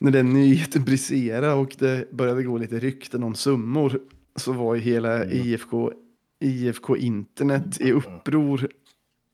när 0.00 0.10
den 0.10 0.32
nyheten 0.32 0.84
briserade 0.84 1.52
och 1.54 1.76
det 1.78 2.12
började 2.12 2.42
gå 2.42 2.58
lite 2.58 2.78
rykten 2.78 3.22
om 3.22 3.34
summor 3.34 4.00
så 4.36 4.52
var 4.52 4.74
ju 4.74 4.80
hela 4.80 5.24
IFK, 5.24 5.92
IFK 6.40 6.96
internet 6.96 7.80
i 7.80 7.92
uppror. 7.92 8.68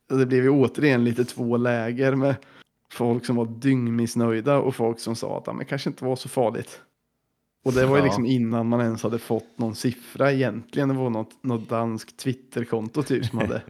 Det 0.08 0.26
blev 0.26 0.42
ju 0.44 0.50
återigen 0.50 1.04
lite 1.04 1.24
två 1.24 1.56
läger 1.56 2.14
med 2.14 2.34
folk 2.92 3.26
som 3.26 3.36
var 3.36 3.46
dyngmissnöjda 3.46 4.58
och 4.58 4.74
folk 4.74 4.98
som 4.98 5.16
sa 5.16 5.38
att 5.38 5.46
"Ja, 5.46 5.52
men 5.52 5.58
det 5.58 5.64
kanske 5.64 5.90
inte 5.90 6.04
var 6.04 6.16
så 6.16 6.28
farligt. 6.28 6.80
Och 7.64 7.72
det 7.72 7.86
var 7.86 7.96
ju 7.96 8.00
Ja. 8.00 8.04
liksom 8.04 8.26
innan 8.26 8.68
man 8.68 8.80
ens 8.80 9.02
hade 9.02 9.18
fått 9.18 9.58
någon 9.58 9.74
siffra 9.74 10.32
egentligen. 10.32 10.88
Det 10.88 10.94
var 10.94 11.10
något, 11.10 11.42
något 11.44 11.68
danskt 11.68 12.16
Twitterkonto 12.16 13.02
typ 13.02 13.24
som 13.26 13.38
hade, 13.38 13.62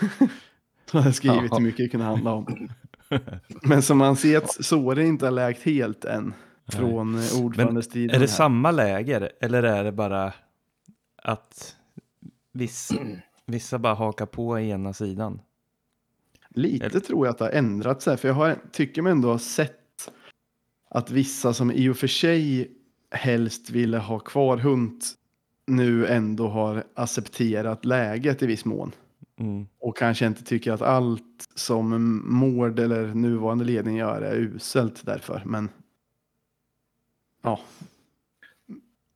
som 0.90 1.00
hade 1.00 1.12
skrivit 1.12 1.50
Ja. 1.50 1.56
hur 1.56 1.64
mycket 1.64 1.78
det 1.84 1.88
kunde 1.88 2.06
handla 2.06 2.32
om. 2.32 2.68
Men 3.62 3.82
som 3.82 3.98
man 3.98 4.16
ser 4.16 4.38
att 4.38 4.64
såret 4.64 5.06
inte 5.06 5.24
har 5.26 5.30
läkt 5.32 5.62
helt 5.62 6.04
än. 6.04 6.34
från 6.68 7.14
eh, 7.14 7.44
ordförandestriden. 7.44 8.10
Är 8.16 8.20
det 8.20 8.26
här. 8.26 8.36
samma 8.36 8.70
läger 8.70 9.32
eller 9.40 9.62
är 9.62 9.84
det 9.84 9.92
bara 9.92 10.32
att 11.22 11.76
vissa, 12.52 12.94
vissa 13.46 13.78
bara 13.78 13.94
hakar 13.94 14.26
på 14.26 14.58
ena 14.60 14.92
sidan? 14.92 15.40
Lite 16.48 16.86
Eller- 16.86 17.00
tror 17.00 17.26
jag 17.26 17.32
att 17.32 17.38
det 17.38 17.44
har 17.44 17.52
ändrats 17.52 18.06
här, 18.06 18.16
för 18.16 18.28
jag 18.28 18.34
har, 18.34 18.56
tycker 18.72 19.02
mig 19.02 19.12
ändå 19.12 19.28
ha 19.28 19.38
sett 19.38 20.10
att 20.90 21.10
vissa 21.10 21.54
som 21.54 21.72
i 21.72 21.88
och 21.88 21.96
för 21.96 22.06
sig 22.06 22.70
helst 23.10 23.70
ville 23.70 23.98
ha 23.98 24.18
kvar 24.18 24.56
Hunt 24.56 25.04
nu 25.66 26.06
ändå 26.06 26.48
har 26.48 26.84
accepterat 26.94 27.84
läget 27.84 28.42
i 28.42 28.46
viss 28.46 28.64
mån. 28.64 28.92
Mm. 29.38 29.66
Och 29.78 29.96
kanske 29.96 30.26
inte 30.26 30.44
tycker 30.44 30.72
att 30.72 30.82
allt 30.82 31.48
som 31.54 32.20
Mård 32.34 32.78
eller 32.78 33.14
nuvarande 33.14 33.64
ledning 33.64 33.96
gör 33.96 34.22
är 34.22 34.36
uselt 34.36 35.06
därför. 35.06 35.42
Men 35.44 35.68
ja. 37.42 37.60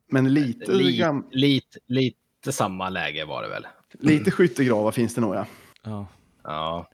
Men 0.09 0.35
lite, 0.35 0.73
Li, 0.73 0.97
gam, 0.97 1.27
lite, 1.31 1.79
lite 1.87 2.53
samma 2.53 2.89
läge 2.89 3.25
var 3.25 3.43
det 3.43 3.49
väl. 3.49 3.67
lite 3.93 4.31
skyttegravar 4.31 4.93
finns 4.93 5.15
det 5.15 5.21
nog 5.21 5.35
ja. 5.35 5.47
Ja. 5.83 6.07
Ja, 6.43 6.89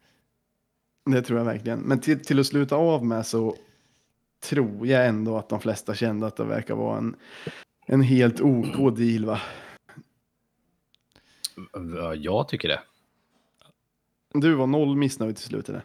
Det 1.05 1.23
tror 1.23 1.39
jag 1.39 1.45
verkligen. 1.45 1.79
Men 1.79 2.01
till, 2.01 2.25
till 2.25 2.41
att 2.41 2.47
sluta 2.47 2.77
av 2.77 3.05
med 3.07 3.27
så 3.27 3.57
tror 4.41 4.87
jag 4.87 5.07
ändå 5.07 5.39
att 5.39 5.49
de 5.49 5.61
flesta 5.61 5.95
kände 5.95 6.27
att 6.27 6.37
det 6.37 6.45
verkar 6.45 6.75
vara 6.75 6.99
en, 6.99 7.17
en 7.87 8.03
helt 8.03 8.41
OK 8.41 8.97
deal 8.97 9.25
va? 9.25 9.41
Ja, 11.97 12.15
jag 12.15 12.49
tycker 12.49 12.69
det. 12.69 12.81
Du 14.41 14.55
var 14.55 14.67
noll 14.67 14.97
missnöjd 14.97 15.37
till 15.37 15.45
slut 15.45 15.69
eller? 15.69 15.83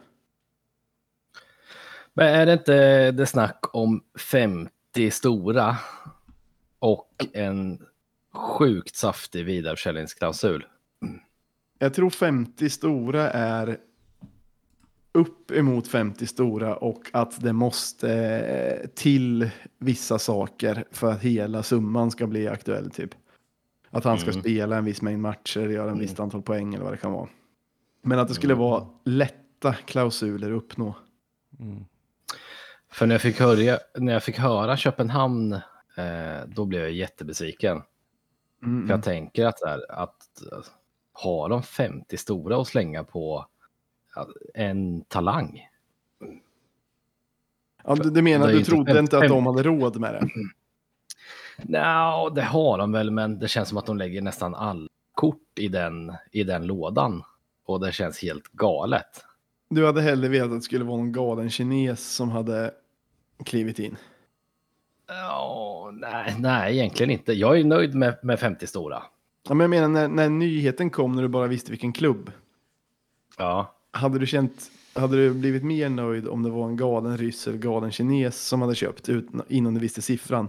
Men 2.14 2.28
är 2.34 2.46
det 2.46 2.52
inte 2.52 3.10
det 3.10 3.26
snack 3.26 3.64
om 3.72 4.04
50 4.18 5.10
stora 5.10 5.76
och 6.78 7.26
en 7.32 7.82
sjukt 8.34 8.96
saftig 8.96 9.44
vidareförsäljningsklausul? 9.44 10.66
Jag 11.78 11.94
tror 11.94 12.10
50 12.10 12.70
stora 12.70 13.30
är 13.30 13.78
upp 15.12 15.50
emot 15.50 15.88
50 15.88 16.26
stora 16.26 16.76
och 16.76 17.02
att 17.12 17.40
det 17.40 17.52
måste 17.52 18.12
eh, 18.14 18.88
till 18.94 19.50
vissa 19.78 20.18
saker 20.18 20.84
för 20.90 21.12
att 21.12 21.20
hela 21.22 21.62
summan 21.62 22.10
ska 22.10 22.26
bli 22.26 22.48
aktuell 22.48 22.90
typ. 22.90 23.10
Att 23.90 24.04
han 24.04 24.18
ska 24.18 24.30
Mm. 24.30 24.40
spela 24.40 24.76
en 24.76 24.84
viss 24.84 25.02
mängd 25.02 25.22
matcher, 25.22 25.60
göra 25.68 25.90
en 25.90 25.98
visst 25.98 26.20
antal 26.20 26.42
poäng 26.42 26.74
eller 26.74 26.84
vad 26.84 26.92
det 26.92 26.96
kan 26.96 27.12
vara. 27.12 27.28
Men 28.02 28.18
att 28.18 28.28
det 28.28 28.34
skulle 28.34 28.54
Mm. 28.54 28.64
vara 28.64 28.86
lätta 29.04 29.74
klausuler 29.74 30.50
att 30.52 30.56
uppnå. 30.56 30.94
Mm. 31.60 31.84
För 32.90 33.06
när 33.06 33.14
jag 33.14 33.22
fick 33.22 33.40
höra, 33.40 33.78
när 33.98 34.12
jag 34.12 34.22
fick 34.22 34.38
höra 34.38 34.76
Köpenhamn, 34.76 35.52
eh, 35.96 36.40
då 36.46 36.64
blev 36.64 36.82
jag 36.82 36.92
jättebesviken. 36.92 37.82
Mm. 38.62 38.86
För 38.86 38.94
jag 38.94 39.02
tänker 39.04 39.46
att, 39.46 39.64
här, 39.66 39.92
att 39.92 40.42
har 41.12 41.48
de 41.48 41.62
50 41.62 42.16
stora 42.16 42.60
att 42.60 42.68
slänga 42.68 43.04
på 43.04 43.46
en 44.54 45.04
talang? 45.04 45.68
Ja, 47.84 47.94
du, 47.94 48.10
du 48.10 48.22
menar 48.22 48.48
du 48.48 48.64
trodde 48.64 48.98
inte 48.98 49.18
att 49.18 49.28
de 49.28 49.46
hade 49.46 49.62
råd 49.62 50.00
med 50.00 50.14
det? 50.14 50.28
Nja, 51.68 52.30
det 52.30 52.42
har 52.42 52.78
de 52.78 52.92
väl, 52.92 53.10
men 53.10 53.38
det 53.38 53.48
känns 53.48 53.68
som 53.68 53.78
att 53.78 53.86
de 53.86 53.96
lägger 53.96 54.22
nästan 54.22 54.54
all 54.54 54.88
kort 55.14 55.58
i 55.58 55.68
den, 55.68 56.12
i 56.30 56.44
den 56.44 56.66
lådan. 56.66 57.22
Och 57.72 57.80
det 57.80 57.92
känns 57.92 58.22
helt 58.22 58.48
galet. 58.52 59.24
Du 59.70 59.86
hade 59.86 60.02
hellre 60.02 60.28
velat 60.28 60.50
att 60.50 60.58
det 60.58 60.62
skulle 60.62 60.84
vara 60.84 60.96
någon 60.96 61.12
galen 61.12 61.50
kines 61.50 62.14
som 62.14 62.30
hade 62.30 62.70
klivit 63.44 63.78
in. 63.78 63.96
Ja, 65.08 65.90
nej, 65.92 66.34
nej, 66.38 66.76
egentligen 66.78 67.10
inte. 67.10 67.32
Jag 67.32 67.60
är 67.60 67.64
nöjd 67.64 67.94
med, 67.94 68.18
med 68.22 68.40
50 68.40 68.66
stora. 68.66 69.02
Ja, 69.48 69.54
men 69.54 69.60
jag 69.60 69.70
menar 69.70 69.88
när, 69.88 70.08
när 70.08 70.28
nyheten 70.28 70.90
kom 70.90 71.12
när 71.12 71.22
du 71.22 71.28
bara 71.28 71.46
visste 71.46 71.70
vilken 71.70 71.92
klubb. 71.92 72.32
Ja, 73.38 73.74
Hade 73.90 74.18
du 74.18 74.26
känt, 74.26 74.70
hade 74.94 75.16
du 75.16 75.34
blivit 75.34 75.64
mer 75.64 75.88
nöjd 75.88 76.28
om 76.28 76.42
det 76.42 76.50
var 76.50 76.66
en 76.68 76.76
galen 76.76 77.18
ryss 77.18 77.46
eller 77.46 77.58
galen 77.58 77.90
kines 77.90 78.46
som 78.46 78.62
hade 78.62 78.74
köpt 78.74 79.08
utan, 79.08 79.42
innan 79.48 79.74
du 79.74 79.80
visste 79.80 80.02
siffran? 80.02 80.48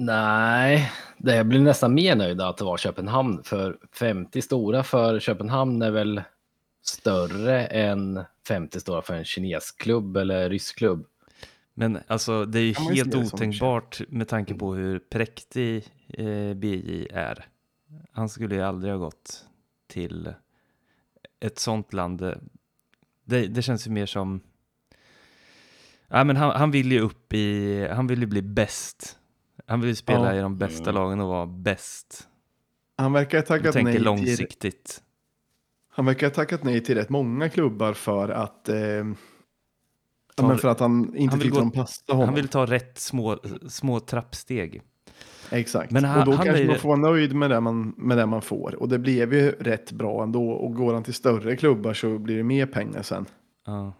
Nej, 0.00 0.92
det 1.18 1.36
jag 1.36 1.46
blir 1.46 1.60
nästan 1.60 1.94
mer 1.94 2.16
nöjd 2.16 2.40
att 2.40 2.56
det 2.56 2.64
var 2.64 2.76
Köpenhamn. 2.76 3.42
För 3.44 3.78
50 3.92 4.42
stora 4.42 4.82
för 4.82 5.20
Köpenhamn 5.20 5.82
är 5.82 5.90
väl 5.90 6.22
större 6.82 7.66
än 7.66 8.24
50 8.48 8.80
stora 8.80 9.02
för 9.02 9.14
en 9.14 9.24
kinesklubb 9.24 10.16
eller 10.16 10.50
ryssklubb. 10.50 11.06
Men 11.74 11.98
alltså 12.06 12.44
det 12.44 12.58
är 12.58 12.62
ju 12.62 12.94
helt 12.94 13.14
otänkbart 13.14 14.00
med 14.08 14.28
tanke 14.28 14.54
på 14.54 14.74
hur 14.74 14.98
präktig 14.98 15.88
eh, 16.08 16.54
BJ 16.54 17.08
är. 17.12 17.46
Han 18.12 18.28
skulle 18.28 18.54
ju 18.54 18.62
aldrig 18.62 18.92
ha 18.92 18.98
gått 18.98 19.44
till 19.88 20.32
ett 21.40 21.58
sånt 21.58 21.92
land. 21.92 22.18
Det, 23.24 23.46
det 23.46 23.62
känns 23.62 23.86
ju 23.86 23.90
mer 23.90 24.06
som... 24.06 24.40
Ja, 26.08 26.24
men 26.24 26.36
han, 26.36 26.50
han 26.50 26.70
vill 26.70 26.92
ju 26.92 27.00
upp 27.00 27.32
i... 27.32 27.88
Han 27.90 28.06
vill 28.06 28.20
ju 28.20 28.26
bli 28.26 28.42
bäst. 28.42 29.19
Han 29.70 29.80
vill 29.80 29.88
ju 29.90 29.94
spela 29.96 30.32
Ja. 30.34 30.38
i 30.38 30.42
de 30.42 30.58
bästa 30.58 30.82
Mm. 30.90 30.94
lagen 30.94 31.20
och 31.20 31.28
vara 31.28 31.46
bäst. 31.46 32.28
Han 32.96 33.12
verkar 33.12 33.38
ha 33.38 33.42
tackat 33.46 33.72
tänker 33.72 33.84
nej 33.84 33.94
till, 33.94 34.02
långsiktigt. 34.04 35.02
han 35.92 36.06
verkar 36.06 36.26
ha 36.26 36.34
tackat 36.34 36.64
nej 36.64 36.80
till 36.84 36.94
rätt 36.94 37.08
många 37.08 37.48
klubbar 37.48 37.92
för 37.92 38.28
att 38.28 38.68
eh, 38.68 38.76
ja, 38.76 39.04
Ta- 40.34 40.48
men 40.48 40.58
för 40.58 40.68
att 40.68 40.80
han 40.80 41.14
inte 41.16 41.32
han 41.32 41.38
vill 41.38 41.48
tyckte 41.48 41.48
gå- 41.48 41.70
de 41.70 41.70
passade 41.70 42.12
honom. 42.12 42.28
Han 42.28 42.34
vill 42.34 42.48
ta 42.48 42.66
rätt 42.66 42.98
små, 42.98 43.38
små 43.68 44.00
trappsteg. 44.00 44.82
Exakt. 45.50 45.90
Men 45.90 46.04
han- 46.04 46.18
och 46.20 46.24
då 46.26 46.32
han 46.32 46.46
kanske 46.46 46.62
är- 46.62 46.66
man 46.66 46.78
får 46.78 46.88
vara 46.88 46.98
nöjd 46.98 47.34
med 47.34 47.50
det, 47.50 47.60
man, 47.60 47.94
med 47.96 48.16
det 48.18 48.26
man 48.26 48.42
får. 48.42 48.74
Och 48.74 48.88
det 48.88 48.98
blev 48.98 49.34
ju 49.34 49.50
rätt 49.50 49.92
bra 49.92 50.22
ändå. 50.22 50.50
Och 50.50 50.74
går 50.74 50.94
han 50.94 51.02
till 51.02 51.14
större 51.14 51.56
klubbar 51.56 51.94
så 51.94 52.18
blir 52.18 52.36
det 52.36 52.42
mer 52.42 52.66
pengar 52.66 53.02
sen. 53.02 53.26
Ja. 53.66 53.92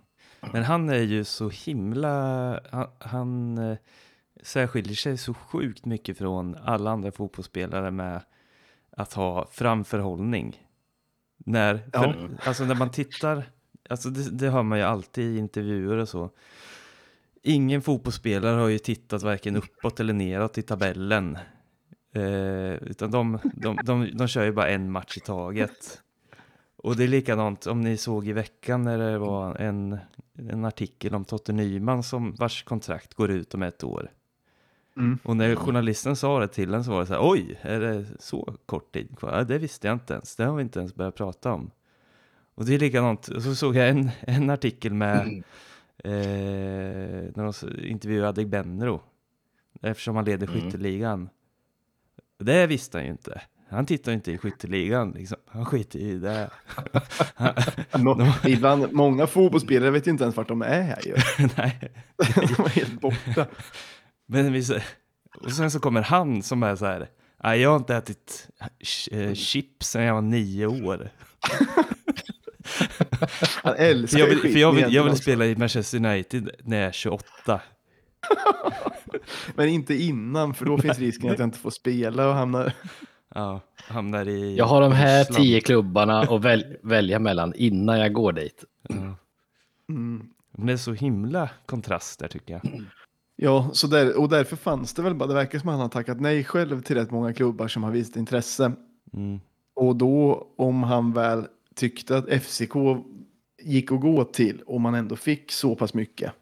Men 0.52 0.62
han 0.64 0.88
är 0.88 1.02
ju 1.02 1.24
så 1.24 1.48
himla, 1.48 2.14
han, 2.72 2.86
han 2.98 3.58
eh, 3.58 3.76
särskiljer 4.42 4.94
sig 4.94 5.18
så 5.18 5.34
sjukt 5.34 5.84
mycket 5.84 6.18
från 6.18 6.56
alla 6.56 6.90
andra 6.90 7.12
fotbollsspelare 7.12 7.90
med 7.90 8.22
att 8.90 9.12
ha 9.12 9.46
framförhållning. 9.50 10.66
När, 11.36 11.76
för, 11.76 11.90
Ja. 11.92 12.14
alltså 12.44 12.64
när 12.64 12.74
man 12.74 12.90
tittar, 12.90 13.50
alltså 13.88 14.10
det, 14.10 14.30
det 14.30 14.50
hör 14.50 14.62
man 14.62 14.78
ju 14.78 14.84
alltid 14.84 15.36
i 15.36 15.38
intervjuer 15.38 15.96
och 15.96 16.08
så. 16.08 16.30
Ingen 17.42 17.82
fotbollsspelare 17.82 18.60
har 18.60 18.68
ju 18.68 18.78
tittat 18.78 19.22
varken 19.22 19.56
uppåt 19.56 20.00
eller 20.00 20.12
neråt 20.12 20.58
i 20.58 20.62
tabellen. 20.62 21.38
Eh, 22.14 22.74
utan 22.74 23.10
de, 23.10 23.38
de, 23.54 23.78
de, 23.84 24.10
de 24.16 24.28
kör 24.28 24.44
ju 24.44 24.52
bara 24.52 24.68
en 24.68 24.92
match 24.92 25.16
i 25.16 25.20
taget. 25.20 26.02
Och 26.76 26.96
det 26.96 27.04
är 27.04 27.08
likadant 27.08 27.66
om 27.66 27.80
ni 27.80 27.96
såg 27.96 28.28
i 28.28 28.32
veckan 28.32 28.82
när 28.82 28.98
det 28.98 29.18
var 29.18 29.56
en, 29.56 29.98
en 30.38 30.64
artikel 30.64 31.14
om 31.14 31.24
Totte 31.24 31.52
Nyman 31.52 32.02
som 32.02 32.34
vars 32.34 32.62
kontrakt 32.62 33.14
går 33.14 33.30
ut 33.30 33.54
om 33.54 33.62
ett 33.62 33.84
år. 33.84 34.10
Mm. 34.96 35.18
Och 35.22 35.36
när 35.36 35.54
journalisten 35.56 36.16
sa 36.16 36.40
det 36.40 36.48
till 36.48 36.74
en 36.74 36.84
så 36.84 36.90
var 36.90 37.00
det 37.00 37.06
så 37.06 37.12
här, 37.14 37.20
oj, 37.30 37.58
är 37.62 37.80
det 37.80 38.06
så 38.18 38.54
kort 38.66 38.92
tid 38.92 39.18
kvar? 39.18 39.36
Ja, 39.38 39.44
det 39.44 39.58
visste 39.58 39.86
jag 39.86 39.94
inte 39.94 40.14
ens, 40.14 40.36
det 40.36 40.44
har 40.44 40.56
vi 40.56 40.62
inte 40.62 40.78
ens 40.78 40.94
börjat 40.94 41.14
prata 41.14 41.52
om. 41.52 41.70
Och 42.54 42.64
det 42.64 42.74
är 42.74 42.78
likadant, 42.78 43.28
och 43.28 43.42
så 43.42 43.54
såg 43.54 43.76
jag 43.76 43.88
en, 43.88 44.10
en 44.20 44.50
artikel 44.50 44.94
med, 44.94 45.42
eh, 46.04 46.12
när 47.34 47.42
de 47.72 47.86
intervjuade 47.88 48.28
Adegbenro, 48.28 49.00
eftersom 49.82 50.16
han 50.16 50.24
leder 50.24 50.46
Mm. 50.46 50.60
skytteligan. 50.60 51.28
Det 52.38 52.66
visste 52.66 52.98
han 52.98 53.04
ju 53.04 53.10
inte. 53.10 53.40
Han 53.68 53.86
tittar 53.86 54.12
inte 54.12 54.32
i 54.32 54.38
skytteligan, 54.38 55.10
liksom. 55.10 55.38
han 55.46 55.64
skiter 55.64 55.98
i 55.98 56.18
det. 56.18 56.50
Nå- 57.98 58.32
Ibland, 58.46 58.92
många 58.92 59.26
fotbollsspelare 59.26 59.90
vet 59.90 60.06
ju 60.06 60.10
inte 60.10 60.24
ens 60.24 60.36
vart 60.36 60.48
de 60.48 60.62
är 60.62 60.98
ju. 61.06 61.14
Nej. 61.56 61.90
De 62.56 62.62
är 62.64 62.68
helt 62.68 63.00
borta. 63.00 63.46
Men 64.30 64.52
vi, 64.52 64.62
och 65.40 65.52
sen 65.52 65.70
så 65.70 65.80
kommer 65.80 66.02
han 66.02 66.42
som 66.42 66.62
är 66.62 66.76
så 66.76 66.86
här, 66.86 67.08
"Nej, 67.44 67.60
jag 67.60 67.70
har 67.70 67.76
inte 67.76 67.96
ätit 67.96 68.48
eh, 69.10 69.32
chips 69.34 69.90
sedan 69.90 70.02
jag 70.02 70.14
var 70.14 70.20
nio 70.22 70.66
år. 70.66 71.10
Han 73.62 73.74
För 73.74 73.82
älskar 73.82 74.18
jag 74.18 74.26
vill, 74.26 74.38
för 74.38 74.58
jag 74.58 74.72
vill, 74.72 74.94
jag 74.94 75.04
vill 75.04 75.16
spela 75.16 75.46
i 75.46 75.56
Manchester 75.56 75.98
United 76.06 76.50
när 76.64 76.76
jag 76.76 76.88
är 76.88 76.92
28. 76.92 77.60
Men 79.54 79.68
inte 79.68 79.94
innan, 79.94 80.54
för 80.54 80.64
då 80.64 80.78
finns 80.78 80.98
risken 80.98 81.30
att 81.30 81.38
jag 81.38 81.46
inte 81.46 81.58
får 81.58 81.70
spela 81.70 82.28
och 82.28 82.34
hamnar... 82.34 82.72
Ja, 83.34 83.60
hamnar 83.76 84.28
i 84.28 84.56
Jag 84.56 84.64
har 84.64 84.80
de 84.80 84.92
här 84.92 85.18
Ryssland. 85.18 85.42
tio 85.44 85.60
klubbarna 85.60 86.20
att 86.20 86.44
väl, 86.44 86.76
välja 86.82 87.18
mellan 87.18 87.54
innan 87.54 87.98
jag 87.98 88.12
går 88.12 88.32
dit. 88.32 88.64
Ja. 88.88 88.94
Mm. 89.88 90.26
Men 90.56 90.66
det 90.66 90.72
är 90.72 90.76
så 90.76 90.92
himla 90.92 91.50
kontrast 91.66 92.18
där 92.20 92.28
tycker 92.28 92.52
jag. 92.52 92.62
Ja, 93.42 93.70
så 93.72 93.86
där, 93.86 94.18
och 94.18 94.28
därför 94.28 94.56
fanns 94.56 94.94
det 94.94 95.02
väl 95.02 95.14
bara, 95.14 95.26
det 95.28 95.34
verkar 95.34 95.58
som 95.58 95.68
att 95.68 95.72
han 95.72 95.80
har 95.80 95.88
tackat 95.88 96.20
nej 96.20 96.44
själv 96.44 96.82
till 96.82 96.96
rätt 96.96 97.10
många 97.10 97.32
klubbar 97.32 97.68
som 97.68 97.82
har 97.84 97.90
visat 97.90 98.16
intresse. 98.16 98.72
Mm. 99.12 99.40
Och 99.74 99.96
då 99.96 100.46
om 100.56 100.82
han 100.82 101.12
väl 101.12 101.46
tyckte 101.74 102.16
att 102.16 102.42
FCK 102.42 102.74
gick 103.62 103.92
att 103.92 104.00
gå 104.00 104.24
till 104.24 104.62
och 104.66 104.80
man 104.80 104.94
ändå 104.94 105.16
fick 105.16 105.52
så 105.52 105.74
pass 105.76 105.94
mycket. 105.94 106.32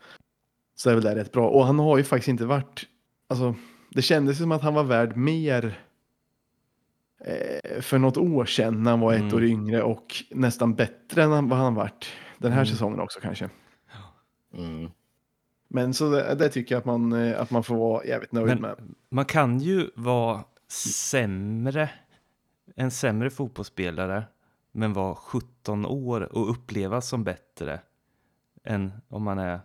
så 0.74 0.90
är 0.90 0.94
väl 0.94 1.04
det 1.04 1.14
rätt 1.14 1.32
bra. 1.32 1.48
Och 1.48 1.66
han 1.66 1.78
har 1.78 1.98
ju 1.98 2.04
faktiskt 2.04 2.28
inte 2.28 2.46
varit, 2.46 2.86
alltså 3.28 3.54
det 3.90 4.02
kändes 4.02 4.38
som 4.38 4.52
att 4.52 4.62
han 4.62 4.74
var 4.74 4.84
värd 4.84 5.16
mer 5.16 5.78
eh, 7.24 7.80
för 7.80 7.98
något 7.98 8.16
år 8.16 8.44
sedan 8.44 8.82
när 8.82 8.90
han 8.90 9.00
var 9.00 9.12
ett 9.12 9.20
Mm. 9.20 9.34
år 9.34 9.44
yngre 9.44 9.82
och 9.82 10.24
nästan 10.30 10.74
bättre 10.74 11.22
än 11.22 11.48
vad 11.48 11.58
han 11.58 11.74
varit 11.74 12.06
den 12.38 12.52
här 12.52 12.58
Mm. 12.62 12.66
säsongen 12.66 13.00
också 13.00 13.20
kanske. 13.20 13.48
Mm. 14.54 14.90
Men 15.68 15.94
så 15.94 16.10
det, 16.10 16.34
det 16.34 16.48
tycker 16.48 16.74
jag 16.74 16.78
att 16.80 16.84
man, 16.84 17.12
eh, 17.12 17.40
att 17.40 17.50
man 17.50 17.62
får 17.64 17.76
vara 17.76 18.04
jävligt 18.04 18.32
nöjd 18.32 18.46
Men- 18.46 18.60
med. 18.60 18.94
Man 19.10 19.24
kan 19.24 19.58
ju 19.58 19.90
vara 19.94 20.44
sämre, 20.68 21.90
en 22.76 22.90
sämre 22.90 23.30
fotbollsspelare, 23.30 24.24
men 24.72 24.92
vara 24.92 25.14
17 25.14 25.86
år 25.86 26.36
och 26.36 26.50
upplevas 26.50 27.08
som 27.08 27.24
bättre 27.24 27.80
än 28.64 28.92
om 29.08 29.22
man 29.22 29.38
är 29.38 29.60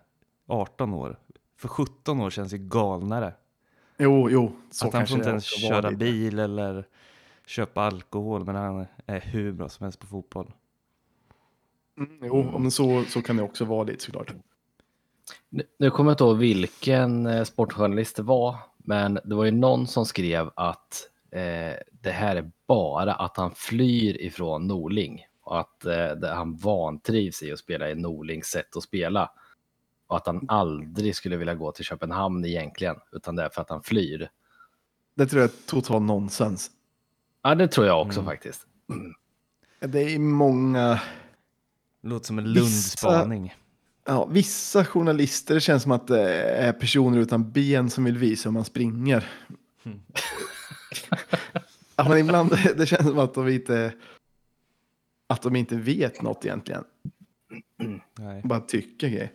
18 0.47 0.93
år. 0.93 1.19
För 1.57 1.67
17 1.67 2.19
år 2.21 2.29
känns 2.29 2.53
ju 2.53 2.57
galnare. 2.57 3.33
Jo, 3.97 4.29
jo, 4.29 4.51
så 4.71 4.87
att 4.87 4.93
han 4.93 5.07
får 5.07 5.17
inte 5.17 5.29
ens 5.29 5.43
köra 5.43 5.89
lite. 5.89 5.95
bil 5.95 6.39
eller 6.39 6.87
köpa 7.45 7.81
alkohol, 7.81 8.45
men 8.45 8.55
han 8.55 8.85
är 9.05 9.19
hur 9.21 9.51
bra 9.51 9.69
som 9.69 9.83
helst 9.83 9.99
på 9.99 10.07
fotboll. 10.07 10.51
Mm, 11.97 12.17
jo, 12.21 12.59
men 12.59 12.71
så, 12.71 13.03
så 13.03 13.21
kan 13.21 13.37
det 13.37 13.43
också 13.43 13.65
vara 13.65 13.83
lite 13.83 14.03
såklart. 14.03 14.33
Nu- 15.79 15.89
kommer 15.91 16.11
jag 16.11 16.13
inte 16.13 16.23
ihåg 16.23 16.37
vilken 16.37 17.25
eh, 17.25 17.43
sportjournalist 17.43 18.15
det 18.15 18.23
var, 18.23 18.55
men 18.77 19.19
det 19.25 19.35
var 19.35 19.45
ju 19.45 19.51
någon 19.51 19.87
som 19.87 20.05
skrev 20.05 20.51
att 20.55 21.09
eh, 21.31 21.73
det 21.91 22.11
här 22.11 22.35
är 22.35 22.51
bara 22.67 23.13
att 23.13 23.37
han 23.37 23.51
flyr 23.55 24.21
ifrån 24.21 24.67
Norling 24.67 25.25
och 25.43 25.59
att 25.59 25.85
eh, 25.85 25.91
det, 26.11 26.29
han 26.33 26.55
vantrivs 26.55 27.43
i 27.43 27.51
att 27.51 27.59
spela 27.59 27.89
i 27.89 27.95
Norlings 27.95 28.45
sätt 28.47 28.75
att 28.77 28.83
spela. 28.83 29.31
Och 30.07 30.17
att 30.17 30.27
han 30.27 30.45
aldrig 30.47 31.15
skulle 31.15 31.37
vilja 31.37 31.55
gå 31.55 31.71
till 31.71 31.85
Köpenhamn 31.85 32.45
egentligen, 32.45 32.95
utan 33.11 33.35
det 33.35 33.43
är 33.43 33.49
för 33.49 33.61
att 33.61 33.69
han 33.69 33.83
flyr. 33.83 34.29
Det 35.15 35.25
tror 35.25 35.41
jag 35.41 35.49
är 35.51 35.67
total 35.67 36.01
nonsens. 36.01 36.71
Ja, 37.41 37.55
det 37.55 37.67
tror 37.67 37.87
jag 37.87 38.01
också 38.01 38.19
Mm. 38.19 38.31
faktiskt. 38.31 38.67
Det 39.79 39.99
är 39.99 40.19
många, 40.19 40.99
Låter 42.03 42.25
som 42.25 42.39
en 42.39 42.45
Vissa- 42.45 42.59
Lundspaning. 42.59 43.53
Ja, 44.05 44.25
vissa 44.25 44.85
journalister 44.85 45.59
känns 45.59 45.83
som 45.83 45.91
att 45.91 46.07
det 46.07 46.31
är 46.43 46.73
personer 46.73 47.17
utan 47.17 47.51
ben 47.51 47.89
som 47.89 48.03
vill 48.03 48.17
visa 48.17 48.49
hur 48.49 48.53
man 48.53 48.65
springer. 48.65 49.29
Mm. 49.83 49.99
ja, 51.95 52.09
men 52.09 52.17
ibland 52.17 52.51
det 52.77 52.85
känns 52.85 53.07
som 53.07 53.19
att 53.19 53.33
de 53.33 53.49
inte, 53.49 53.93
att 55.27 55.41
de 55.41 55.55
inte 55.55 55.75
vet 55.75 56.21
något 56.21 56.45
egentligen. 56.45 56.83
Nej. 58.19 58.41
Bara 58.43 58.59
tycker 58.59 59.07
grejer. 59.07 59.31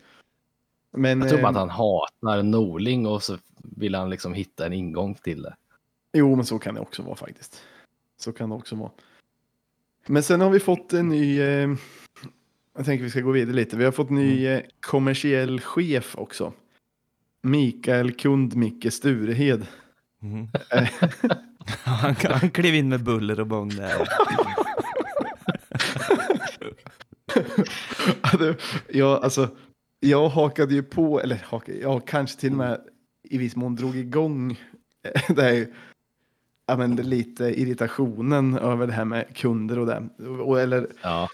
Men, 0.90 1.20
Jag 1.20 1.28
tror 1.28 1.42
bara 1.42 1.48
eh, 1.48 1.50
att 1.50 1.56
han 1.56 1.70
hatar 1.70 2.42
Norling 2.42 3.06
och 3.06 3.22
så 3.22 3.38
vill 3.62 3.94
han 3.94 4.10
liksom 4.10 4.34
hitta 4.34 4.66
en 4.66 4.72
ingång 4.72 5.14
till 5.14 5.42
det. 5.42 5.56
Jo, 6.12 6.36
men 6.36 6.44
så 6.44 6.58
kan 6.58 6.74
det 6.74 6.80
också 6.80 7.02
vara 7.02 7.16
faktiskt. 7.16 7.62
Så 8.16 8.32
kan 8.32 8.48
det 8.48 8.56
också 8.56 8.76
vara. 8.76 8.90
Men 10.06 10.22
sen 10.22 10.40
har 10.40 10.50
vi 10.50 10.60
fått 10.60 10.92
en 10.92 11.08
ny, 11.08 11.40
eh, 11.40 11.74
jag 12.79 12.87
tänker 12.87 13.05
vi 13.05 13.11
ska 13.11 13.20
gå 13.20 13.31
vidare 13.31 13.57
lite. 13.57 13.76
Vi 13.76 13.85
har 13.85 13.93
fått 13.93 14.11
ny 14.11 14.47
eh, 14.47 14.62
kommersiell 14.81 15.61
chef 15.61 16.14
också. 16.18 16.53
Mikael 17.43 18.11
Kund-Micke 18.11 18.91
Sturehed. 18.91 19.66
Mhm. 20.20 20.49
Eh, 20.70 20.89
han, 21.85 22.14
han 22.24 22.51
klev 22.51 22.74
in 22.74 22.89
med 22.89 23.03
buller 23.03 23.41
och 23.41 23.47
bång 23.47 23.68
där. 23.68 24.09
Jag, 28.89 29.24
alltså, 29.24 29.49
jag 30.01 30.29
hakade 30.29 30.74
ju 30.74 30.83
på, 30.83 31.20
eller 31.20 31.45
hakade, 31.47 31.79
jag 31.79 32.07
kanske 32.07 32.41
till 32.41 32.53
och 32.53 32.59
med 32.59 32.81
i 33.22 33.39
viss 33.39 33.57
mån 33.57 33.76
drog 33.76 33.97
igång 33.97 34.51
eh, 35.03 35.35
det 35.35 35.43
här, 35.43 35.66
ja, 36.66 36.76
men 36.76 36.97
lite 36.97 37.45
irritationen 37.45 38.59
över 38.59 38.87
det 38.87 38.93
här 38.93 39.05
med 39.05 39.37
kunder 39.37 39.79
och 39.79 39.87
det. 39.87 40.09
Och, 40.43 40.61
eller, 40.61 40.87
Ja, 41.03 41.29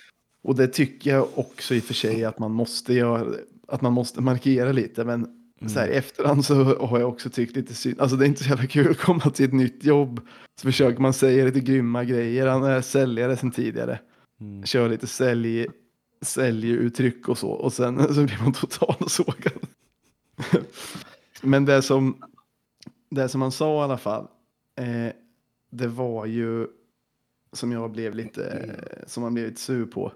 och 0.44 0.54
det 0.54 0.68
tycker 0.68 1.10
jag 1.10 1.28
också 1.34 1.74
i 1.74 1.80
och 1.80 1.84
för 1.84 1.94
sig 1.94 2.24
att 2.24 2.38
man 2.38 2.52
måste 2.52 2.94
göra, 2.94 3.34
att 3.68 3.82
man 3.82 3.92
måste 3.92 4.20
markera 4.20 4.72
lite. 4.72 5.04
Men 5.04 5.26
så 5.66 5.78
här, 5.78 5.88
i 5.88 5.94
efterhand 5.94 6.44
så 6.44 6.54
har 6.86 7.00
jag 7.00 7.08
också 7.08 7.30
tyckt 7.30 7.56
lite 7.56 7.74
synd. 7.74 8.00
Alltså 8.00 8.16
det 8.16 8.24
är 8.24 8.26
inte 8.26 8.44
så 8.44 8.48
jävla 8.48 8.66
kul 8.66 8.90
att 8.90 8.98
komma 8.98 9.30
till 9.30 9.44
ett 9.44 9.52
nytt 9.52 9.84
jobb. 9.84 10.20
Så 10.60 10.66
försöker 10.66 11.00
man 11.00 11.12
säga 11.12 11.44
lite 11.44 11.60
grymma 11.60 12.04
grejer. 12.04 12.46
Han 12.46 12.64
är 12.64 12.80
säljare 12.80 13.36
sedan 13.36 13.50
tidigare. 13.50 13.98
Mm. 14.40 14.66
Kör 14.66 14.88
lite 14.88 15.06
sälj, 15.06 15.66
säljuttryck 16.22 17.28
och 17.28 17.38
så. 17.38 17.50
Och 17.50 17.72
sen 17.72 18.14
så 18.14 18.24
blir 18.24 18.42
man 18.42 18.52
totalt 18.52 19.10
sågad. 19.10 19.66
Men 21.42 21.64
det 21.64 21.82
som, 21.82 22.22
det 23.10 23.28
som 23.28 23.42
han 23.42 23.52
sa 23.52 23.80
i 23.80 23.84
alla 23.84 23.98
fall. 23.98 24.26
Eh, 24.76 25.12
det 25.70 25.88
var 25.88 26.26
ju 26.26 26.66
som 27.52 27.72
jag 27.72 27.90
blev 27.90 28.14
lite, 28.14 28.70
som 29.06 29.22
man 29.22 29.34
blev 29.34 29.46
lite 29.46 29.60
sur 29.60 29.86
på. 29.86 30.12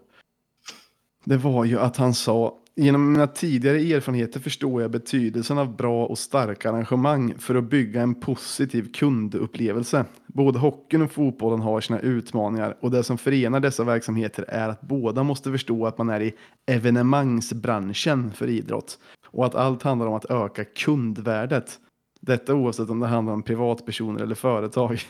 Det 1.29 1.37
var 1.37 1.65
ju 1.65 1.79
att 1.79 1.97
han 1.97 2.15
sa, 2.15 2.55
genom 2.77 3.13
mina 3.13 3.27
tidigare 3.27 3.79
erfarenheter 3.79 4.41
förstår 4.41 4.83
jag 4.83 4.91
betydelsen 4.91 5.59
av 5.59 5.77
bra 5.77 6.07
och 6.07 6.19
starka 6.19 6.71
arrangemang 6.71 7.35
för 7.39 7.55
att 7.55 7.65
bygga 7.65 8.03
en 8.03 8.15
positiv 8.15 8.93
kundupplevelse. 8.93 10.05
Både 10.27 10.59
hockeyn 10.59 11.03
och 11.03 11.13
fotbollen 11.13 11.61
har 11.61 11.81
sina 11.81 12.01
utmaningar 12.01 12.77
och 12.81 12.91
det 12.91 13.03
som 13.05 13.19
förenar 13.19 13.61
dessa 13.61 13.85
verksamheter 13.85 14.45
är 14.49 14.69
att 14.69 14.81
båda 14.81 15.23
måste 15.23 15.51
förstå 15.51 15.87
att 15.87 15.99
man 15.99 16.11
är 16.11 16.21
i 16.21 16.35
evenemangsbranschen 16.67 18.33
för 18.33 18.49
idrott 18.49 18.99
och 19.27 19.47
att 19.47 19.55
allt 19.55 19.83
handlar 19.83 20.07
om 20.07 20.15
att 20.15 20.31
öka 20.31 20.65
kundvärdet. 20.65 21.79
Detta 22.21 22.55
oavsett 22.55 22.91
om 22.91 23.01
det 23.01 23.07
handlar 23.07 23.33
om 23.33 23.43
privatpersoner 23.43 24.23
eller 24.23 24.35
företag. 24.35 25.01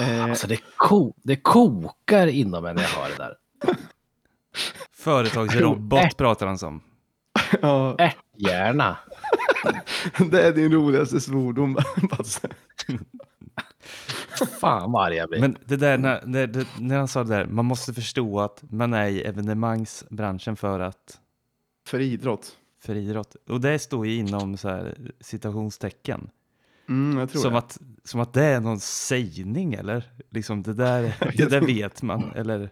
Eh. 0.00 0.24
alltså 0.24 0.46
det, 0.46 0.60
ko 0.76 1.14
det 1.22 1.36
kokar 1.36 2.26
inom 2.26 2.64
en 2.64 2.76
när 2.76 2.82
jag 2.82 2.88
hör 2.88 3.08
det 3.08 3.16
där. 3.16 3.34
Företagsrobot 5.06 6.16
pratar 6.16 6.46
han 6.46 6.58
som. 6.58 6.80
Ja, 7.62 7.96
Ärthjärna. 7.98 8.96
det 10.30 10.42
är 10.42 10.52
din 10.52 10.72
roligaste 10.72 11.20
svordom, 11.20 11.78
Basse. 12.10 12.48
Fan 14.60 14.92
vad 14.92 15.06
arg 15.06 15.14
jag 15.16 15.28
blir. 15.28 15.40
Men 15.40 15.56
det 15.64 15.76
där 15.76 15.98
när, 15.98 16.22
när, 16.26 16.66
när 16.80 16.98
han 16.98 17.08
sa 17.08 17.24
det 17.24 17.34
där, 17.36 17.46
man 17.46 17.64
måste 17.64 17.94
förstå 17.94 18.40
att 18.40 18.62
man 18.70 18.94
är 18.94 19.06
i 19.08 19.22
evenemangsbranschen 19.22 20.56
för 20.56 20.80
att 20.80 21.20
För 21.88 22.00
idrott. 22.00 22.52
för 22.82 22.94
idrott. 22.94 23.36
Och 23.48 23.60
det 23.60 23.78
står 23.78 24.06
ju 24.06 24.14
inom 24.14 24.56
så 24.56 24.68
här 24.68 24.94
citationstecken. 25.20 26.30
Mm, 26.88 27.18
jag 27.18 27.30
tror 27.30 27.42
Som 27.42 27.52
det. 27.52 27.58
att, 27.58 27.78
som 28.04 28.20
att 28.20 28.32
det 28.32 28.44
är 28.44 28.60
någon 28.60 28.80
sägning 28.80 29.74
eller? 29.74 30.04
Liksom 30.30 30.62
det 30.62 30.74
där, 30.74 31.16
det 31.36 31.50
där 31.50 31.60
vet 31.60 32.02
man 32.02 32.32
eller? 32.34 32.70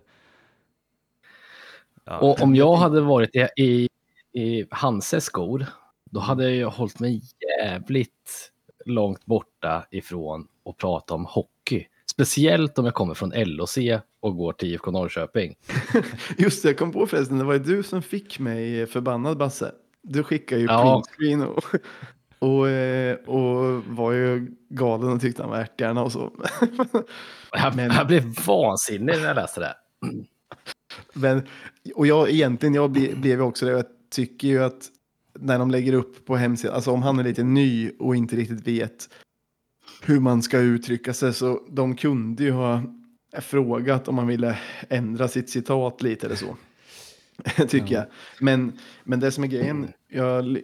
Ja. 2.05 2.19
Och 2.19 2.43
om 2.43 2.55
jag 2.57 2.77
hade 2.77 3.01
varit 3.01 3.37
i, 3.37 3.49
i, 3.57 3.89
i 4.33 4.67
Hanses 4.71 5.25
skor, 5.25 5.67
då 6.11 6.21
hade 6.21 6.51
jag 6.55 6.71
hållit 6.71 7.01
mig 7.01 7.21
jävligt 7.61 8.51
långt 8.85 9.27
borta 9.27 9.87
ifrån 9.91 10.47
att 10.71 10.77
prata 10.77 11.15
om 11.15 11.25
hockey. 11.25 11.87
Speciellt 12.11 12.79
om 12.79 12.85
jag 12.85 12.95
kommer 12.95 13.15
från 13.15 13.33
LOC 13.37 13.79
och 14.21 14.37
går 14.37 14.53
till 14.53 14.69
IFK 14.75 14.91
Norrköping. 14.91 15.55
Just 16.39 16.63
det, 16.63 16.69
jag 16.69 16.79
kom 16.79 16.93
på 16.93 17.07
förresten, 17.07 17.39
det 17.39 17.45
var 17.45 17.53
ju 17.53 17.59
du 17.59 17.83
som 17.83 18.03
fick 18.03 18.39
mig 18.39 18.87
förbannad 18.87 19.37
Basse. 19.39 19.73
Du 20.03 20.23
skickade 20.23 20.61
ju 20.61 20.67
Ja. 20.67 20.93
printscreen 20.93 21.43
och, 21.43 21.65
och, 22.39 23.35
och 23.35 23.85
var 23.85 24.13
ju 24.13 24.51
galen 24.69 25.13
och 25.13 25.21
tyckte 25.21 25.43
han 25.43 25.51
var 25.51 25.59
ärthjärna 25.59 26.03
och 26.03 26.13
så. 26.13 26.33
Jag, 27.53 27.77
Men- 27.77 27.91
jag 27.93 28.07
blev 28.07 28.23
vansinnig 28.47 29.17
när 29.17 29.27
jag 29.27 29.37
läste 29.37 29.61
det. 29.61 29.75
Men, 31.13 31.43
och 31.95 32.07
jag 32.07 32.31
egentligen, 32.31 32.75
jag 32.75 32.91
ble, 32.91 33.15
blev 33.15 33.43
också 33.43 33.67
det. 33.67 33.73
Jag 33.73 33.85
tycker 34.11 34.49
ju 34.49 34.65
att 34.65 34.91
när 35.39 35.59
de 35.59 35.71
lägger 35.71 35.93
upp 35.93 36.27
på 36.27 36.37
hemsidan, 36.37 36.75
alltså 36.75 36.91
om 36.91 37.03
han 37.03 37.19
är 37.19 37.25
lite 37.25 37.45
ny 37.45 37.91
och 37.99 38.17
inte 38.17 38.37
riktigt 38.37 38.69
vet 38.69 39.09
hur 40.03 40.21
man 40.21 40.43
ska 40.43 40.59
uttrycka 40.59 41.15
sig, 41.15 41.35
så 41.35 41.61
de 41.69 41.97
kunde 41.97 42.45
ju 42.45 42.51
ha 42.51 42.83
frågat 43.41 44.09
om 44.09 44.15
man 44.15 44.27
ville 44.27 44.59
ändra 44.89 45.29
sitt 45.29 45.51
citat 45.51 46.03
lite 46.03 46.27
eller 46.27 46.37
så. 46.37 46.57
tycker 47.69 47.95
jag. 47.95 48.05
Men, 48.41 48.79
men 49.05 49.21
det 49.21 49.31
som 49.31 49.45
är 49.45 49.49
grejen, 49.49 49.89
jag, 50.09 50.59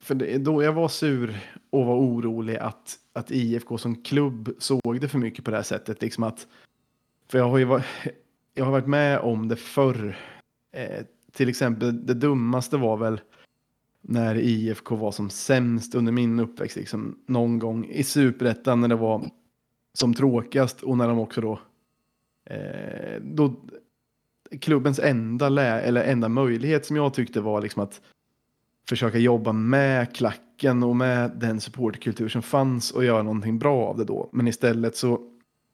för 0.00 0.14
det, 0.14 0.38
då 0.38 0.62
jag 0.62 0.72
var 0.72 0.88
sur 0.88 1.40
och 1.70 1.86
var 1.86 1.96
orolig 1.96 2.56
att, 2.56 2.96
att 3.12 3.30
IFK 3.30 3.78
som 3.78 4.02
klubb 4.02 4.54
såg 4.58 5.00
det 5.00 5.08
för 5.08 5.18
mycket 5.18 5.44
på 5.44 5.50
det 5.50 5.56
här 5.56 5.64
sättet. 5.64 6.02
Liksom 6.02 6.24
att, 6.24 6.46
för 7.28 7.38
jag 7.38 7.48
har 7.48 7.58
ju 7.58 7.64
varit, 7.64 7.84
jag 8.54 8.64
har 8.64 8.72
varit 8.72 8.86
med 8.86 9.18
om 9.18 9.48
det 9.48 9.56
förr. 9.56 10.16
Eh, 10.72 11.04
till 11.32 11.48
exempel 11.48 12.06
det 12.06 12.14
dummaste 12.14 12.76
var 12.76 12.96
väl 12.96 13.20
när 14.00 14.38
IFK 14.38 14.96
var 14.96 15.12
som 15.12 15.30
sämst 15.30 15.94
under 15.94 16.12
min 16.12 16.40
uppväxt. 16.40 16.76
Liksom, 16.76 17.18
någon 17.26 17.58
gång 17.58 17.84
i 17.84 18.04
superettan 18.04 18.80
när 18.80 18.88
det 18.88 18.96
var 18.96 19.30
som 19.94 20.14
tråkigast 20.14 20.82
och 20.82 20.98
när 20.98 21.08
de 21.08 21.18
också 21.18 21.40
då, 21.40 21.60
eh, 22.44 23.20
då 23.22 23.54
klubbens 24.60 24.98
enda, 24.98 25.48
lä 25.48 25.80
eller 25.80 26.04
enda 26.04 26.28
möjlighet 26.28 26.86
som 26.86 26.96
jag 26.96 27.14
tyckte 27.14 27.40
var 27.40 27.62
liksom 27.62 27.82
att 27.82 28.00
försöka 28.88 29.18
jobba 29.18 29.52
med 29.52 30.16
klacken 30.16 30.82
och 30.82 30.96
med 30.96 31.30
den 31.36 31.60
supportkultur 31.60 32.28
som 32.28 32.42
fanns 32.42 32.90
och 32.90 33.04
göra 33.04 33.22
någonting 33.22 33.58
bra 33.58 33.86
av 33.86 33.98
det 33.98 34.04
då. 34.04 34.30
Men 34.32 34.48
istället 34.48 34.96
så 34.96 35.20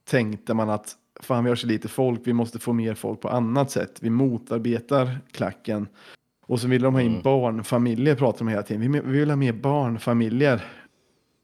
tänkte 0.05 0.55
man 0.55 0.71
att 0.71 0.97
fan 1.21 1.45
vi 1.45 1.51
har 1.51 1.57
så 1.57 1.67
lite 1.67 1.89
folk, 1.89 2.21
vi 2.25 2.33
måste 2.33 2.59
få 2.59 2.73
mer 2.73 2.95
folk 2.95 3.21
på 3.21 3.29
annat 3.29 3.71
sätt. 3.71 3.99
Vi 4.01 4.11
motarbetar 4.11 5.19
klacken. 5.33 5.89
Och 6.47 6.61
så 6.61 6.69
vill 6.69 6.83
de 6.83 6.95
ha 6.95 7.01
in 7.03 7.11
Mm. 7.11 7.23
barnfamiljer 7.23 8.15
pratar 8.15 8.39
de 8.39 8.49
hela 8.49 8.63
tiden. 8.63 8.93
Vi, 8.93 9.01
vi 9.01 9.19
vill 9.19 9.29
ha 9.31 9.37
mer 9.37 9.53
barnfamiljer. 9.53 10.65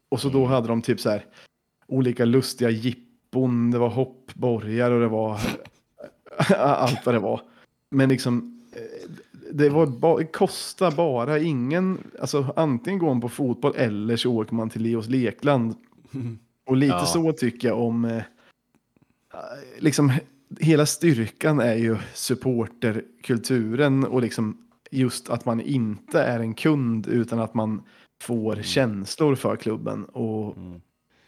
Och 0.09 0.19
så 0.21 0.29
då 0.29 0.45
hade 0.45 0.67
de 0.67 0.81
typ 0.81 0.99
så 0.99 1.09
här 1.09 1.25
olika 1.87 2.25
lustiga 2.25 2.69
jippon, 2.69 3.71
det 3.71 3.77
var 3.77 3.89
hoppborgar 3.89 4.91
och 4.91 5.01
det 5.01 5.07
var 5.07 5.39
allt 6.57 7.05
vad 7.05 7.15
det 7.15 7.19
var. 7.19 7.41
Men 7.91 8.09
liksom, 8.09 8.61
eh, 8.75 9.09
det 9.53 9.69
var 9.69 9.85
ba, 9.85 10.23
kosta 10.23 10.91
bara 10.91 11.39
ingen, 11.39 11.97
alltså 12.21 12.53
antingen 12.55 12.99
går 12.99 13.07
man 13.07 13.21
på 13.21 13.29
fotboll 13.29 13.73
eller 13.75 14.15
så 14.17 14.31
åker 14.33 14.55
man 14.55 14.69
till 14.69 14.81
Leos 14.81 15.07
Lekland. 15.07 15.75
Och 16.65 16.77
lite 16.77 16.93
Ja. 16.95 17.05
så 17.05 17.31
tycker 17.33 17.67
jag 17.67 17.79
om, 17.79 18.05
eh, 18.05 18.23
liksom 19.79 20.11
hela 20.59 20.85
styrkan 20.85 21.59
är 21.59 21.75
ju 21.75 21.97
supporterkulturen 22.13 24.05
och 24.05 24.21
liksom 24.21 24.57
just 24.91 25.29
att 25.29 25.45
man 25.45 25.61
inte 25.61 26.21
är 26.21 26.39
en 26.39 26.53
kund 26.53 27.07
utan 27.07 27.39
att 27.39 27.53
man 27.53 27.83
får 28.21 28.61
känslor 28.61 29.35
för 29.35 29.55
klubben. 29.55 30.05
Och, 30.05 30.57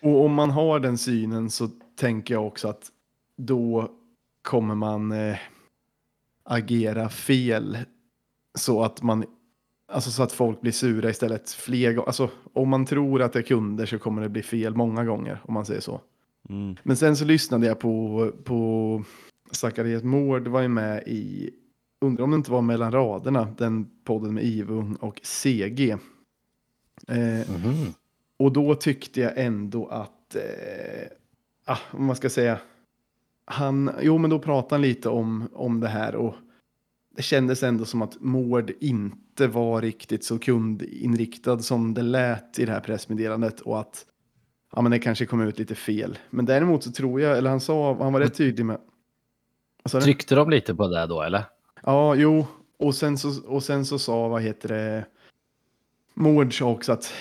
och 0.01 0.25
om 0.25 0.33
man 0.33 0.49
har 0.49 0.79
den 0.79 0.97
synen 0.97 1.49
så 1.49 1.69
tänker 1.95 2.33
jag 2.33 2.47
också 2.47 2.67
att 2.67 2.91
då 3.37 3.91
kommer 4.41 4.75
man 4.75 5.11
eh, 5.11 5.37
agera 6.43 7.09
fel 7.09 7.77
så 8.57 8.83
att 8.83 9.03
man 9.03 9.25
Alltså 9.91 10.11
så 10.11 10.23
att 10.23 10.31
folk 10.31 10.61
blir 10.61 10.71
sura 10.71 11.09
istället 11.09 11.51
fler 11.51 11.93
gånger. 11.93 12.07
Alltså 12.07 12.29
om 12.53 12.69
man 12.69 12.85
tror 12.85 13.21
att 13.21 13.33
det 13.33 13.39
är 13.39 13.43
kunder 13.43 13.85
så 13.85 13.99
kommer 13.99 14.21
det 14.21 14.29
bli 14.29 14.43
fel 14.43 14.75
många 14.75 15.05
gånger 15.05 15.41
om 15.43 15.53
man 15.53 15.65
säger 15.65 15.81
så. 15.81 16.01
Mm. 16.49 16.75
Men 16.83 16.97
sen 16.97 17.17
så 17.17 17.25
lyssnade 17.25 17.67
jag 17.67 17.79
på, 17.79 18.31
på 18.43 19.03
Zacharias 19.51 20.03
Mård 20.03 20.47
var 20.47 20.61
ju 20.61 20.67
med 20.67 21.03
i, 21.07 21.49
undrar 22.01 22.23
om 22.23 22.31
det 22.31 22.35
inte 22.35 22.51
var 22.51 22.61
mellan 22.61 22.91
raderna, 22.91 23.47
den 23.57 23.87
podden 24.03 24.33
med 24.33 24.43
Ivung 24.43 24.95
och 24.95 25.19
CG. 25.23 25.89
Eh, 27.07 27.49
Mhm. 27.49 27.93
och 28.39 28.51
då 28.51 28.75
tyckte 28.75 29.21
jag 29.21 29.31
ändå 29.35 29.87
att, 29.87 30.35
eh, 30.35 31.07
ah, 31.65 31.77
vad 31.91 32.01
man 32.01 32.15
ska 32.15 32.29
säga, 32.29 32.59
han, 33.45 33.91
jo 34.01 34.17
men 34.17 34.29
då 34.29 34.39
pratade 34.39 34.75
han 34.75 34.81
lite 34.81 35.09
om, 35.09 35.49
om 35.53 35.79
det 35.79 35.87
här 35.87 36.15
och 36.15 36.35
det 37.15 37.21
kändes 37.21 37.63
ändå 37.63 37.85
som 37.85 38.01
att 38.01 38.17
Mård 38.21 38.71
inte 38.79 39.47
var 39.47 39.81
riktigt 39.81 40.23
så 40.23 40.39
kundinriktad 40.39 41.59
som 41.59 41.93
det 41.93 42.01
lät 42.01 42.59
i 42.59 42.65
det 42.65 42.71
här 42.71 42.79
pressmeddelandet 42.79 43.61
och 43.61 43.79
att 43.79 44.05
ja, 44.77 44.81
men 44.81 44.91
det 44.91 44.99
kanske 44.99 45.25
kom 45.25 45.41
ut 45.41 45.59
lite 45.59 45.75
fel. 45.75 46.17
Men 46.29 46.45
däremot 46.45 46.83
så 46.83 46.91
tror 46.91 47.21
jag, 47.21 47.37
eller 47.37 47.49
han 47.49 47.59
sa, 47.59 47.97
han 48.03 48.13
var 48.13 48.19
rätt 48.19 48.37
tydlig 48.37 48.65
med. 48.65 48.79
Du? 49.91 50.01
Tryckte 50.01 50.35
de 50.35 50.49
lite 50.49 50.75
på 50.75 50.87
det 50.87 51.05
då 51.05 51.21
eller? 51.21 51.43
Ja, 51.83 52.15
jo, 52.15 52.47
och 52.79 52.95
sen 52.95 53.17
så, 53.17 53.47
och 53.47 53.63
sen 53.63 53.85
så 53.85 53.99
sa, 53.99 54.27
vad 54.27 54.41
heter 54.41 54.69
det, 54.69 55.05
Mård 56.13 56.57
sa 56.57 56.69
också 56.69 56.91
att 56.91 57.13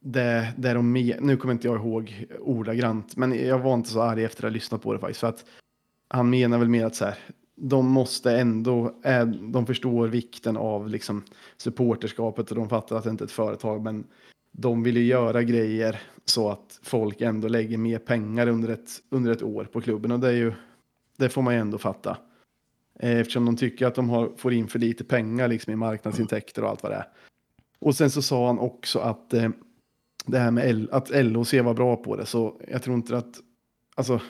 det, 0.00 0.52
det 0.56 0.72
de 0.72 0.92
med, 0.92 1.16
nu 1.20 1.36
kommer 1.36 1.54
inte 1.54 1.66
jag 1.66 1.76
ihåg 1.76 2.26
ordagrant, 2.40 3.16
men 3.16 3.46
jag 3.46 3.58
var 3.58 3.74
inte 3.74 3.90
så 3.90 4.00
arg 4.00 4.24
efter 4.24 4.42
att 4.44 4.50
ha 4.50 4.54
lyssnat 4.54 4.82
på 4.82 4.92
det 4.92 4.98
faktiskt, 4.98 5.20
för 5.20 5.28
att 5.28 5.44
han 6.08 6.30
menar 6.30 6.58
väl 6.58 6.68
mer 6.68 6.86
att 6.86 6.96
så 6.96 7.04
här, 7.04 7.18
de 7.54 7.86
måste 7.86 8.38
ändå, 8.38 8.94
är, 9.02 9.24
de 9.52 9.66
förstår 9.66 10.08
vikten 10.08 10.56
av 10.56 10.88
liksom 10.88 11.22
supporterskapet 11.56 12.50
och 12.50 12.56
de 12.56 12.68
fattar 12.68 12.96
att 12.96 13.04
det 13.04 13.10
inte 13.10 13.24
är 13.24 13.26
ett 13.26 13.32
företag, 13.32 13.82
men 13.82 14.06
de 14.52 14.82
vill 14.82 14.96
ju 14.96 15.04
göra 15.04 15.42
grejer 15.42 16.00
så 16.26 16.50
att 16.50 16.80
folk 16.82 17.20
ändå 17.20 17.48
lägger 17.48 17.78
mer 17.78 17.98
pengar 17.98 18.46
under 18.46 18.68
ett, 18.68 18.90
under 19.08 19.32
ett 19.32 19.42
år 19.42 19.64
på 19.64 19.80
klubben 19.80 20.12
och 20.12 20.20
det 20.20 20.28
är 20.28 20.32
ju, 20.32 20.52
det 21.16 21.28
får 21.28 21.42
man 21.42 21.54
ju 21.54 21.60
ändå 21.60 21.78
fatta. 21.78 22.16
Eh, 22.98 23.18
eftersom 23.18 23.44
de 23.44 23.56
tycker 23.56 23.86
att 23.86 23.94
de 23.94 24.08
har, 24.10 24.32
får 24.36 24.52
in 24.52 24.68
för 24.68 24.78
lite 24.78 25.04
pengar 25.04 25.48
liksom 25.48 25.72
i 25.72 25.76
marknadsintäkter 25.76 26.64
och 26.64 26.70
allt 26.70 26.82
vad 26.82 26.92
det 26.92 26.96
är. 26.96 27.08
Och 27.78 27.94
sen 27.94 28.10
så 28.10 28.22
sa 28.22 28.46
han 28.46 28.58
också 28.58 28.98
att 28.98 29.34
eh, 29.34 29.50
det 30.26 30.38
här 30.38 30.50
med 30.50 30.70
L, 30.70 30.88
att 30.92 31.10
LOC 31.10 31.52
var 31.54 31.74
bra 31.74 31.96
på 31.96 32.16
det, 32.16 32.26
så 32.26 32.60
jag 32.68 32.82
tror 32.82 32.96
inte 32.96 33.16
att, 33.16 33.40
alltså, 33.94 34.20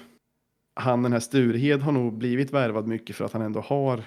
han 0.74 1.03
den 1.03 1.12
här 1.12 1.20
Sturehed 1.20 1.80
har 1.80 1.92
nog 1.92 2.18
blivit 2.18 2.53
värvad 2.53 2.86
mycket 2.86 3.16
för 3.16 3.24
att 3.24 3.32
han 3.32 3.42
ändå 3.42 3.61
har 3.61 4.05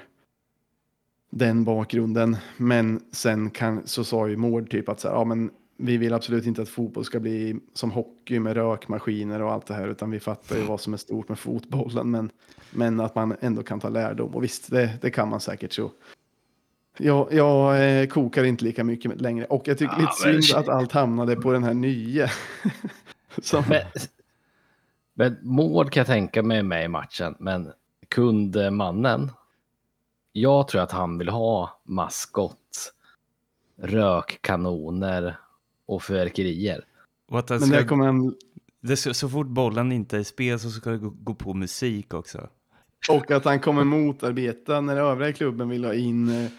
den 1.29 1.63
bakgrunden. 1.63 2.37
Men 2.57 3.01
sen 3.11 3.49
kan, 3.49 3.87
så 3.87 4.03
sa 4.03 4.27
ju 4.27 4.37
Mård 4.37 4.71
typ 4.71 4.89
att 4.89 4.99
så 4.99 5.07
här, 5.07 5.15
ja 5.15 5.23
men 5.23 5.51
vi 5.81 5.97
vill 5.97 6.13
absolut 6.13 6.45
inte 6.45 6.61
att 6.61 6.69
fotboll 6.69 7.05
ska 7.05 7.19
bli 7.19 7.59
som 7.73 7.91
hockey 7.91 8.39
med 8.39 8.53
rökmaskiner 8.55 9.41
och 9.41 9.51
allt 9.51 9.65
det 9.65 9.73
här, 9.73 9.87
utan 9.87 10.11
vi 10.11 10.19
fattar 10.19 10.55
ju 10.55 10.61
vad 10.63 10.81
som 10.81 10.93
är 10.93 10.97
stort 10.97 11.29
med 11.29 11.39
fotbollen, 11.39 12.11
men, 12.11 12.31
men 12.71 12.99
att 12.99 13.15
man 13.15 13.35
ändå 13.41 13.63
kan 13.63 13.79
ta 13.79 13.89
lärdom. 13.89 14.35
Och 14.35 14.43
visst, 14.43 14.71
det, 14.71 14.97
det 15.01 15.11
kan 15.11 15.29
man 15.29 15.39
säkert 15.39 15.73
så. 15.73 15.91
Jag, 16.97 17.33
jag 17.33 17.99
eh, 18.01 18.07
kokar 18.07 18.43
inte 18.43 18.63
lika 18.65 18.83
mycket 18.83 19.21
längre 19.21 19.45
och 19.45 19.67
jag 19.67 19.77
tycker 19.77 19.93
Ja, 19.93 19.99
lite 19.99 20.33
men- 20.33 20.43
synd 20.43 20.59
att 20.59 20.69
allt 20.69 20.91
hamnade 20.91 21.35
på 21.35 21.51
den 21.51 21.63
här 21.63 21.73
nya. 21.73 22.29
Som, 23.41 23.63
Men, 23.69 23.81
men 25.13 25.37
Mård 25.41 25.91
kan 25.91 26.01
jag 26.01 26.07
tänka 26.07 26.43
mig 26.43 26.63
med 26.63 26.85
i 26.85 26.87
matchen, 26.87 27.35
men 27.39 27.71
kundmannen. 28.07 29.31
Jag 30.31 30.67
tror 30.67 30.81
att 30.81 30.91
han 30.91 31.17
vill 31.17 31.29
ha 31.29 31.79
maskott, 31.83 32.93
rökkanoner 33.81 35.37
och 35.89 36.03
fyrverkerier. 36.03 36.83
Och 37.31 37.39
att 37.39 37.49
han 37.49 37.59
men 37.59 37.67
ska, 37.67 37.77
där 37.77 37.85
kommer 37.85 38.05
han, 38.05 38.35
det, 38.81 38.97
så, 38.97 39.13
så 39.13 39.29
fort 39.29 39.47
bollen 39.47 39.91
inte 39.91 40.17
är 40.17 40.19
i 40.19 40.23
spel 40.23 40.59
så 40.59 40.69
ska 40.69 40.89
det 40.89 40.97
gå, 40.97 41.09
gå 41.09 41.33
på 41.35 41.53
musik 41.53 42.13
också. 42.13 42.47
och 43.09 43.31
att 43.31 43.45
han 43.45 43.59
kommer 43.59 43.83
motarbeta 43.83 44.81
när 44.81 44.95
övriga 44.97 45.33
klubben 45.33 45.69
vill 45.69 45.85
ha 45.85 45.93
in 45.93 46.49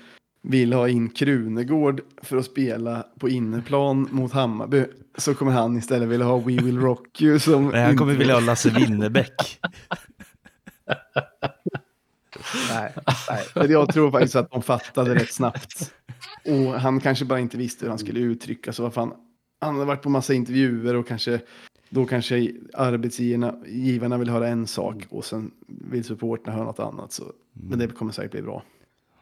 vill 0.43 0.73
ha 0.73 0.89
in 0.89 1.09
Krunegård 1.11 2.01
för 2.23 2.37
att 2.37 2.45
spela 2.45 3.07
på 3.19 3.29
inneplan 3.29 4.09
mot 4.11 4.33
Hammarby 4.33 4.85
så 5.19 5.35
kommer 5.35 5.53
han 5.53 5.77
istället 5.77 6.09
vilja 6.09 6.27
ha 6.27 6.39
We 6.39 6.57
Will 6.57 6.79
Rock 6.79 7.21
You 7.23 7.39
som 7.39 7.69
Nej, 7.69 7.85
han 7.85 7.97
kommer 7.97 8.13
inte- 8.13 8.19
vilja 8.19 8.35
ha 8.35 8.41
Lasse 8.41 8.71
Winnerbäck. 8.71 9.61
Nej, 12.71 12.93
nej. 13.29 13.47
Men 13.55 13.71
jag 13.71 13.93
tror 13.95 14.11
faktiskt 14.11 14.37
att 14.37 14.51
de 14.51 14.63
fattade 14.63 15.15
rätt 15.15 15.33
snabbt. 15.33 15.95
Och 16.45 16.81
han 16.81 17.01
kanske 17.01 17.25
bara 17.25 17.41
inte 17.41 17.57
visste 17.57 17.85
hur 17.85 17.91
han 17.91 17.99
skulle 17.99 18.21
uttrycka 18.21 18.73
sig. 18.73 18.83
Vad 18.83 18.95
fan. 18.95 19.13
Han 19.61 19.75
hade 19.75 19.87
varit 19.87 20.03
på 20.03 20.11
massa 20.11 20.35
intervjuer 20.35 20.97
och 20.97 21.09
kanske 21.09 21.41
då 21.89 22.07
kanske 22.07 22.53
arbetsgivarna 22.75 23.55
givarna 23.67 24.19
vill 24.19 24.31
höra 24.31 24.49
en 24.49 24.67
sak 24.67 24.97
och 25.09 25.25
sen 25.25 25.51
vill 25.67 26.05
supporterna 26.05 26.57
höra 26.57 26.65
något 26.65 26.79
annat. 26.79 27.13
Så, 27.13 27.25
Men 27.53 27.79
det 27.79 27.89
kommer 27.89 28.13
säkert 28.13 28.31
bli 28.31 28.43
bra, 28.43 28.63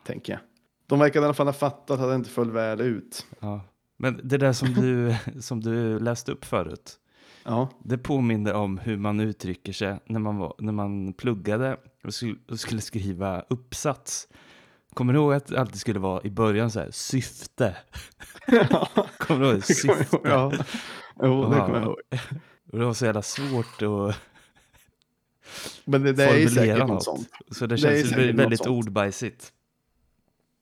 tänker 0.07 0.33
jag. 0.33 0.41
De 0.87 0.99
verkade 0.99 1.25
i 1.25 1.27
alla 1.27 1.35
fall 1.35 1.47
ha 1.47 1.53
fattat 1.53 2.01
att 2.01 2.09
det 2.09 2.15
inte 2.15 2.31
föll 2.31 2.51
väl 2.51 2.81
ut. 2.81 3.27
Ja. 3.41 3.61
Men 3.97 4.21
det 4.23 4.39
där 4.39 4.53
som 4.53 4.75
du, 4.75 5.15
som 5.41 5.61
du 5.61 5.99
läste 5.99 6.33
upp 6.33 6.45
förut, 6.45 6.99
Ja, 7.49 7.69
det 7.85 7.99
påminner 7.99 8.55
om 8.55 8.79
hur 8.79 8.97
man 8.97 9.21
uttrycker 9.21 9.73
sig 9.73 9.99
när 10.07 10.21
man, 10.21 10.37
var, 10.37 10.55
när 10.59 10.73
man 10.73 11.13
pluggade 11.13 11.77
och 12.05 12.15
skulle, 12.61 12.81
skriva 12.81 13.45
uppsats. 13.49 14.29
Kommer 14.95 15.13
du 15.13 15.19
ihåg 15.19 15.33
att 15.35 15.47
det 15.47 15.61
alltid 15.61 15.81
skulle 15.81 15.99
vara 15.99 16.23
i 16.23 16.31
början 16.31 16.71
så 16.71 16.81
här, 16.81 16.91
syfte? 16.91 17.77
Kommer 19.19 19.41
du 19.41 19.47
ihåg 19.47 19.55
det? 19.55 19.59
det 19.69 19.75
Syfte? 19.75 20.19
Ja. 20.25 20.53
Jo, 21.23 21.51
det 21.51 21.57
kommer 21.57 21.75
jag 21.75 21.83
ihåg. 21.83 21.97
Och 22.73 22.79
det 22.79 22.85
var 22.85 22.93
så 22.95 23.05
jävla 23.05 23.23
svårt 23.23 23.83
att 23.83 24.17
Men 25.85 26.03
det, 26.03 26.13
det 26.13 26.25
är 26.25 26.29
formulera 26.29 26.49
säkert 26.49 26.79
något 26.79 26.89
något. 26.89 27.05
sånt. 27.05 27.29
Så 27.51 27.67
det 27.67 27.77
Det 27.77 27.89
är 27.89 28.03
känns 28.03 28.11
något 28.11 28.35
väldigt 28.35 28.67
ordbajsigt. 28.67 29.53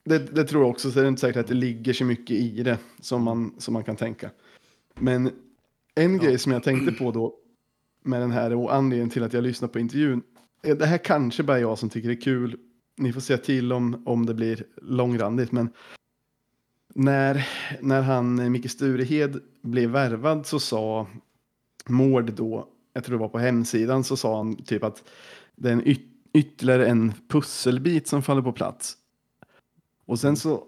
Det, 0.05 0.19
det 0.19 0.45
tror 0.45 0.63
jag 0.63 0.71
också, 0.71 0.91
så 0.91 0.99
är 0.99 1.03
det 1.03 1.09
inte 1.09 1.21
säkert 1.21 1.41
att 1.41 1.47
det 1.47 1.55
ligger 1.55 1.93
så 1.93 2.05
mycket 2.05 2.37
i 2.37 2.63
det 2.63 2.79
som 3.01 3.23
man, 3.23 3.55
som 3.59 3.75
man 3.75 3.85
kan 3.85 3.97
tänka. 3.97 4.31
Men 4.95 5.31
en 5.95 6.19
grej 6.19 6.39
som 6.39 6.53
jag 6.53 6.63
tänkte 6.63 6.93
på 6.93 7.11
då 7.11 7.35
med 8.05 8.21
den 8.21 8.31
här 8.31 8.55
och 8.55 8.75
anledningen 8.75 9.11
till 9.11 9.23
att 9.23 9.33
jag 9.33 9.43
lyssnar 9.45 9.69
på 9.69 9.79
intervjun. 9.79 10.23
Eh, 10.67 10.77
det 10.77 10.87
här 10.87 10.99
kanske 10.99 11.43
bara 11.43 11.61
jag 11.61 11.79
som 11.79 11.91
tycker 11.91 12.09
det 12.09 12.15
är 12.15 12.21
kul. 12.21 12.57
Ni 12.97 13.13
får 13.13 13.21
säga 13.21 13.39
till 13.39 13.73
om, 13.73 14.03
om 14.07 14.27
det 14.27 14.35
blir 14.35 14.65
långrandigt. 14.83 15.53
Men 15.53 15.71
när, 16.95 17.49
när 17.81 18.03
han, 18.03 18.53
Micke 18.53 18.71
Sturehed, 18.71 19.41
blev 19.63 19.91
värvad 19.91 20.47
så 20.47 20.61
sa 20.61 21.07
Mård 21.87 22.33
då, 22.33 22.69
jag 22.93 23.05
tror 23.05 23.17
det 23.17 23.21
var 23.21 23.29
på 23.29 23.39
hemsidan, 23.39 24.05
så 24.05 24.17
sa 24.17 24.37
han 24.37 24.57
typ 24.57 24.83
att 24.85 25.05
det 25.57 25.69
är 25.69 25.73
en 25.73 25.89
yt, 25.89 26.01
ytterligare 26.33 26.87
en 26.87 27.13
pusselbit 27.29 28.09
som 28.09 28.23
faller 28.23 28.43
på 28.43 28.53
plats. 28.53 28.97
Och 30.07 30.19
sen 30.19 30.37
så, 30.37 30.65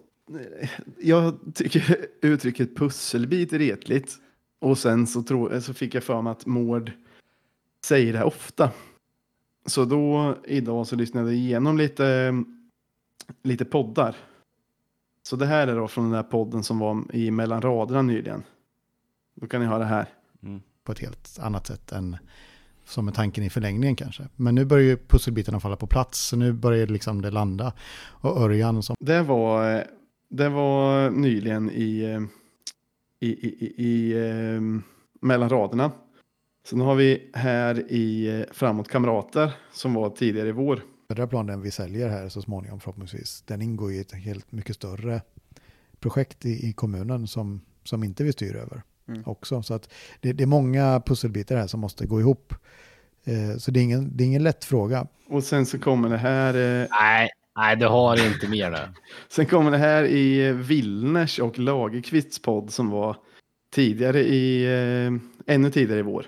eh, 0.63 0.69
jag 0.99 1.39
tycker 1.55 2.07
uttrycket 2.23 2.77
pusselbit 2.77 3.53
är 3.53 3.59
retligt. 3.59 4.17
Och 4.59 4.79
sen 4.79 5.07
så, 5.07 5.23
tro, 5.23 5.61
så 5.61 5.75
fick 5.75 5.95
jag 5.95 6.05
för 6.05 6.23
mig 6.23 6.31
att 6.31 6.47
Mård 6.47 6.93
säger 7.85 8.13
det 8.13 8.19
här 8.19 8.27
ofta. 8.27 8.71
Så 9.69 9.85
då 9.85 10.37
idag 10.45 10.87
så 10.87 10.97
lyssnade 10.97 11.27
jag 11.27 11.37
igenom 11.37 11.79
lite, 11.79 12.35
lite 13.43 13.65
poddar. 13.65 14.17
Så 15.23 15.37
det 15.37 15.47
här 15.47 15.69
är 15.69 15.77
då 15.77 15.89
från 15.89 16.05
den 16.05 16.15
här 16.15 16.23
podden 16.23 16.63
som 16.63 16.79
var 16.79 17.03
i 17.13 17.31
mellan 17.31 17.63
raderna 17.63 18.03
nyligen. 18.03 18.43
Då 19.35 19.47
kan 19.47 19.61
ni 19.61 19.67
höra 19.67 19.85
här. 19.85 20.07
på 20.85 20.93
ett 20.93 20.99
helt 20.99 21.39
annat 21.39 21.67
sätt 21.67 21.93
än 21.93 22.17
som 22.85 23.09
är 23.09 23.13
tanken 23.13 23.45
i 23.45 23.51
förlängningen 23.51 23.97
kanske. 23.97 24.29
Men 24.37 24.55
nu 24.55 24.65
börjar 24.65 24.85
ju 24.85 24.97
pusselbitarna 24.97 25.61
falla 25.61 25.77
på 25.77 25.87
plats, 25.87 26.29
så 26.29 26.37
nu 26.37 26.53
börjar 26.53 26.87
liksom 26.87 27.23
det 27.23 27.31
landa. 27.31 27.73
Och 28.07 28.41
Örjan 28.41 28.83
som 28.83 28.97
Det 29.01 29.23
var, 29.23 29.85
det 30.29 30.49
var 30.49 31.11
nyligen 31.11 31.71
i, 31.71 32.19
i, 33.21 33.29
i, 33.29 33.65
i, 33.65 33.85
i 33.85 34.13
eh, 34.29 34.61
mellan 35.21 35.49
raderna. 35.49 35.93
Sen 36.71 36.81
har 36.81 36.95
vi 36.95 37.31
här 37.35 37.93
i 37.93 38.39
eh, 38.41 38.47
Framåt 38.53 38.89
Kamrater 38.89 39.53
som 39.73 39.95
var 39.95 40.11
tidigare 40.11 40.49
i 40.49 40.53
vår. 40.53 40.83
Södra 41.09 41.27
planen 41.27 41.63
vi 41.63 41.71
säljer 41.71 42.09
här 42.09 42.29
så 42.29 42.43
småningom 42.43 42.81
förhoppningsvis, 42.81 43.43
den 43.47 43.63
ingår 43.63 43.93
i 43.93 44.01
ett 44.01 44.13
helt 44.13 44.53
mycket 44.53 44.77
större 44.77 45.23
projekt 46.01 46.47
i, 46.47 46.69
i 46.69 46.73
kommunen 46.73 47.27
som, 47.27 47.61
som 47.85 48.05
inte 48.05 48.25
vi 48.25 48.33
styr 48.33 48.57
över 48.57 48.83
Mm. 49.09 49.23
också. 49.27 49.63
Så 49.63 49.75
att 49.75 49.89
det, 50.21 50.33
det 50.33 50.45
är 50.45 50.47
många 50.47 51.03
pusselbitar 51.07 51.57
här 51.57 51.67
som 51.67 51.81
måste 51.81 52.07
gå 52.07 52.21
ihop. 52.21 52.55
Eh, 53.25 53.59
så 53.59 53.71
det 53.71 53.81
är, 53.81 53.85
ingen, 53.85 54.17
det 54.17 54.25
är 54.25 54.27
ingen 54.27 54.43
lätt 54.43 54.65
fråga. 54.65 55.07
Och 55.29 55.45
sen 55.45 55.67
så 55.67 55.79
kommer 55.79 56.09
det 56.09 56.17
här, 56.17 56.55
eh, 56.55 56.87
Nej, 56.91 57.31
nej, 57.57 57.77
du 57.77 57.87
har 57.87 58.27
inte 58.27 58.49
mer 58.49 58.71
nu. 58.71 58.79
sen 59.29 59.47
kommer 59.47 59.71
det 59.71 59.79
här 59.79 60.05
i 60.05 60.49
eh, 60.49 60.55
Willners 60.55 61.39
och 61.39 61.59
Lagerqvists 61.59 62.43
podd 62.43 62.71
som 62.71 62.91
var 62.91 63.17
tidigare 63.75 64.21
i, 64.21 64.65
eh, 64.65 65.13
ännu 65.55 65.71
tidigare 65.71 66.01
i 66.01 66.03
vår. 66.03 66.27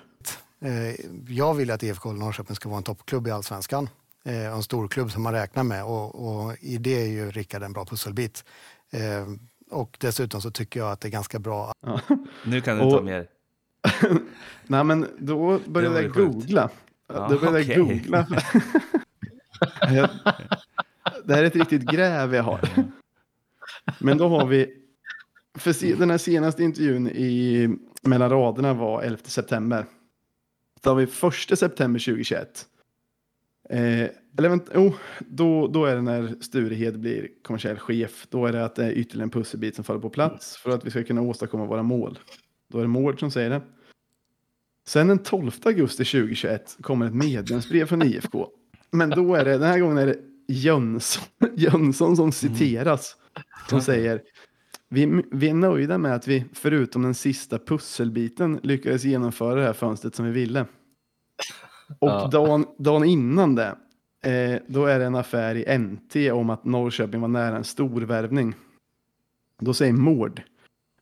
Eh, 0.60 0.94
jag 1.28 1.54
vill 1.54 1.70
att 1.70 1.82
IFK 1.82 2.12
Norrköping 2.12 2.56
ska 2.56 2.68
vara 2.68 2.76
en 2.78 2.82
toppklubb 2.84 3.26
i 3.26 3.30
allsvenskan. 3.30 3.88
Eh, 4.24 4.46
en 4.46 4.62
stor 4.62 4.88
klubb 4.88 5.10
som 5.12 5.22
man 5.22 5.32
räknar 5.32 5.62
med 5.64 5.84
och, 5.84 6.14
och 6.44 6.56
i 6.60 6.78
det 6.78 7.02
är 7.02 7.06
ju 7.06 7.30
Rickard 7.30 7.62
en 7.62 7.72
bra 7.72 7.84
pusselbit. 7.84 8.44
Eh, 8.90 9.26
och 9.70 9.96
dessutom 10.00 10.40
så 10.42 10.50
tycker 10.50 10.80
jag 10.80 10.90
att 10.92 11.00
det 11.00 11.08
är 11.08 11.12
ganska 11.12 11.38
bra 11.38 11.72
Ja. 11.86 12.00
Nu 12.44 12.60
kan 12.60 12.76
du 12.78 12.82
Och- 12.84 12.90
ta 12.92 13.02
mer. 13.02 13.26
Nej 14.66 14.84
men 14.84 15.06
då 15.18 15.58
började 15.66 16.02
jag 16.02 16.12
googla. 16.12 16.70
Ja, 17.08 17.28
då 17.30 17.38
började 17.38 17.60
jag 17.62 17.84
okej. 17.86 17.98
googla. 17.98 18.26
jag, 19.80 20.08
det 21.24 21.34
här 21.34 21.42
är 21.42 21.46
ett 21.46 21.56
riktigt 21.56 21.82
gräv 21.82 22.34
jag 22.34 22.42
har. 22.42 22.68
Men 23.98 24.18
då 24.18 24.28
har 24.28 24.46
vi, 24.46 24.76
för 25.54 25.72
se, 25.72 25.94
den 25.94 26.10
här 26.10 26.18
senaste 26.18 26.62
intervjun 26.62 27.08
i 27.08 27.68
mellan 28.02 28.30
raderna 28.30 28.74
var 28.74 29.02
11 29.02 29.18
september. 29.24 29.86
Har 30.84 30.94
vi 30.94 31.02
1 31.52 31.58
september 31.58 32.00
2021. 32.00 32.66
Eh, 33.70 34.08
eller 34.38 34.48
vänta, 34.48 34.80
oh, 34.80 34.94
då, 35.20 35.66
då 35.66 35.84
är 35.84 35.94
det 35.94 36.02
när 36.02 36.34
Sturehed 36.40 37.00
blir 37.00 37.28
kommersiell 37.42 37.78
chef. 37.78 38.26
Då 38.30 38.46
är 38.46 38.52
det 38.52 38.64
att 38.64 38.74
det 38.74 38.84
är 38.84 38.92
ytterligare 38.92 39.24
en 39.24 39.30
pusselbit 39.30 39.74
som 39.74 39.84
faller 39.84 40.00
på 40.00 40.10
plats 40.10 40.56
för 40.56 40.70
att 40.70 40.84
vi 40.84 40.90
ska 40.90 41.04
kunna 41.04 41.22
åstadkomma 41.22 41.66
våra 41.66 41.82
mål. 41.82 42.18
Då 42.68 42.78
är 42.78 42.82
det 42.82 42.88
Mård 42.88 43.20
som 43.20 43.30
säger 43.30 43.50
det. 43.50 43.62
Sen 44.86 45.08
den 45.08 45.18
12 45.18 45.50
augusti 45.64 46.04
2021 46.04 46.76
kommer 46.80 47.06
ett 47.06 47.14
medlemsbrev 47.14 47.86
från 47.86 48.02
IFK. 48.02 48.48
Men 48.90 49.10
då 49.10 49.34
är 49.34 49.44
det, 49.44 49.58
den 49.58 49.68
här 49.68 49.78
gången 49.78 49.98
är 49.98 50.06
det 50.06 50.18
Jönsson, 50.48 51.24
Jönsson 51.56 52.16
som 52.16 52.32
citeras. 52.32 53.16
Som 53.68 53.80
säger, 53.80 54.22
vi, 54.90 55.22
vi 55.30 55.48
är 55.48 55.54
nöjda 55.54 55.98
med 55.98 56.14
att 56.14 56.28
vi 56.28 56.44
förutom 56.52 57.02
den 57.02 57.14
sista 57.14 57.58
pusselbiten 57.58 58.60
lyckades 58.62 59.04
genomföra 59.04 59.54
det 59.60 59.66
här 59.66 59.72
fönstret 59.72 60.14
som 60.14 60.24
vi 60.26 60.30
ville. 60.32 60.60
Och 61.98 62.08
Ja. 62.08 62.28
dagen, 62.32 62.66
dagen 62.78 63.04
innan 63.04 63.54
det, 63.54 63.76
eh, 64.24 64.60
då 64.68 64.86
är 64.86 64.98
det 64.98 65.04
en 65.04 65.14
affär 65.14 65.54
i 65.54 65.78
NT 65.78 66.30
om 66.32 66.50
att 66.50 66.64
Norrköping 66.64 67.20
var 67.20 67.28
nära 67.28 67.56
en 67.56 67.64
stor 67.64 68.00
värvning. 68.00 68.54
Då 69.60 69.74
säger 69.74 69.92
Mård, 69.92 70.42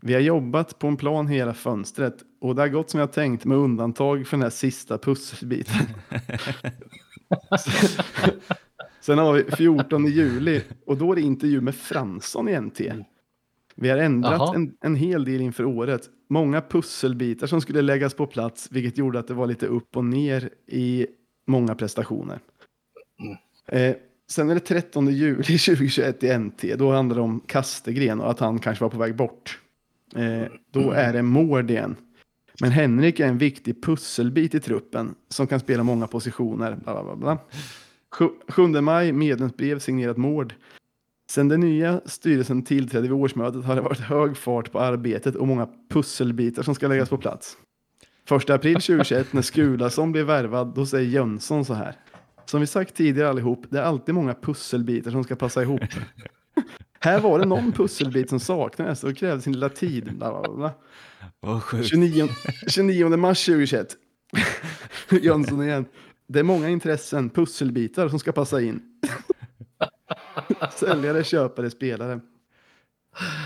vi 0.00 0.14
har 0.14 0.20
jobbat 0.20 0.78
på 0.78 0.86
en 0.86 0.96
plan 0.96 1.26
hela 1.26 1.54
fönstret 1.54 2.16
och 2.40 2.54
det 2.54 2.62
har 2.62 2.68
gått 2.68 2.90
som 2.90 3.00
jag 3.00 3.12
tänkt 3.12 3.44
med 3.44 3.58
undantag 3.58 4.26
för 4.26 4.36
den 4.36 4.42
här 4.42 4.50
sista 4.50 4.98
pusselbiten. 4.98 5.74
Sen 9.00 9.18
har 9.18 9.32
vi 9.32 9.44
14 9.44 10.06
juli 10.06 10.62
och 10.86 10.96
då 10.96 11.12
är 11.12 11.16
det 11.16 11.22
intervju 11.22 11.60
med 11.60 11.74
Fransson 11.74 12.48
i 12.48 12.60
NT. 12.60 12.80
Vi 13.80 13.88
har 13.88 13.98
ändrat 13.98 14.40
en, 14.54 14.74
en 14.80 14.94
hel 14.96 15.24
del 15.24 15.40
inför 15.40 15.64
året. 15.64 16.10
Många 16.28 16.60
pusselbitar 16.60 17.46
som 17.46 17.60
skulle 17.60 17.82
läggas 17.82 18.14
på 18.14 18.26
plats, 18.26 18.68
vilket 18.70 18.98
gjorde 18.98 19.18
att 19.18 19.28
det 19.28 19.34
var 19.34 19.46
lite 19.46 19.66
upp 19.66 19.96
och 19.96 20.04
ner 20.04 20.50
i 20.66 21.06
många 21.46 21.74
prestationer. 21.74 22.40
Eh, 23.68 23.94
sen 24.30 24.50
är 24.50 24.54
det 24.54 24.60
13 24.60 25.06
juli 25.06 25.42
2021 25.58 26.22
i 26.24 26.38
NT. 26.38 26.76
Då 26.78 26.92
handlar 26.92 27.16
det 27.16 27.22
om 27.22 27.40
Kastegren 27.40 28.20
och 28.20 28.30
att 28.30 28.38
han 28.38 28.58
kanske 28.58 28.84
var 28.84 28.90
på 28.90 28.98
väg 28.98 29.16
bort. 29.16 29.58
Eh, 30.16 30.52
då 30.70 30.90
är 30.90 31.12
det 31.12 31.22
Mård 31.22 31.70
igen. 31.70 31.96
Men 32.60 32.70
Henrik 32.70 33.20
är 33.20 33.26
en 33.26 33.38
viktig 33.38 33.82
pusselbit 33.82 34.54
i 34.54 34.60
truppen 34.60 35.14
som 35.28 35.46
kan 35.46 35.60
spela 35.60 35.82
många 35.82 36.06
positioner. 36.06 36.76
Bla, 36.84 36.92
bla, 36.92 37.04
bla, 37.04 37.16
bla. 37.16 37.38
Sju- 38.18 38.34
7 38.48 38.66
maj, 38.80 39.12
medlemsbrev 39.12 39.78
signerat 39.78 40.16
Mård. 40.16 40.54
Sen 41.30 41.48
den 41.48 41.60
nya 41.60 42.00
styrelsen 42.04 42.62
tillträdde 42.62 43.02
vid 43.02 43.12
årsmötet 43.12 43.64
har 43.64 43.74
det 43.74 43.80
varit 43.80 44.00
hög 44.00 44.36
fart 44.36 44.72
på 44.72 44.80
arbetet 44.80 45.34
och 45.34 45.48
många 45.48 45.68
pusselbitar 45.90 46.62
som 46.62 46.74
ska 46.74 46.88
läggas 46.88 47.08
på 47.08 47.18
plats. 47.18 47.56
1 48.30 48.50
april 48.50 48.74
2021 48.80 49.32
när 49.32 49.42
Skulason 49.42 50.12
blev 50.12 50.26
värvad, 50.26 50.74
då 50.74 50.86
säger 50.86 51.10
Jönsson 51.10 51.64
så 51.64 51.74
här. 51.74 51.96
Som 52.44 52.60
vi 52.60 52.66
sagt 52.66 52.94
tidigare 52.94 53.28
allihop, 53.28 53.64
det 53.70 53.78
är 53.78 53.82
alltid 53.82 54.14
många 54.14 54.34
pusselbitar 54.34 55.10
som 55.10 55.24
ska 55.24 55.36
passa 55.36 55.62
ihop. 55.62 55.80
här 57.00 57.20
var 57.20 57.38
det 57.38 57.44
någon 57.44 57.72
pusselbit 57.72 58.28
som 58.28 58.40
saknades 58.40 59.04
och 59.04 59.16
krävde 59.16 59.42
sin 59.42 59.52
lilla 59.52 59.68
tid. 59.68 60.16
Bla, 60.16 60.40
bla, 60.40 60.54
bla. 60.54 60.72
Vad 61.40 61.62
sjukt. 61.62 61.88
29, 61.88 62.28
29 62.68 63.16
mars 63.16 63.44
2021. 63.44 63.96
Jönsson 65.22 65.62
igen. 65.62 65.84
Det 66.28 66.38
är 66.38 66.42
många 66.42 66.68
intressen, 66.68 67.30
pusselbitar 67.30 68.08
som 68.08 68.18
ska 68.18 68.32
passa 68.32 68.60
in. 68.60 68.82
Säljare, 70.76 71.24
köpare, 71.24 71.70
spelare. 71.70 72.20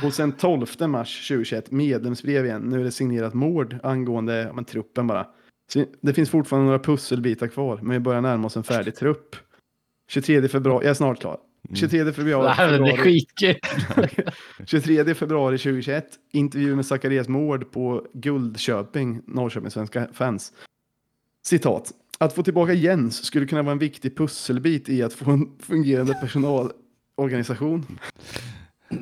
Och 0.04 0.14
sen 0.14 0.32
12 0.32 0.66
mars 0.80 1.28
2021, 1.28 1.70
medlemsbrev 1.70 2.44
igen. 2.44 2.62
Nu 2.62 2.80
är 2.80 2.84
det 2.84 2.92
signerat 2.92 3.34
Mård 3.34 3.78
angående 3.82 4.52
men, 4.54 4.64
truppen 4.64 5.06
bara. 5.06 5.26
Så 5.72 5.84
det 6.00 6.14
finns 6.14 6.30
fortfarande 6.30 6.66
några 6.66 6.78
pusselbitar 6.78 7.48
kvar, 7.48 7.78
men 7.82 7.92
vi 7.92 8.00
börjar 8.00 8.20
närma 8.20 8.46
oss 8.46 8.56
en 8.56 8.64
färdig 8.64 8.96
trupp. 8.96 9.36
23 10.08 10.48
februari, 10.48 10.84
jag 10.84 10.90
är 10.90 10.94
snart 10.94 11.20
klar. 11.20 11.38
23 11.74 12.12
februari. 12.12 12.54
Det 12.56 12.62
är 12.62 12.68
februari. 12.68 12.96
skitkul. 12.96 13.56
23 14.66 15.14
februari 15.14 15.58
2021, 15.58 16.06
intervju 16.32 16.76
med 16.76 16.86
Zacharias 16.86 17.28
Mård 17.28 17.72
på 17.72 18.06
Guldköping, 18.12 19.22
Norrköpings 19.26 19.74
svenska 19.74 20.08
fans. 20.12 20.52
Citat. 21.46 21.92
Att 22.18 22.32
få 22.32 22.42
tillbaka 22.42 22.72
Jens 22.72 23.24
skulle 23.24 23.46
kunna 23.46 23.62
vara 23.62 23.72
en 23.72 23.78
viktig 23.78 24.16
pusselbit 24.16 24.88
i 24.88 25.02
att 25.02 25.12
få 25.12 25.30
en 25.30 25.58
fungerande 25.58 26.14
personalorganisation. 27.16 27.98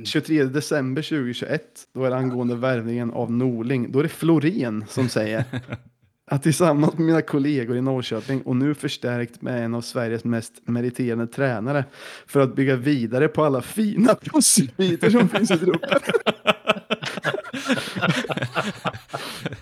23 0.05 0.45
december 0.45 1.03
2021, 1.03 1.63
då 1.95 2.05
är 2.05 2.11
det 2.11 2.17
angående 2.17 2.55
värvningen 2.55 3.11
av 3.11 3.33
Norling. 3.33 3.93
Då 3.93 3.99
är 3.99 4.03
det 4.03 4.09
Florén 4.09 4.85
som 4.89 5.09
säger 5.09 5.45
att 6.31 6.43
tillsammans 6.43 6.93
med 6.99 7.07
mina 7.07 7.23
kollegor 7.23 7.77
i 7.77 7.81
Norrköping 7.81 8.43
och 8.43 8.57
nu 8.57 8.75
förstärkt 8.75 9.43
med 9.43 9.65
en 9.65 9.75
av 9.75 9.81
Sveriges 9.81 10.25
mest 10.25 10.53
meriterande 10.65 11.27
tränare 11.27 11.85
för 12.27 12.41
att 12.41 12.55
bygga 12.55 12.77
vidare 12.77 13.29
på 13.29 13.45
alla 13.45 13.63
fina 13.63 14.15
pusselbitar 14.15 15.11
som 15.11 15.29
finns 15.29 15.51
i 15.51 15.59
truppen. 15.59 15.91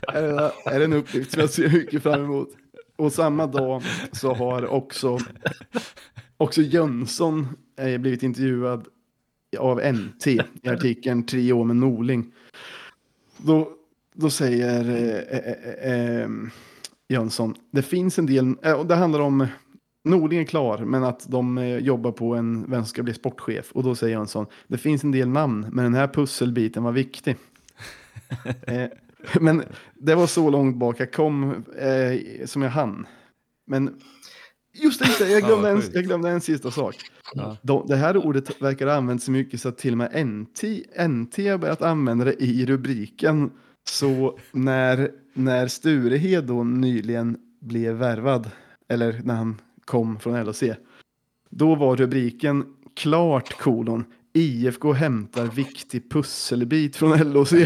är, 0.09 0.22
det, 0.22 0.53
är 0.64 0.78
det 0.78 0.84
en 0.84 0.92
uppgift 0.92 1.32
som 1.32 1.40
jag 1.40 1.51
ser 1.51 1.68
mycket 1.68 2.03
fram 2.03 2.24
emot. 2.24 2.49
Och 2.96 3.12
samma 3.12 3.46
dag 3.46 3.82
så 4.12 4.34
har 4.34 4.66
också, 4.66 5.18
också 6.39 6.62
Jönsson 6.62 7.47
eh, 7.76 7.99
blivit 7.99 8.22
intervjuad 8.22 8.89
av 9.59 9.93
NT 9.95 10.26
i 10.26 10.41
artikeln 10.68 11.26
Tre 11.26 11.53
år 11.53 11.64
med 11.64 11.76
Norling. 11.76 12.32
Då, 13.36 13.70
då 14.14 14.30
säger 14.30 14.89
eh, 14.89 15.39
eh, 15.39 15.93
eh, 15.93 16.22
eh, 16.22 16.28
Jönsson, 17.09 17.55
det 17.70 17.82
finns 17.82 18.18
en 18.18 18.26
del, 18.26 18.55
eh, 18.62 18.84
det 18.84 18.95
handlar 18.95 19.20
om 19.20 19.47
Norling 20.05 20.41
är 20.41 20.45
klar, 20.45 20.78
men 20.78 21.05
att 21.05 21.26
de 21.28 21.78
jobbar 21.82 22.12
på 22.12 22.34
en, 22.34 22.70
vem 22.70 22.82
som 22.82 22.89
ska 22.89 23.03
bli 23.03 23.14
sportchef. 23.14 23.72
Och 23.72 23.82
då 23.82 23.95
säger 23.95 24.16
Jönsson, 24.16 24.47
det 24.66 24.78
finns 24.78 25.05
en 25.05 25.12
del 25.12 25.28
namn, 25.28 25.66
men 25.72 25.84
den 25.84 25.95
här 25.95 26.09
pusselbiten 26.09 26.82
var 26.82 26.93
viktig. 26.93 27.36
men 29.41 29.62
det 29.95 30.14
var 30.14 30.26
så 30.26 30.51
långt 30.51 30.76
bak 30.76 31.01
jag 31.01 31.12
kom 31.12 31.64
som 32.45 32.62
jag 32.62 32.70
hann. 32.70 33.07
Men 33.66 34.01
just 34.79 35.18
det, 35.18 35.31
jag, 35.31 35.43
glömde 35.43 35.72
vad 35.72 35.85
en, 35.85 35.91
jag 35.95 36.05
glömde 36.05 36.31
en 36.31 36.41
sista 36.41 36.70
sak. 36.70 36.97
Ja. 37.35 37.57
De, 37.62 37.87
det 37.89 37.97
här 37.97 38.16
ordet 38.16 38.62
verkar 38.62 38.87
ha 38.87 38.95
använts 38.95 39.24
så 39.24 39.31
mycket 39.31 39.61
så 39.61 39.68
att 39.68 39.79
till 39.79 39.93
och 39.93 39.99
med 39.99 40.26
NT, 40.26 40.62
NT 41.09 41.37
har 41.37 41.59
börjat 41.59 41.83
använda 41.83 42.24
det 42.24 42.43
i 42.43 42.66
rubriken. 42.66 43.51
Så 43.91 44.39
när, 44.53 45.11
när 45.35 45.68
Sturehed 45.68 46.45
då 46.45 46.64
nyligen 46.64 47.37
blev 47.61 47.97
värvad, 47.97 48.51
eller 48.89 49.20
när 49.24 49.35
han 49.35 49.61
kom 49.85 50.20
från 50.20 50.45
LHC, 50.45 50.62
då 51.51 51.74
var 51.74 51.97
rubriken 51.97 52.64
klart 52.97 53.59
kolon 53.59 54.05
IFK 54.33 54.93
hämtar 54.93 55.47
viktig 55.47 56.11
pusselbit 56.11 56.97
från 56.97 57.33
LOC. 57.33 57.53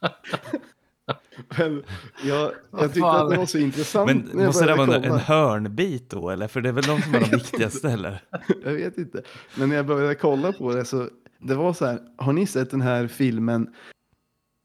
Men 1.58 1.82
jag, 2.24 2.52
jag 2.70 2.80
tyckte 2.82 3.00
fan. 3.00 3.24
att 3.24 3.30
det 3.30 3.36
var 3.36 3.46
så 3.46 3.58
intressant. 3.58 4.06
Men 4.32 4.46
måste 4.46 4.66
det 4.66 4.74
vara 4.74 4.96
en 4.96 5.18
hörnbit 5.18 6.10
då, 6.10 6.30
eller? 6.30 6.48
För 6.48 6.60
det 6.60 6.68
är 6.68 6.72
väl 6.72 6.84
de 6.84 7.02
som 7.02 7.14
är 7.14 7.20
de 7.20 7.26
viktigaste, 7.36 7.90
eller? 7.90 8.22
Jag 8.64 8.72
vet 8.72 8.98
inte. 8.98 9.22
Men 9.54 9.68
när 9.68 9.76
jag 9.76 9.86
började 9.86 10.14
kolla 10.14 10.52
på 10.52 10.74
det 10.74 10.84
så 10.84 11.08
det 11.38 11.54
var 11.54 11.72
så 11.72 11.86
här. 11.86 11.98
Har 12.18 12.32
ni 12.32 12.46
sett 12.46 12.70
den 12.70 12.80
här 12.80 13.06
filmen 13.06 13.68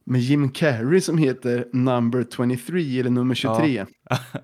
med 0.06 0.22
Jim 0.22 0.50
Carrey 0.52 1.02
som 1.02 1.18
heter 1.18 1.68
Number 1.74 2.26
23 2.36 3.00
eller 3.00 3.10
nummer 3.10 3.36
23? 3.36 3.86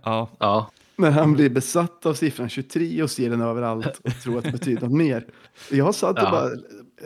Ja, 0.04 0.30
Ja, 0.40 0.72
När 0.96 1.12
han 1.12 1.34
blir 1.34 1.50
besatt 1.50 2.06
av 2.06 2.14
siffran 2.14 2.50
23 2.50 3.04
och 3.04 3.12
ser 3.12 3.30
den 3.30 3.42
överallt 3.42 4.02
och 4.04 4.12
tror 4.24 4.38
att 4.38 4.44
det 4.44 4.52
betyder 4.52 4.82
något 4.82 4.92
mer. 4.98 5.26
Jag 5.72 5.96
satt 5.96 6.18
och 6.18 6.24
Ja. 6.24 6.32
bara 6.32 6.50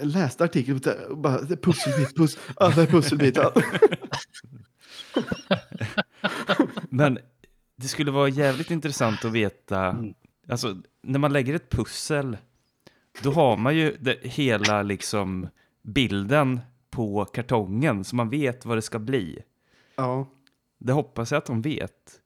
läste 0.05 0.43
artikeln 0.43 0.81
och 1.09 1.17
bara, 1.17 1.41
det 1.41 1.53
är 1.53 1.57
pusselbit, 1.57 2.15
puss, 2.15 2.37
ah, 2.55 2.69
det 2.69 2.81
är 2.81 2.85
pusselbit. 2.85 3.37
ah. 3.37 3.51
men 6.89 7.19
det 7.75 7.87
skulle 7.87 8.11
vara 8.11 8.29
jävligt 8.29 8.71
intressant 8.71 9.25
att 9.25 9.31
veta, 9.31 10.03
alltså 10.49 10.77
när 11.01 11.19
man 11.19 11.33
lägger 11.33 11.53
ett 11.53 11.69
pussel, 11.69 12.37
då 13.23 13.31
har 13.31 13.57
man 13.57 13.75
ju 13.75 13.97
det, 13.99 14.17
hela 14.21 14.81
liksom 14.81 15.47
bilden 15.81 16.59
på 16.89 17.25
kartongen, 17.25 18.03
så 18.03 18.15
man 18.15 18.29
vet 18.29 18.65
vad 18.65 18.77
det 18.77 18.81
ska 18.81 18.99
bli. 18.99 19.43
Ja, 19.95 20.27
Det 20.77 20.93
hoppas 20.93 21.31
jag 21.31 21.37
att 21.37 21.45
de 21.45 21.61
vet. 21.61 22.21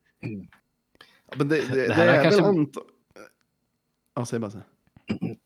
men 1.36 1.48
det, 1.48 1.62
det, 1.62 1.88
det, 1.88 1.94
här 1.94 2.08
är 2.08 2.24
kanske- 2.24 2.42
väl 2.42 2.50
ant... 2.50 2.78
Ja, 4.16 4.26
säg 4.26 4.40
bara 4.40 4.52
så. 4.52 4.60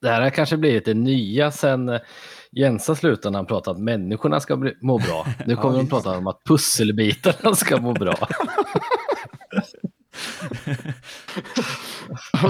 Det 0.02 0.10
här 0.10 0.22
har 0.22 0.30
kanske 0.30 0.58
blivit 0.58 0.86
det 0.86 0.94
nya 0.94 1.52
sen 1.52 1.90
eh, 1.90 2.02
Jensa 2.52 2.96
slutade 2.96 3.32
när 3.32 3.40
han 3.40 3.46
pratade 3.46 3.76
att 3.76 3.84
människorna 3.84 4.40
ska 4.40 4.58
bli, 4.58 4.74
må 4.82 4.98
bra. 4.98 5.28
Nu 5.46 5.56
kommer 5.56 5.78
de 5.78 5.90
prata 5.90 6.18
om 6.18 6.28
att 6.28 6.44
pusselbitarna 6.44 7.56
ska 7.56 7.82
må 7.82 7.94
bra. 7.94 8.28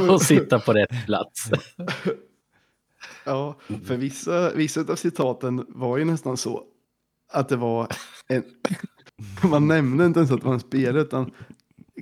och 0.09 0.21
sitta 0.21 0.59
på 0.59 0.73
rätt 0.73 1.05
plats. 1.05 1.49
Ja, 3.25 3.55
för 3.85 3.97
vissa, 3.97 4.53
vissa 4.53 4.81
av 4.81 4.95
citaten 4.95 5.65
var 5.67 5.97
ju 5.97 6.05
nästan 6.05 6.37
så 6.37 6.63
att 7.31 7.49
det 7.49 7.55
var 7.55 7.87
en... 8.27 8.43
Man 9.43 9.67
nämnde 9.67 10.05
inte 10.05 10.19
ens 10.19 10.31
att 10.31 10.39
det 10.39 10.45
var 10.45 10.53
en 10.53 10.59
spelare 10.59 11.01
utan 11.01 11.31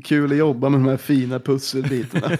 kul 0.04 0.32
att 0.32 0.38
jobba 0.38 0.70
med 0.70 0.80
de 0.80 0.88
här 0.88 0.98
fina 0.98 1.40
pusselbitarna. 1.40 2.38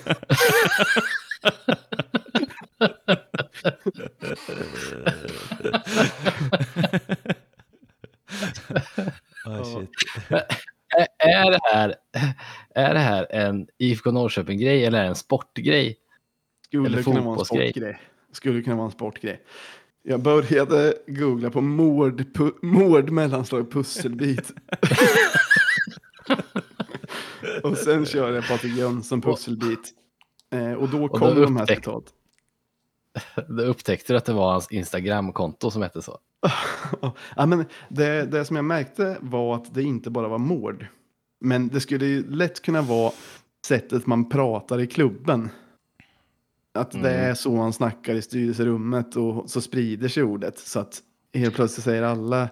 Shit. 9.64 9.90
Ä- 10.30 10.46
Är 11.18 11.52
det 11.52 11.60
här, 11.74 11.96
är 12.76 12.94
det 12.94 13.00
här 13.00 13.28
en 13.30 13.68
IFK 13.78 14.12
Norrköping-grej 14.12 14.86
eller 14.86 15.00
är 15.00 15.04
det 15.04 15.10
en 15.10 15.16
sportgrej? 15.16 15.98
Skulle 16.66 16.86
Eller 16.88 17.04
kunna 17.04 17.22
vara 17.22 17.32
en 17.34 17.38
fotbollsgrej. 17.38 17.72
sportgrej. 17.72 18.00
Skulle 18.32 18.62
kunna 18.62 18.76
vara 18.76 18.86
en 18.86 18.92
sportgrej. 18.92 19.42
Jag 20.04 20.22
började 20.22 20.94
googla 21.08 21.50
på 21.50 21.62
mord, 21.62 22.34
pu, 22.34 22.52
mord 22.62 23.10
mellanslag 23.10 23.72
pusselbit. 23.72 24.52
och 27.64 27.78
sen 27.78 28.06
körde 28.06 28.36
jag 28.36 28.48
Patrik 28.48 28.78
Jönsson 28.78 29.22
pusselbit. 29.22 29.94
Eh, 30.54 30.74
och 30.74 30.90
då 30.90 31.04
Och 31.06 31.12
kom 31.12 31.36
då 31.36 31.42
de 31.44 31.58
här 31.58 31.66
upptäck- 31.66 32.08
Då 33.48 33.64
upptäckte 33.64 34.14
du 34.14 34.18
att 34.18 34.26
det 34.26 34.34
var 34.34 34.52
hans 34.52 34.72
Instagram-konto 34.72 35.72
som 35.72 35.82
hette 35.82 36.02
så. 36.02 36.18
ja, 37.36 37.46
men 37.46 37.66
det, 37.90 38.26
det 38.26 38.46
som 38.46 38.56
jag 38.56 38.66
märkte 38.66 39.18
var 39.22 39.56
att 39.56 39.74
det 39.74 39.84
inte 39.84 40.10
bara 40.10 40.28
var 40.28 40.38
mord. 40.38 40.86
Men 41.40 41.68
det 41.68 41.80
skulle 41.82 42.06
ju 42.06 42.30
lätt 42.30 42.62
kunna 42.62 42.82
vara 42.82 43.12
sättet 43.68 44.06
man 44.08 44.30
pratar 44.30 44.80
i 44.80 44.88
klubben. 44.88 45.50
Att 46.74 46.92
det 46.92 46.98
Mm. 46.98 47.30
är 47.30 47.34
så 47.34 47.52
man 47.52 47.74
snackar 47.74 48.14
i 48.16 48.22
styrelserummet 48.22 49.16
och 49.16 49.50
så 49.50 49.62
sprider 49.62 50.08
sig 50.08 50.24
ordet. 50.24 50.60
Så 50.60 50.80
att 50.80 51.02
helt 51.34 51.56
plötsligt 51.56 51.84
säger 51.84 52.04
alla 52.04 52.50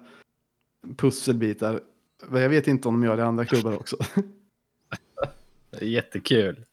pusselbitar. 0.97 1.79
Jag 2.31 2.49
vet 2.49 2.67
inte 2.67 2.87
om 2.87 3.01
de 3.01 3.07
gör 3.07 3.17
det 3.17 3.21
i 3.23 3.25
andra 3.25 3.45
klubbar 3.45 3.73
också. 3.75 3.97
Jättekul. 5.81 6.65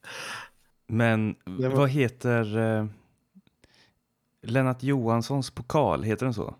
Men 0.86 1.34
var- 1.44 1.68
vad 1.68 1.88
heter 1.90 2.58
eh, 2.58 2.86
Lennart 4.42 4.82
Johanssons 4.82 5.50
pokal? 5.50 6.02
Heter 6.02 6.26
den 6.26 6.34
så? 6.34 6.54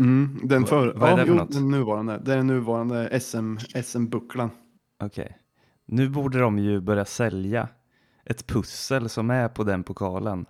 Mm, 0.00 0.40
den 0.44 0.66
för, 0.66 0.92
vad 0.94 1.10
är 1.10 1.14
det 1.16 1.20
ja, 1.20 1.26
för 1.26 1.32
jo, 1.32 1.34
något? 1.34 1.52
den 1.52 1.70
nuvarande. 1.70 2.18
Det 2.24 2.32
är 2.32 2.36
den 2.36 2.46
nuvarande 2.46 3.20
SM, 3.20 3.56
SM-bucklan. 3.84 4.50
Okej. 5.02 5.38
Nu 5.86 6.08
borde 6.08 6.38
de 6.38 6.58
ju 6.58 6.80
börja 6.80 7.04
sälja 7.04 7.68
ett 8.24 8.46
pussel 8.46 9.08
som 9.08 9.30
är 9.30 9.48
på 9.48 9.64
den 9.64 9.82
pokalen. 9.82 10.46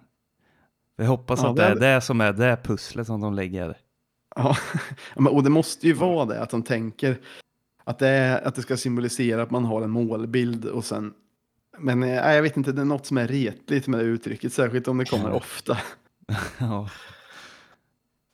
Jag 0.97 1.07
hoppas 1.07 1.43
Ja, 1.43 1.51
att 1.51 1.57
det 1.57 1.65
är- 1.65 1.77
det 1.95 2.01
som 2.01 2.21
är 2.21 2.33
det 2.33 2.57
pusslet 2.65 3.07
som 3.07 3.21
de 3.21 3.35
lägger. 3.35 3.77
Ja, 4.37 4.57
men- 5.17 5.33
och 5.33 5.43
det 5.43 5.51
måste 5.51 5.87
ju 5.87 5.93
vara 5.93 6.25
det 6.27 6.41
att 6.43 6.51
de 6.51 6.63
tänker 6.63 7.21
att 7.85 7.99
det, 7.99 8.09
är, 8.09 8.47
att 8.47 8.55
det 8.55 8.63
ska 8.63 8.77
symbolisera 8.77 9.43
att 9.43 9.51
man 9.51 9.65
har 9.65 9.83
en 9.83 9.91
målbild 9.91 10.65
och 10.65 10.85
sen 10.85 11.15
men 11.79 12.03
eh, 12.03 12.11
jag 12.35 12.43
vet 12.43 12.57
inte, 12.57 12.73
det 12.73 12.81
är 12.81 12.85
något 12.85 13.07
som 13.07 13.19
är 13.19 13.29
retligt 13.29 13.87
med 13.89 14.01
det 14.01 14.05
uttrycket, 14.07 14.53
särskilt 14.53 14.89
om 14.89 14.99
det 14.99 15.05
kommer 15.05 15.31
ofta. 15.37 15.79
ja, 16.59 16.89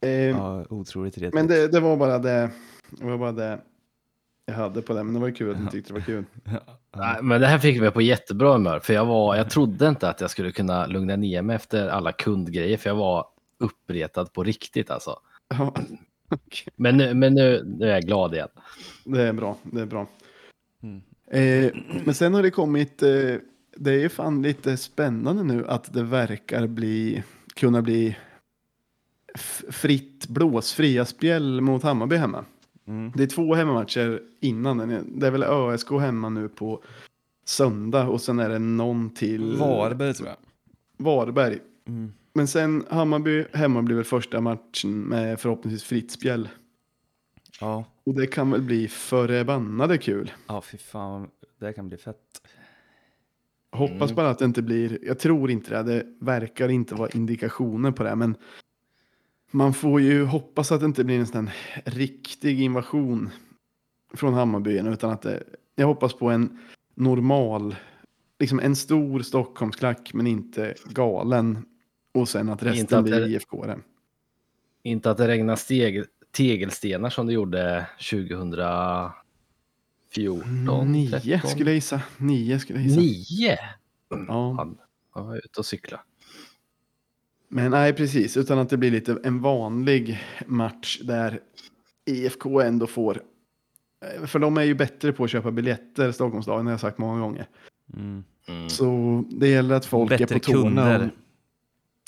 Eh, 0.01 0.11
ja, 0.11 0.65
otroligt 0.71 1.19
retigt. 1.19 1.35
Men 1.35 1.47
det, 1.47 1.69
det 1.69 1.81
var 1.81 1.97
bara 1.97 2.19
det, 2.19 2.51
det 2.91 3.05
var 3.05 3.19
bara 3.19 3.33
det 3.33 3.61
jag 4.47 4.55
hade 4.55 4.83
på 4.83 4.95
det, 4.95 5.05
men 5.05 5.15
det 5.15 5.21
var 5.21 5.31
kul 5.31 5.55
att 5.55 5.63
ni 5.63 5.71
tyckte 5.71 5.93
det 5.93 5.99
var 5.99 6.07
kul. 6.07 6.25
Nej, 6.97 7.23
Men 7.23 7.41
det 7.41 7.47
här 7.47 7.59
fick 7.59 7.81
mig 7.81 7.91
på 7.91 8.03
jättebra 8.03 8.53
humör. 8.53 8.81
För 8.81 8.93
jag, 8.93 9.07
var, 9.07 9.37
jag 9.37 9.51
trodde 9.51 9.89
inte 9.89 10.09
att 10.09 10.21
jag 10.21 10.31
skulle 10.31 10.53
kunna 10.53 10.87
lugna 10.87 11.17
ner 11.17 11.43
mig 11.43 11.57
efter 11.57 11.89
alla 11.89 12.13
kundgrejer. 12.13 12.77
För 12.77 12.91
jag 12.91 12.97
var 12.97 13.27
uppretad 13.59 14.33
på 14.33 14.45
riktigt 14.45 14.91
alltså. 14.91 15.19
Ja, 15.49 15.75
okej. 16.29 16.73
Men, 16.77 16.97
nu, 16.97 17.15
men 17.15 17.35
nu, 17.35 17.63
nu 17.79 17.87
är 17.87 17.95
jag 17.95 18.03
glad 18.03 18.35
igen. 18.35 18.49
det 19.05 19.23
är 19.23 19.33
bra, 19.33 19.57
det 19.63 19.81
är 19.81 19.87
bra. 19.87 20.07
Mm. 20.83 21.03
Eh, 21.31 21.73
men 22.05 22.15
sen 22.15 22.35
har 22.35 22.43
det 22.43 22.51
kommit, 22.51 23.03
eh, 23.03 23.35
det 23.77 23.91
är 23.91 23.99
ju 23.99 24.09
fan 24.09 24.43
lite 24.43 24.77
spännande 24.77 25.43
nu 25.43 25.67
att 25.69 25.93
det 25.93 26.03
verkar 26.03 26.67
bli, 26.67 27.23
kunna 27.57 27.83
bli 27.83 28.17
fritt 29.69 30.27
blås, 30.29 30.73
fria 30.73 31.05
spjäll 31.05 31.61
mot 31.61 31.83
Hammarby 31.83 32.17
hemma. 32.17 32.45
Mm. 32.87 33.13
Det 33.15 33.23
är 33.23 33.27
två 33.27 33.55
hemmamatcher 33.55 34.23
innan, 34.41 34.79
den 34.79 35.21
det 35.21 35.27
är 35.27 35.31
väl 35.31 35.43
ÖSK 35.43 35.91
hemma 35.91 36.29
nu 36.29 36.49
på 36.49 36.83
söndag 37.45 38.09
och 38.09 38.21
sen 38.21 38.39
är 38.39 38.49
det 38.49 38.59
någon 38.59 39.11
till 39.11 39.57
Varberg 39.57 40.15
tror 40.15 40.29
jag. 40.29 40.37
Varberg. 40.97 41.59
Mm. 41.87 42.13
Men 42.33 42.49
sen 42.49 42.85
Hammarby 42.91 43.45
hemma 43.53 43.83
blir 43.83 43.97
väl 43.97 44.05
första 44.05 44.41
matchen 44.41 45.01
med 45.01 45.41
förhoppningsvis 45.41 45.85
fritt 45.85 46.11
spjäll. 46.11 46.49
Ja, 47.61 47.85
Och 48.05 48.15
det 48.15 48.27
kan 48.27 48.51
väl 48.51 48.63
bli 48.63 48.89
förbannade 48.89 49.99
kul. 49.99 50.33
ja 50.47 50.61
fy 50.61 50.79
fan, 50.79 51.29
det 51.61 51.73
kan 51.73 51.89
bli 51.89 51.99
fett. 51.99 52.43
Hoppas 53.73 54.11
mm. 54.11 54.17
bara 54.17 54.31
att 54.31 54.39
det 54.39 54.45
inte 54.45 54.63
blir, 54.63 54.99
jag 55.03 55.19
tror 55.19 55.51
inte 55.51 55.83
det, 55.83 55.83
det 55.83 56.07
verkar 56.21 56.69
inte 56.69 56.95
vara 56.95 57.11
indikationer 57.11 57.91
på 57.91 58.03
det, 58.03 58.17
men 58.17 58.37
man 59.51 59.75
får 59.75 60.01
ju 60.01 60.25
hoppas 60.25 60.73
att 60.73 60.81
det 60.81 60.87
inte 60.87 61.05
blir 61.05 61.19
en 61.19 61.27
sån 61.27 61.51
riktig 61.85 62.61
invasion 62.61 63.31
från 64.15 64.35
Hammarbyen. 64.35 64.87
utan 64.87 65.11
att 65.11 65.23
det, 65.23 65.43
jag 65.75 65.87
hoppas 65.87 66.15
på 66.15 66.31
en 66.31 66.59
normal, 66.95 67.77
liksom 68.39 68.61
en 68.61 68.77
stor 68.77 69.21
Stockholmsklack, 69.21 70.15
men 70.15 70.27
inte 70.27 70.75
galen. 70.85 71.65
Och 72.15 72.29
sen 72.29 72.49
att 72.49 72.63
resten 72.63 72.99
att 72.99 73.05
blir 73.05 73.29
IFK. 73.29 73.65
Det, 73.67 73.79
inte 74.83 75.11
att 75.11 75.17
det 75.17 75.29
regnar 75.29 75.57
steg, 75.57 76.05
tegelstenar 76.31 77.11
som 77.11 77.27
det 77.27 77.33
gjorde 77.33 77.87
2000 78.11 78.51
14? 80.15 80.93
9 80.93 81.41
skulle 81.41 81.71
jag 81.71 81.75
gissa. 81.75 82.03
9 82.17 82.59
skulle 82.59 82.79
jag 82.79 82.89
gissa. 82.89 83.01
9? 83.01 83.59
Ja. 84.09 84.55
Han, 84.59 84.79
han 85.11 85.27
var 85.27 85.37
ute 85.37 85.59
och 85.59 85.67
cykla. 85.67 86.01
Men 87.49 87.71
nej, 87.71 87.93
precis. 87.93 88.37
Utan 88.37 88.59
att 88.59 88.71
det 88.71 88.77
blir 88.77 88.91
lite 88.91 89.19
en 89.25 89.41
vanlig 89.41 90.25
match 90.47 91.01
där 91.03 91.41
IFK 92.05 92.61
ändå 92.61 92.87
får... 92.87 93.23
För 94.27 94.39
de 94.39 94.57
är 94.57 94.63
ju 94.63 94.75
bättre 94.75 95.13
på 95.13 95.25
att 95.25 95.31
köpa 95.31 95.51
biljetter, 95.51 96.13
Stockholmsdagen, 96.13 96.67
har 96.67 96.73
jag 96.73 96.81
sagt 96.81 96.99
många 96.99 97.21
gånger. 97.21 97.49
Mm. 97.95 98.25
Mm. 98.49 98.69
Så 98.69 99.25
det 99.31 99.49
gäller 99.49 99.75
att 99.75 99.87
folk 99.87 100.09
bättre 100.09 100.25
är 100.25 100.39
på 100.39 100.39
tårna. 100.39 100.85
Bättre 100.85 100.99
Kunder. 100.99 101.11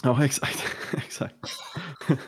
Ja, 0.02 0.24
exakt. 0.24 0.64
exakt. 0.92 1.36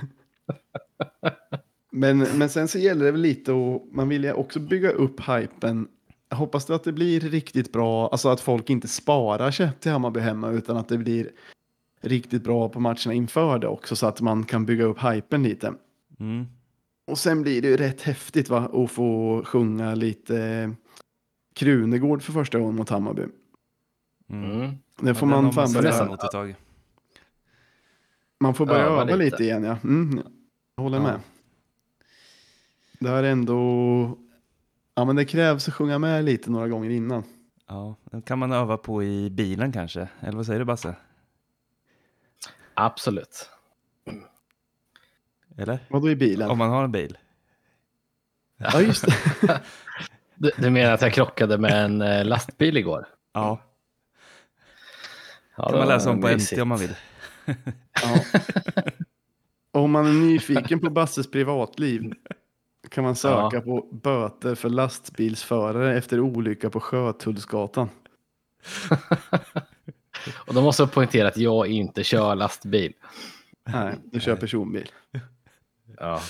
men, 1.91 2.19
men 2.19 2.49
sen 2.49 2.69
så 2.69 2.79
gäller 2.79 3.05
det 3.05 3.13
väl 3.13 3.21
lite 3.21 3.53
och 3.53 3.89
man 3.93 4.09
vill 4.09 4.25
ju 4.25 4.33
också 4.33 4.61
bygga 4.61 4.91
upp 4.91 5.21
hypen. 5.21 5.89
Jag 6.29 6.37
hoppas 6.37 6.67
då 6.67 6.75
att 6.75 6.85
det 6.85 6.93
blir 6.93 7.21
riktigt 7.21 7.73
bra, 7.73 8.09
alltså 8.09 8.29
att 8.29 8.41
folk 8.41 8.71
inte 8.71 8.89
sparar 8.89 9.51
sig 9.51 9.71
till 9.81 9.93
Hammarby 9.93 10.21
hemma 10.21 10.51
utan 10.51 10.77
att 10.77 10.89
det 10.89 10.99
blir 10.99 11.31
riktigt 12.01 12.45
bra 12.45 12.69
på 12.69 12.81
matcherna 12.81 13.13
inför 13.13 13.59
det 13.59 13.69
också 13.69 13.97
så 13.97 14.07
att 14.07 14.21
man 14.21 14.45
kan 14.45 14.67
bygga 14.67 14.85
upp 14.85 14.99
hypen 15.05 15.43
lite. 15.43 15.73
Mm. 16.21 16.47
Och 17.07 17.19
sen 17.19 17.43
blir 17.43 17.63
det 17.63 17.69
ju 17.69 17.77
rätt 17.77 18.03
häftigt 18.03 18.49
va, 18.49 18.71
att 18.85 18.91
få 18.91 19.43
sjunga 19.47 19.95
lite 19.95 20.71
Krunegård 21.55 22.23
för 22.23 22.33
första 22.33 22.59
gången 22.59 22.77
mot 22.77 22.89
Hammarby. 22.89 23.23
Mm. 24.31 24.51
Mm. 24.53 24.71
Det 25.01 25.15
får 25.15 25.31
Ja, 25.31 25.41
man 25.43 25.53
fan 25.53 25.73
börja, 25.73 26.17
man 28.41 28.55
får 28.55 28.67
börja 28.67 28.83
öva 28.85 28.93
öva 29.03 29.05
lite. 29.05 29.17
lite. 29.17 29.45
igen 29.45 29.65
ja. 29.65 29.77
Mm, 29.85 30.21
jag 30.77 30.83
håller 30.83 30.97
Ja. 30.99 31.03
med. 31.03 31.21
Det 33.01 33.11
är 33.11 33.23
ändå, 33.23 34.19
ja 34.95 35.05
men 35.05 35.17
det 35.17 35.25
krävs 35.25 35.69
att 35.69 35.75
sjunga 35.75 35.99
med 35.99 36.25
lite 36.25 36.51
några 36.51 36.69
gånger 36.69 36.91
innan. 36.91 37.25
Ja, 37.69 37.97
den 38.05 38.23
kan 38.23 38.39
man 38.39 38.53
öva 38.53 38.77
på 38.77 39.03
i 39.03 39.31
bilen 39.31 39.73
kanske. 39.73 40.09
Eller 40.21 40.37
vad 40.37 40.47
säger 40.47 40.59
du 40.59 40.65
Basse? 40.65 40.97
Absolut. 42.75 43.51
Eller? 45.57 45.79
Vadå 45.89 46.11
i 46.11 46.17
bilen? 46.17 46.51
Om 46.51 46.59
man 46.59 46.71
har 46.71 46.85
en 46.85 46.93
bil. 46.93 47.19
Ja 48.57 48.81
just 48.81 49.07
det. 49.07 49.61
Du, 50.35 50.51
du 50.59 50.71
menar 50.71 50.93
att 50.93 51.03
jag 51.03 51.13
krockade 51.13 51.59
med 51.59 51.85
en 51.85 52.03
eh, 52.03 52.25
lastbil 52.25 52.77
igår? 52.77 53.07
Ja, 53.33 53.61
Ja, 55.57 55.65
kan 55.65 55.73
det 55.73 55.79
man 55.79 55.89
läsa 55.89 56.11
om 56.11 56.21
på 56.21 56.27
mysigt. 56.27 56.53
MT 56.53 56.63
om 56.63 56.69
man 56.69 56.79
vill. 56.79 56.95
Ja. 58.03 58.25
Om 59.73 59.91
man 59.91 60.07
är 60.07 60.13
nyfiken 60.13 60.81
på 60.81 60.91
Basses 60.91 61.31
privatliv 61.31 62.13
kan 62.89 63.05
man 63.05 63.17
söka 63.17 63.57
Ja. 63.57 63.61
på 63.61 63.89
böter 63.93 64.55
för 64.55 64.69
lastbilsförare 64.69 65.99
efter 65.99 66.21
olycka 66.21 66.71
på 66.71 66.81
Sjötullsgatan. 66.81 67.89
Och 70.47 70.55
då 70.55 70.63
måste 70.63 70.83
jag 70.83 70.93
poängtera 70.93 71.29
att 71.29 71.37
jag 71.37 71.67
inte 71.67 72.05
kör 72.05 72.35
lastbil. 72.35 72.93
Nej, 73.65 73.95
du 74.05 74.21
kör 74.21 74.37
personbil. 74.37 74.91
Ja. 75.99 76.21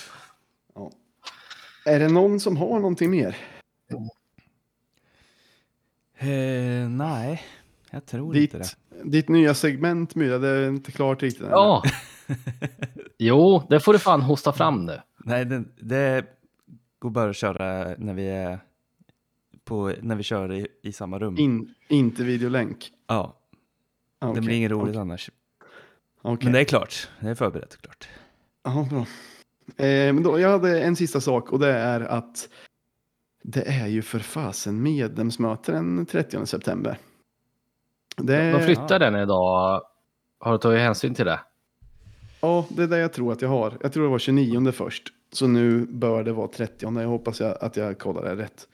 Är 1.85 1.99
det 2.01 2.09
någon 2.09 2.41
som 2.41 2.57
har 2.57 2.67
någonting 2.81 3.11
mer? 3.11 3.37
Eh, 6.19 6.89
nej, 6.89 7.43
jag 7.91 8.07
tror 8.07 8.33
Ditt, 8.35 8.55
inte 8.55 8.59
det. 8.59 9.11
ditt 9.11 9.29
nya 9.29 9.55
segment 9.55 10.15
Myra, 10.15 10.39
det 10.39 10.49
är 10.49 10.69
inte 10.69 10.93
klart 10.93 11.23
riktigt 11.23 11.47
ja. 11.51 11.83
Jo, 13.19 13.63
det 13.71 13.81
får 13.81 13.93
du 13.93 13.99
fan 13.99 14.21
hosta 14.23 14.53
fram 14.53 14.87
nu. 14.87 15.01
Nej, 15.25 15.45
det, 15.45 15.65
det 15.81 16.25
går 17.01 17.11
bara 17.11 17.31
att 17.31 17.37
köra 17.37 17.95
när 17.99 18.15
vi 18.15 18.29
är 18.29 18.61
på, 19.65 19.93
när 20.03 20.17
vi 20.17 20.23
kör 20.23 20.53
i, 20.53 20.67
i 20.83 20.93
samma 20.93 21.19
rum. 21.19 21.39
In, 21.39 21.75
inte 21.89 22.25
videolänk. 22.25 22.91
Ja, 23.07 23.37
Ah, 24.23 24.33
det 24.33 24.41
blir 24.41 24.55
inget 24.57 24.71
roligt 24.71 24.89
Okej. 24.91 25.01
annars. 25.01 25.31
Okej. 26.23 26.45
Men 26.45 26.53
det 26.53 26.61
är 26.61 26.65
klart, 26.65 27.09
det 27.21 27.29
är 27.29 27.35
förberett 27.35 27.75
och 27.75 27.81
klart. 27.81 28.09
Ja, 28.63 28.87
bra. 28.91 29.01
Eh, 29.87 30.13
men 30.13 30.23
då, 30.23 30.39
jag 30.41 30.51
hade 30.51 30.83
en 30.83 30.97
sista 30.97 31.21
sak 31.21 31.53
och 31.53 31.59
det 31.59 31.73
är 31.73 32.01
att 32.01 32.49
det 33.43 33.63
är 33.63 33.87
ju 33.87 34.03
för 34.03 34.19
fasen 34.19 34.83
medlemsmöte 34.83 35.73
den 35.73 36.07
30 36.07 36.47
september. 36.47 36.99
Det, 38.17 38.53
De 38.53 38.63
flyttar 38.63 38.99
den 38.99 39.15
idag. 39.17 39.83
Har 40.39 40.53
du 40.53 40.59
tagit 40.59 40.81
hänsyn 40.81 41.15
till 41.15 41.25
det? 41.27 41.41
Ja, 42.41 42.67
det 42.69 42.83
är 42.83 42.87
det 42.89 42.99
jag 42.99 43.13
tror 43.13 43.33
att 43.33 43.43
jag 43.43 43.49
har. 43.49 43.79
Jag 43.81 43.93
tror 43.93 44.05
det 44.05 44.11
var 44.11 44.19
29 44.19 44.73
först. 44.73 45.09
Så 45.33 45.47
nu 45.47 45.87
bör 45.87 46.25
det 46.25 46.33
vara 46.33 46.49
30. 46.49 47.01
Jag 47.01 47.09
hoppas 47.09 47.41
jag, 47.41 47.57
att 47.65 47.77
jag 47.77 47.99
kollar 47.99 48.23
det 48.23 48.43
rätt. 48.43 48.69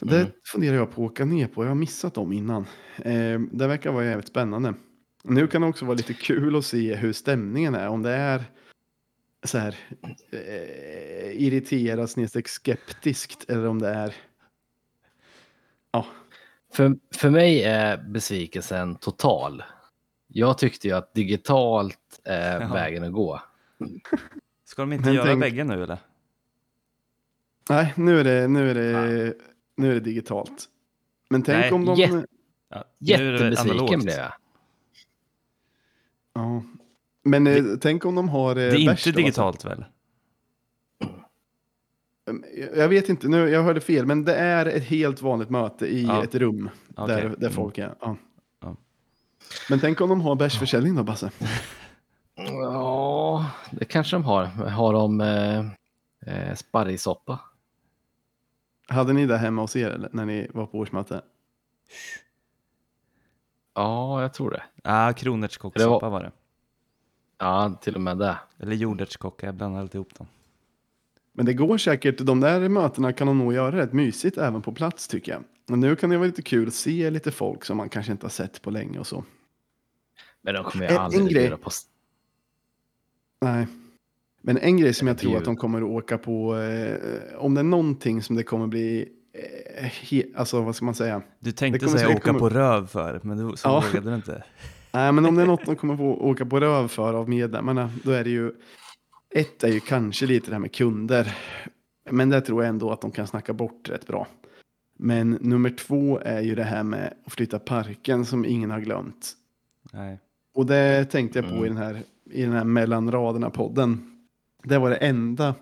Det 0.00 0.16
Mm. 0.20 0.30
funderar 0.46 0.76
jag 0.76 0.94
på 0.94 1.04
att 1.04 1.10
åka 1.10 1.24
ner 1.24 1.46
på. 1.46 1.64
Jag 1.64 1.68
har 1.70 1.74
missat 1.74 2.14
dem 2.14 2.32
innan. 2.32 2.66
Eh, 2.98 3.40
det 3.52 3.66
verkar 3.66 3.92
vara 3.92 4.04
jävligt 4.04 4.28
spännande. 4.28 4.74
Nu 5.24 5.46
kan 5.46 5.62
det 5.62 5.68
också 5.68 5.84
vara 5.84 5.96
lite 5.96 6.14
kul 6.14 6.56
att 6.56 6.64
se 6.64 6.94
hur 6.94 7.12
stämningen 7.12 7.74
är. 7.74 7.88
Om 7.88 8.02
det 8.02 8.10
är 8.10 8.44
så 9.44 9.58
här 9.58 9.76
eh, 10.30 11.42
irriterat 11.42 12.10
snedstreck 12.10 12.48
skeptiskt 12.48 13.50
eller 13.50 13.66
om 13.66 13.78
det 13.78 13.88
är 13.88 14.14
För, 16.72 16.96
för 17.14 17.30
mig 17.30 17.62
är 17.62 17.96
besvikelsen 17.96 18.96
total. 18.96 19.62
Jag 20.28 20.58
tyckte 20.58 20.88
ju 20.88 20.94
att 20.94 21.14
digitalt 21.14 22.20
är 22.24 22.60
Jaha. 22.60 22.74
vägen 22.74 23.04
att 23.04 23.12
gå. 23.12 23.40
Ska 24.74 24.82
de 24.82 24.92
inte 24.92 25.04
Men 25.04 25.14
göra 25.14 25.26
tänk- 25.26 25.40
bägge 25.40 25.64
nu 25.64 25.82
eller? 25.82 25.98
Nej, 27.68 27.92
nu 27.96 28.20
är 28.20 28.24
det, 28.24 28.48
nu 28.48 28.70
är 28.70 28.74
det, 28.74 29.34
nu 29.76 29.90
är 29.90 29.94
det 29.94 30.00
digitalt. 30.00 30.64
Men 31.30 31.42
tänk 31.42 31.58
Nej, 31.60 31.72
om 31.72 31.84
de... 31.84 31.94
jätte- 31.96 32.26
Ja, 32.68 32.84
det 32.98 33.06
Jättebesviken 33.06 34.00
blev 34.00 34.14
jag. 34.16 34.32
Ja. 36.34 36.62
Men 37.24 37.46
eh, 37.46 37.64
tänk 37.80 38.04
om 38.04 38.14
de 38.14 38.28
har... 38.28 38.50
Eh, 38.50 38.54
Det 38.54 38.62
är 38.62 38.90
inte 38.90 39.10
då, 39.10 39.16
digitalt 39.16 39.64
väl? 39.64 39.70
alltså. 39.72 39.90
Jag 42.76 42.88
vet 42.88 43.08
inte, 43.08 43.28
nu, 43.28 43.48
jag 43.50 43.62
hörde 43.62 43.80
fel, 43.80 44.06
men 44.06 44.24
det 44.24 44.34
är 44.34 44.66
ett 44.66 44.84
helt 44.84 45.22
vanligt 45.22 45.50
möte 45.50 45.86
i 45.86 46.02
Ja. 46.06 46.24
ett 46.24 46.34
rum 46.34 46.70
Okej. 46.96 47.16
där, 47.16 47.22
där 47.28 47.36
Mm. 47.36 47.52
folk 47.52 47.78
är. 47.78 47.94
Ja. 48.00 48.16
Ja. 48.60 48.76
Men 49.70 49.80
tänk 49.80 50.00
om 50.00 50.08
de 50.08 50.20
har 50.20 50.34
bärsförsäljning 50.36 50.94
då, 50.94 51.02
Basse? 51.02 51.30
Ja, 52.34 52.46
det 53.70 53.84
kanske 53.84 54.16
de 54.16 54.24
har. 54.24 54.44
Har 54.44 54.92
de 54.92 55.20
eh, 55.20 55.66
eh, 56.26 56.54
sparrissoppa? 56.54 57.40
Hade 58.88 59.12
ni 59.12 59.26
det 59.26 59.38
hemma 59.38 59.62
hos 59.62 59.76
er 59.76 59.90
eller, 59.90 60.08
när 60.12 60.26
ni 60.26 60.48
var 60.54 60.66
på 60.66 60.78
årsmöte? 60.78 61.22
Ja, 63.74 64.22
jag 64.22 64.34
tror 64.34 64.50
det. 64.50 64.62
Ja, 64.82 65.12
kronärtskockssoppa 65.12 66.06
Det 66.06 66.10
var 66.10 66.22
det. 66.22 66.32
Ja, 67.38 67.78
till 67.80 67.94
och 67.94 68.00
med 68.00 68.18
det. 68.18 68.38
Eller 68.58 68.76
jordärtskocka, 68.76 69.46
jag 69.46 69.54
blandar 69.54 69.80
alltid 69.80 69.94
ihop 69.94 70.14
dem. 70.14 70.26
Men 71.32 71.46
det 71.46 71.52
går 71.52 71.78
säkert, 71.78 72.18
de 72.18 72.40
där 72.40 72.68
mötena 72.68 73.12
kan 73.12 73.26
de 73.26 73.38
nog 73.38 73.54
göra 73.54 73.76
rätt 73.76 73.92
mysigt 73.92 74.38
även 74.38 74.62
på 74.62 74.72
plats 74.72 75.08
tycker 75.08 75.32
jag. 75.32 75.44
Och 75.70 75.78
nu 75.78 75.96
kan 75.96 76.10
det 76.10 76.16
vara 76.16 76.26
lite 76.26 76.42
kul 76.42 76.68
att 76.68 76.74
se 76.74 77.10
lite 77.10 77.30
folk 77.30 77.64
som 77.64 77.76
man 77.76 77.88
kanske 77.88 78.12
inte 78.12 78.26
har 78.26 78.30
sett 78.30 78.62
på 78.62 78.70
länge 78.70 78.98
och 78.98 79.06
så. 79.06 79.24
Men 80.42 80.54
de 80.54 80.64
kommer 80.64 80.88
ju 80.88 80.94
en 80.94 81.00
aldrig 81.00 81.28
grej. 81.28 81.44
göra 81.44 81.56
på... 81.56 81.70
Nej. 83.44 83.66
Men 84.42 84.58
en 84.58 84.76
grej 84.76 84.94
som 84.94 85.08
jag 85.08 85.18
tror 85.18 85.36
att 85.36 85.44
de 85.44 85.56
kommer 85.56 85.78
att 85.78 85.88
åka 85.88 86.18
på, 86.18 86.56
eh, 86.56 86.96
om 87.38 87.54
det 87.54 87.60
är 87.60 87.64
någonting 87.64 88.22
som 88.22 88.36
det 88.36 88.42
kommer 88.42 88.66
bli, 88.66 89.08
eh, 89.78 89.84
he, 89.84 90.22
alltså 90.36 90.60
vad 90.60 90.76
ska 90.76 90.84
man 90.84 90.94
säga? 90.94 91.22
Du 91.38 91.52
tänkte 91.52 91.86
kommer 91.86 91.98
säga 91.98 92.10
åka 92.10 92.20
komma- 92.20 92.38
på 92.38 92.48
röv 92.48 92.86
för, 92.86 93.20
men 93.22 93.36
du, 93.50 93.56
så 93.56 93.68
Ja. 93.68 93.84
vågade 93.92 94.10
du 94.10 94.16
inte. 94.16 94.44
Nej, 94.92 95.12
men 95.12 95.26
om 95.26 95.34
det 95.34 95.42
är 95.42 95.46
något 95.46 95.66
de 95.66 95.76
kommer 95.76 95.96
få 95.96 96.04
åka 96.14 96.46
på 96.46 96.60
röv 96.60 96.88
för 96.88 97.14
av 97.14 97.28
medlemmarna, 97.28 97.90
då 98.04 98.10
är 98.10 98.24
det 98.24 98.30
ju, 98.30 98.52
ett 99.34 99.64
är 99.64 99.68
ju 99.68 99.80
kanske 99.80 100.26
lite 100.26 100.46
det 100.50 100.54
här 100.54 100.60
med 100.60 100.72
kunder, 100.74 101.36
men 102.10 102.30
det 102.30 102.40
tror 102.40 102.62
jag 102.62 102.68
ändå 102.68 102.90
att 102.90 103.00
de 103.00 103.10
kan 103.10 103.26
snacka 103.26 103.52
bort 103.52 103.88
rätt 103.88 104.06
bra. 104.06 104.26
Men 104.98 105.30
nummer 105.30 105.70
två 105.70 106.18
är 106.24 106.40
ju 106.40 106.54
det 106.54 106.64
här 106.64 106.82
med 106.82 107.14
att 107.26 107.32
flytta 107.32 107.58
parken 107.58 108.24
som 108.24 108.44
ingen 108.44 108.70
har 108.70 108.80
glömt. 108.80 109.32
Nej. 109.92 110.18
Och 110.54 110.66
det 110.66 111.04
tänkte 111.04 111.38
jag 111.38 111.48
på 111.48 111.54
Mm. 111.54 111.64
i 111.64 111.68
den 111.68 111.76
här, 111.76 112.02
i 112.30 112.42
den 112.42 112.52
här 112.52 112.64
mellan 112.64 113.12
raderna-podden. 113.12 113.98
Det 114.62 114.78
var 114.78 114.90
det 114.90 114.96
enda. 114.96 115.54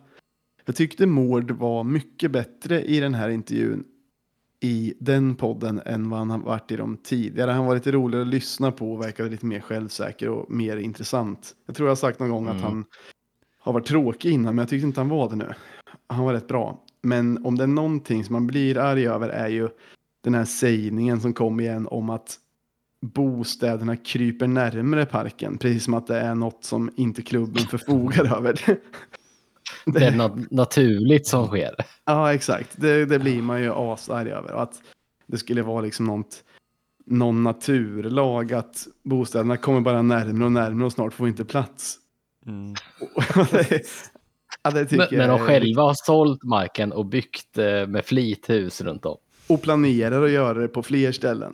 Jag 0.64 0.76
tyckte 0.76 1.06
Mård 1.06 1.50
var 1.50 1.84
mycket 1.84 2.30
bättre 2.30 2.82
i 2.82 3.00
den 3.00 3.14
här 3.14 3.28
intervjun 3.28 3.84
i 4.60 4.94
den 5.00 5.34
podden 5.34 5.80
än 5.86 6.10
vad 6.10 6.18
han 6.18 6.30
har 6.30 6.38
varit 6.38 6.70
i 6.72 6.76
de 6.76 6.96
tidigare. 6.96 7.50
Han 7.50 7.66
var 7.66 7.74
lite 7.74 7.92
roligare 7.92 8.22
att 8.22 8.28
lyssna 8.28 8.72
på 8.72 8.92
och 8.92 9.02
verkade 9.02 9.28
lite 9.30 9.46
mer 9.46 9.60
självsäker 9.60 10.28
och 10.28 10.50
mer 10.50 10.76
intressant. 10.76 11.54
Jag 11.66 11.76
tror 11.76 11.86
jag 11.86 11.90
har 11.90 11.96
sagt 11.96 12.18
någon 12.20 12.30
gång 12.30 12.46
att 12.46 12.52
Mm. 12.52 12.62
han 12.64 12.84
har 13.58 13.72
varit 13.72 13.86
tråkig 13.86 14.30
innan, 14.32 14.54
men 14.54 14.62
jag 14.62 14.68
tyckte 14.68 14.86
inte 14.86 15.00
han 15.00 15.08
var 15.08 15.30
det 15.30 15.36
nu. 15.36 15.52
Han 16.06 16.24
var 16.24 16.32
rätt 16.32 16.48
bra. 16.48 16.84
Men 17.02 17.44
om 17.46 17.58
det 17.58 17.64
är 17.64 17.68
någonting 17.68 18.24
som 18.24 18.32
man 18.32 18.46
blir 18.46 18.78
arg 18.78 19.06
över 19.06 19.28
är 19.28 19.48
ju 19.48 19.68
den 20.20 20.34
här 20.34 20.44
sägningen 20.44 21.20
som 21.20 21.32
kom 21.32 21.60
igen 21.60 21.86
om 21.90 22.10
att 22.10 22.38
bostäderna 23.02 23.96
kryper 23.96 24.46
närmare 24.46 25.06
parken. 25.06 25.58
Precis 25.58 25.84
som 25.84 25.94
att 25.94 26.06
det 26.06 26.18
är 26.18 26.34
något 26.34 26.64
som 26.64 26.90
inte 26.96 27.22
klubben 27.22 27.62
förfogar 27.62 28.36
över. 28.36 28.78
Det 29.86 30.04
är 30.04 30.16
något 30.16 30.50
naturligt 30.50 31.26
som 31.26 31.46
sker. 31.46 31.74
Ja, 32.04 32.34
exakt. 32.34 32.80
Det, 32.80 33.04
det 33.04 33.18
blir 33.18 33.42
man 33.42 33.62
ju 33.62 33.72
asarg 33.74 34.30
över. 34.30 34.52
Och 34.52 34.62
att 34.62 34.82
det 35.26 35.38
skulle 35.38 35.62
vara 35.62 35.80
liksom 35.80 36.06
något, 36.06 36.44
någon 37.06 37.42
naturlag 37.42 38.52
att 38.52 38.86
bostäderna 39.04 39.56
kommer 39.56 39.80
bara 39.80 40.02
närmare 40.02 40.44
och 40.44 40.52
närmare 40.52 40.86
och 40.86 40.92
snart 40.92 41.14
får 41.14 41.28
inte 41.28 41.44
plats. 41.44 41.98
Mm. 42.46 42.74
Det, 43.50 43.82
ja, 44.62 44.70
det 44.70 44.86
tycker 44.86 45.08
Men, 45.10 45.18
men 45.18 45.28
de 45.28 45.38
själva 45.38 45.82
har 45.82 45.94
sålt 45.94 46.42
marken 46.42 46.92
och 46.92 47.06
byggt 47.06 47.58
eh, 47.58 47.86
med 47.86 48.04
flithus 48.04 48.80
runt 48.80 49.04
om. 49.04 49.16
Och 49.46 49.62
planerar 49.62 50.22
att 50.22 50.30
göra 50.30 50.58
det 50.58 50.68
på 50.68 50.82
fler 50.82 51.12
ställen. 51.12 51.52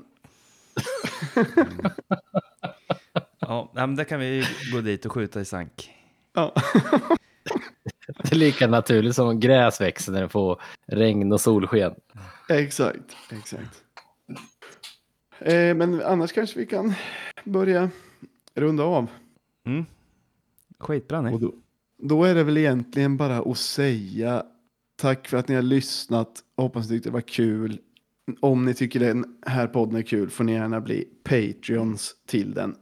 Mm. 1.37 1.93
ja, 3.41 3.71
men 3.75 3.97
det 3.97 4.05
kan 4.05 4.21
vi 4.21 4.45
gå 4.73 4.81
dit 4.81 5.07
och 5.07 5.13
skjuta 5.13 5.41
i 5.41 5.45
sank. 5.45 5.91
Ja. 6.35 6.55
det 8.23 8.33
är 8.33 8.37
lika 8.37 8.67
naturligt 8.67 9.15
som 9.15 9.41
gräs 9.41 9.81
växer 9.81 10.13
när 10.13 10.23
det 10.23 10.29
får 10.29 10.61
regn 10.87 11.33
och 11.33 11.41
solsken. 11.41 11.95
Exakt, 12.49 13.17
exakt. 13.33 13.83
Eh, 15.39 15.75
men 15.75 16.03
annars 16.03 16.33
kanske 16.33 16.59
vi 16.59 16.67
kan 16.67 16.95
börja 17.45 17.91
runda 18.55 18.85
av. 18.85 19.11
Mm. 19.67 19.87
Skitbra, 20.79 21.21
nej. 21.21 21.35
Och 21.35 21.41
då, 21.41 21.55
då 21.99 22.25
är 22.25 22.35
det 22.35 22.45
väl 22.45 22.57
egentligen 22.57 23.17
bara 23.17 23.39
att 23.39 23.59
säga 23.59 24.45
tack 24.97 25.29
för 25.29 25.37
att 25.37 25.49
ni 25.49 25.55
har 25.55 25.63
lyssnat. 25.63 26.41
Hoppas 26.57 26.91
ni 26.91 26.97
tyckte 26.97 27.09
det 27.09 27.13
var 27.13 27.21
kul. 27.21 27.81
Om 28.41 28.65
ni 28.65 28.75
tycker 28.75 29.01
den 29.01 29.39
här 29.47 29.67
podden 29.67 29.97
är 29.97 30.03
kul 30.03 30.31
får 30.31 30.45
ni 30.45 30.53
gärna 30.53 30.81
bli 30.81 31.09
Patreons 31.25 32.15
till 32.27 32.55
den. 32.55 32.77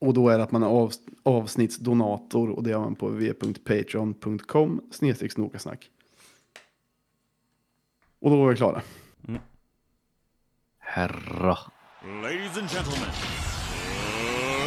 Och 0.00 0.14
då 0.14 0.28
är 0.28 0.38
det 0.38 0.44
att 0.44 0.52
man 0.52 0.62
är 0.62 0.66
av, 0.66 0.92
avsnittsdonator 1.22 2.50
och 2.50 2.62
det 2.62 2.70
gör 2.70 2.80
man 2.80 2.94
på 2.94 3.08
www.patreon.com 3.08 4.80
snedstreck 4.90 5.32
snokasnack. 5.32 5.90
Och 8.20 8.30
då 8.30 8.36
var 8.36 8.50
vi 8.50 8.56
klara. 8.56 8.82
Mm. 9.28 9.40
Herra. 10.78 11.58
Ladies 12.22 12.58
and 12.58 12.68
gentlemen, 12.70 13.08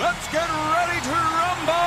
let's 0.02 0.34
get 0.34 0.50
ready 0.50 1.00
to 1.02 1.10
rumble! 1.10 1.87